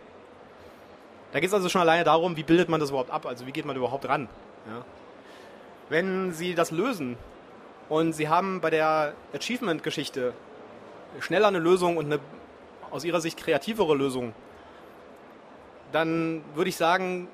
Da 1.31 1.39
geht 1.39 1.49
es 1.49 1.53
also 1.53 1.69
schon 1.69 1.81
alleine 1.81 2.03
darum, 2.03 2.37
wie 2.37 2.43
bildet 2.43 2.69
man 2.69 2.79
das 2.79 2.89
überhaupt 2.89 3.11
ab, 3.11 3.25
also 3.25 3.45
wie 3.45 3.51
geht 3.51 3.65
man 3.65 3.75
überhaupt 3.75 4.07
ran. 4.07 4.27
Ja. 4.67 4.85
Wenn 5.89 6.31
Sie 6.31 6.55
das 6.55 6.71
lösen 6.71 7.17
und 7.89 8.13
Sie 8.13 8.29
haben 8.29 8.61
bei 8.61 8.69
der 8.69 9.13
Achievement-Geschichte 9.33 10.33
schneller 11.19 11.47
eine 11.47 11.59
Lösung 11.59 11.97
und 11.97 12.05
eine 12.05 12.19
aus 12.91 13.03
Ihrer 13.03 13.21
Sicht 13.21 13.37
kreativere 13.37 13.95
Lösung, 13.95 14.33
dann 15.91 16.43
würde 16.53 16.69
ich 16.69 16.77
sagen, 16.77 17.27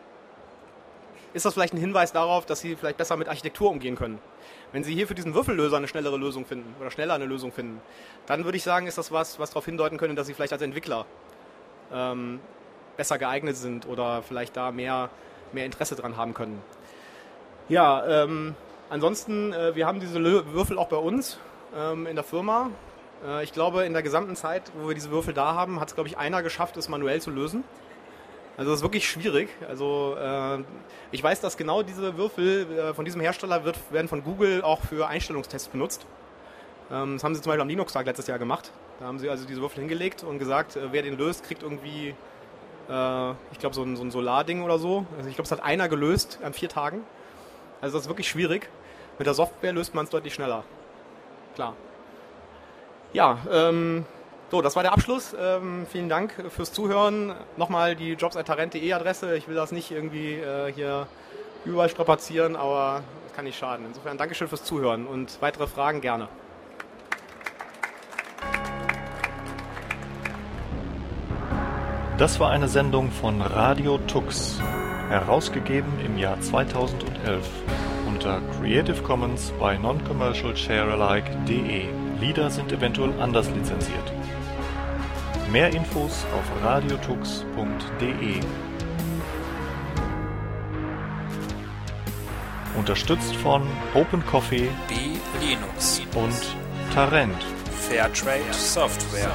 ist 1.34 1.46
das 1.46 1.54
vielleicht 1.54 1.74
ein 1.74 1.80
Hinweis 1.80 2.12
darauf, 2.12 2.46
dass 2.46 2.60
Sie 2.60 2.76
vielleicht 2.76 2.98
besser 2.98 3.16
mit 3.16 3.28
Architektur 3.28 3.70
umgehen 3.70 3.96
können. 3.96 4.20
Wenn 4.72 4.84
Sie 4.84 4.94
hier 4.94 5.08
für 5.08 5.16
diesen 5.16 5.34
Würfellöser 5.34 5.78
eine 5.78 5.88
schnellere 5.88 6.18
Lösung 6.18 6.46
finden 6.46 6.76
oder 6.80 6.92
schneller 6.92 7.14
eine 7.14 7.26
Lösung 7.26 7.52
finden, 7.52 7.82
dann 8.26 8.44
würde 8.44 8.58
ich 8.58 8.64
sagen, 8.64 8.88
ist 8.88 8.98
das 8.98 9.12
was, 9.12 9.40
was 9.40 9.52
darauf 9.52 9.66
hindeuten 9.66 9.98
könnte, 9.98 10.16
dass 10.16 10.28
Sie 10.28 10.34
vielleicht 10.34 10.54
als 10.54 10.62
Entwickler 10.62 11.06
ähm, 11.94 12.40
besser 12.98 13.18
geeignet 13.18 13.56
sind 13.56 13.88
oder 13.88 14.24
vielleicht 14.24 14.58
da 14.58 14.72
mehr, 14.72 15.10
mehr 15.52 15.66
Interesse 15.66 15.96
dran 15.96 16.18
haben 16.18 16.34
können. 16.34 16.62
Ja, 17.70 18.24
ähm, 18.24 18.56
ansonsten, 18.92 19.54
äh, 19.54 19.76
wir 19.76 19.88
haben 19.88 20.00
diese 20.00 20.22
Würfel 20.22 20.78
auch 20.78 20.88
bei 20.88 20.98
uns 20.98 21.40
ähm, 21.76 22.06
in 22.06 22.16
der 22.16 22.24
Firma. 22.24 22.70
Äh, 23.26 23.44
ich 23.44 23.54
glaube, 23.54 23.86
in 23.86 23.94
der 23.94 24.04
gesamten 24.04 24.36
Zeit, 24.36 24.72
wo 24.80 24.90
wir 24.90 24.96
diese 24.96 25.10
Würfel 25.10 25.34
da 25.34 25.56
haben, 25.56 25.80
hat 25.80 25.88
es, 25.88 25.96
glaube 25.96 26.10
ich, 26.10 26.18
einer 26.18 26.44
geschafft, 26.44 26.78
es 26.78 26.90
manuell 26.90 27.22
zu 27.22 27.32
lösen. 27.32 27.64
Also 28.58 28.70
das 28.70 28.80
ist 28.80 28.84
wirklich 28.84 29.10
schwierig. 29.10 29.50
Also 29.68 30.16
äh, 30.20 30.60
ich 31.12 31.24
weiß, 31.24 31.40
dass 31.40 31.58
genau 31.58 31.82
diese 31.82 32.18
Würfel 32.18 32.94
von 32.94 33.06
diesem 33.06 33.22
Hersteller 33.22 33.64
wird, 33.64 33.78
werden 33.92 34.08
von 34.08 34.24
Google 34.24 34.62
auch 34.62 34.82
für 34.82 35.08
Einstellungstests 35.08 35.70
benutzt. 35.70 36.06
Ähm, 36.92 37.14
das 37.14 37.24
haben 37.24 37.34
sie 37.34 37.42
zum 37.42 37.50
Beispiel 37.50 37.62
am 37.62 37.70
Linux-Tag 37.70 38.06
letztes 38.06 38.28
Jahr 38.28 38.40
gemacht. 38.40 38.72
Da 39.00 39.06
haben 39.06 39.18
sie 39.18 39.30
also 39.30 39.48
diese 39.48 39.62
Würfel 39.62 39.80
hingelegt 39.80 40.24
und 40.24 40.38
gesagt, 40.38 40.78
wer 40.92 41.02
den 41.02 41.18
löst, 41.18 41.44
kriegt 41.44 41.64
irgendwie 41.64 42.14
ich 42.88 43.60
glaube, 43.60 43.74
so 43.74 43.84
ein, 43.84 43.96
so 43.96 44.04
ein 44.04 44.12
Solarding 44.12 44.64
oder 44.64 44.78
so. 44.78 45.06
Also 45.16 45.30
ich 45.30 45.36
glaube, 45.36 45.46
es 45.46 45.52
hat 45.52 45.64
einer 45.64 45.88
gelöst 45.88 46.40
an 46.44 46.52
vier 46.52 46.68
Tagen. 46.68 47.06
Also 47.80 47.96
das 47.96 48.06
ist 48.06 48.10
wirklich 48.10 48.28
schwierig. 48.28 48.70
Mit 49.22 49.28
der 49.28 49.36
Software 49.36 49.72
löst 49.72 49.94
man 49.94 50.06
es 50.06 50.10
deutlich 50.10 50.34
schneller. 50.34 50.64
Klar. 51.54 51.76
Ja, 53.14 53.38
ähm, 53.52 54.04
so, 54.50 54.64
das 54.64 54.76
war 54.76 54.82
der 54.82 54.94
Abschluss. 54.94 55.36
Ähm, 55.40 55.86
vielen 55.88 56.10
Dank 56.10 56.34
fürs 56.50 56.74
Zuhören. 56.74 57.36
Nochmal 57.56 57.96
die 57.96 58.14
jobs.tarent.de 58.14 58.92
Adresse. 58.92 59.38
Ich 59.38 59.48
will 59.48 59.54
das 59.54 59.72
nicht 59.72 59.92
irgendwie 59.92 60.38
äh, 60.38 60.74
hier 60.74 61.06
überall 61.66 61.88
strapazieren, 61.88 62.56
aber 62.56 63.04
das 63.28 63.36
kann 63.36 63.46
nicht 63.46 63.60
schaden. 63.60 63.86
Insofern 63.86 64.18
Dankeschön 64.18 64.48
fürs 64.48 64.64
Zuhören 64.64 65.06
und 65.06 65.40
weitere 65.40 65.68
Fragen 65.68 66.02
gerne. 66.02 66.28
Das 72.18 72.40
war 72.40 72.50
eine 72.50 72.68
Sendung 72.68 73.12
von 73.12 73.40
Radio 73.40 74.00
Tux, 74.00 74.60
herausgegeben 75.10 76.00
im 76.04 76.18
Jahr 76.18 76.42
2011 76.42 77.48
unter 78.12 78.42
Creative 78.60 79.02
Commons 79.04 79.54
bei 79.60 79.78
Non-Commercial 79.78 80.56
Sharealike.de. 80.56 81.86
Lieder 82.20 82.50
sind 82.50 82.72
eventuell 82.72 83.14
anders 83.20 83.50
lizenziert. 83.50 84.14
Mehr 85.52 85.70
Infos 85.70 86.26
auf 86.36 86.64
radiotux.de. 86.64 88.40
Unterstützt 92.78 93.36
von 93.36 93.64
Open 93.94 94.26
Coffee 94.26 94.70
B 94.88 94.96
Linux 95.46 96.02
und 96.16 96.94
Tarent. 96.94 97.36
Fairtrade 97.90 98.54
Software. 98.54 99.32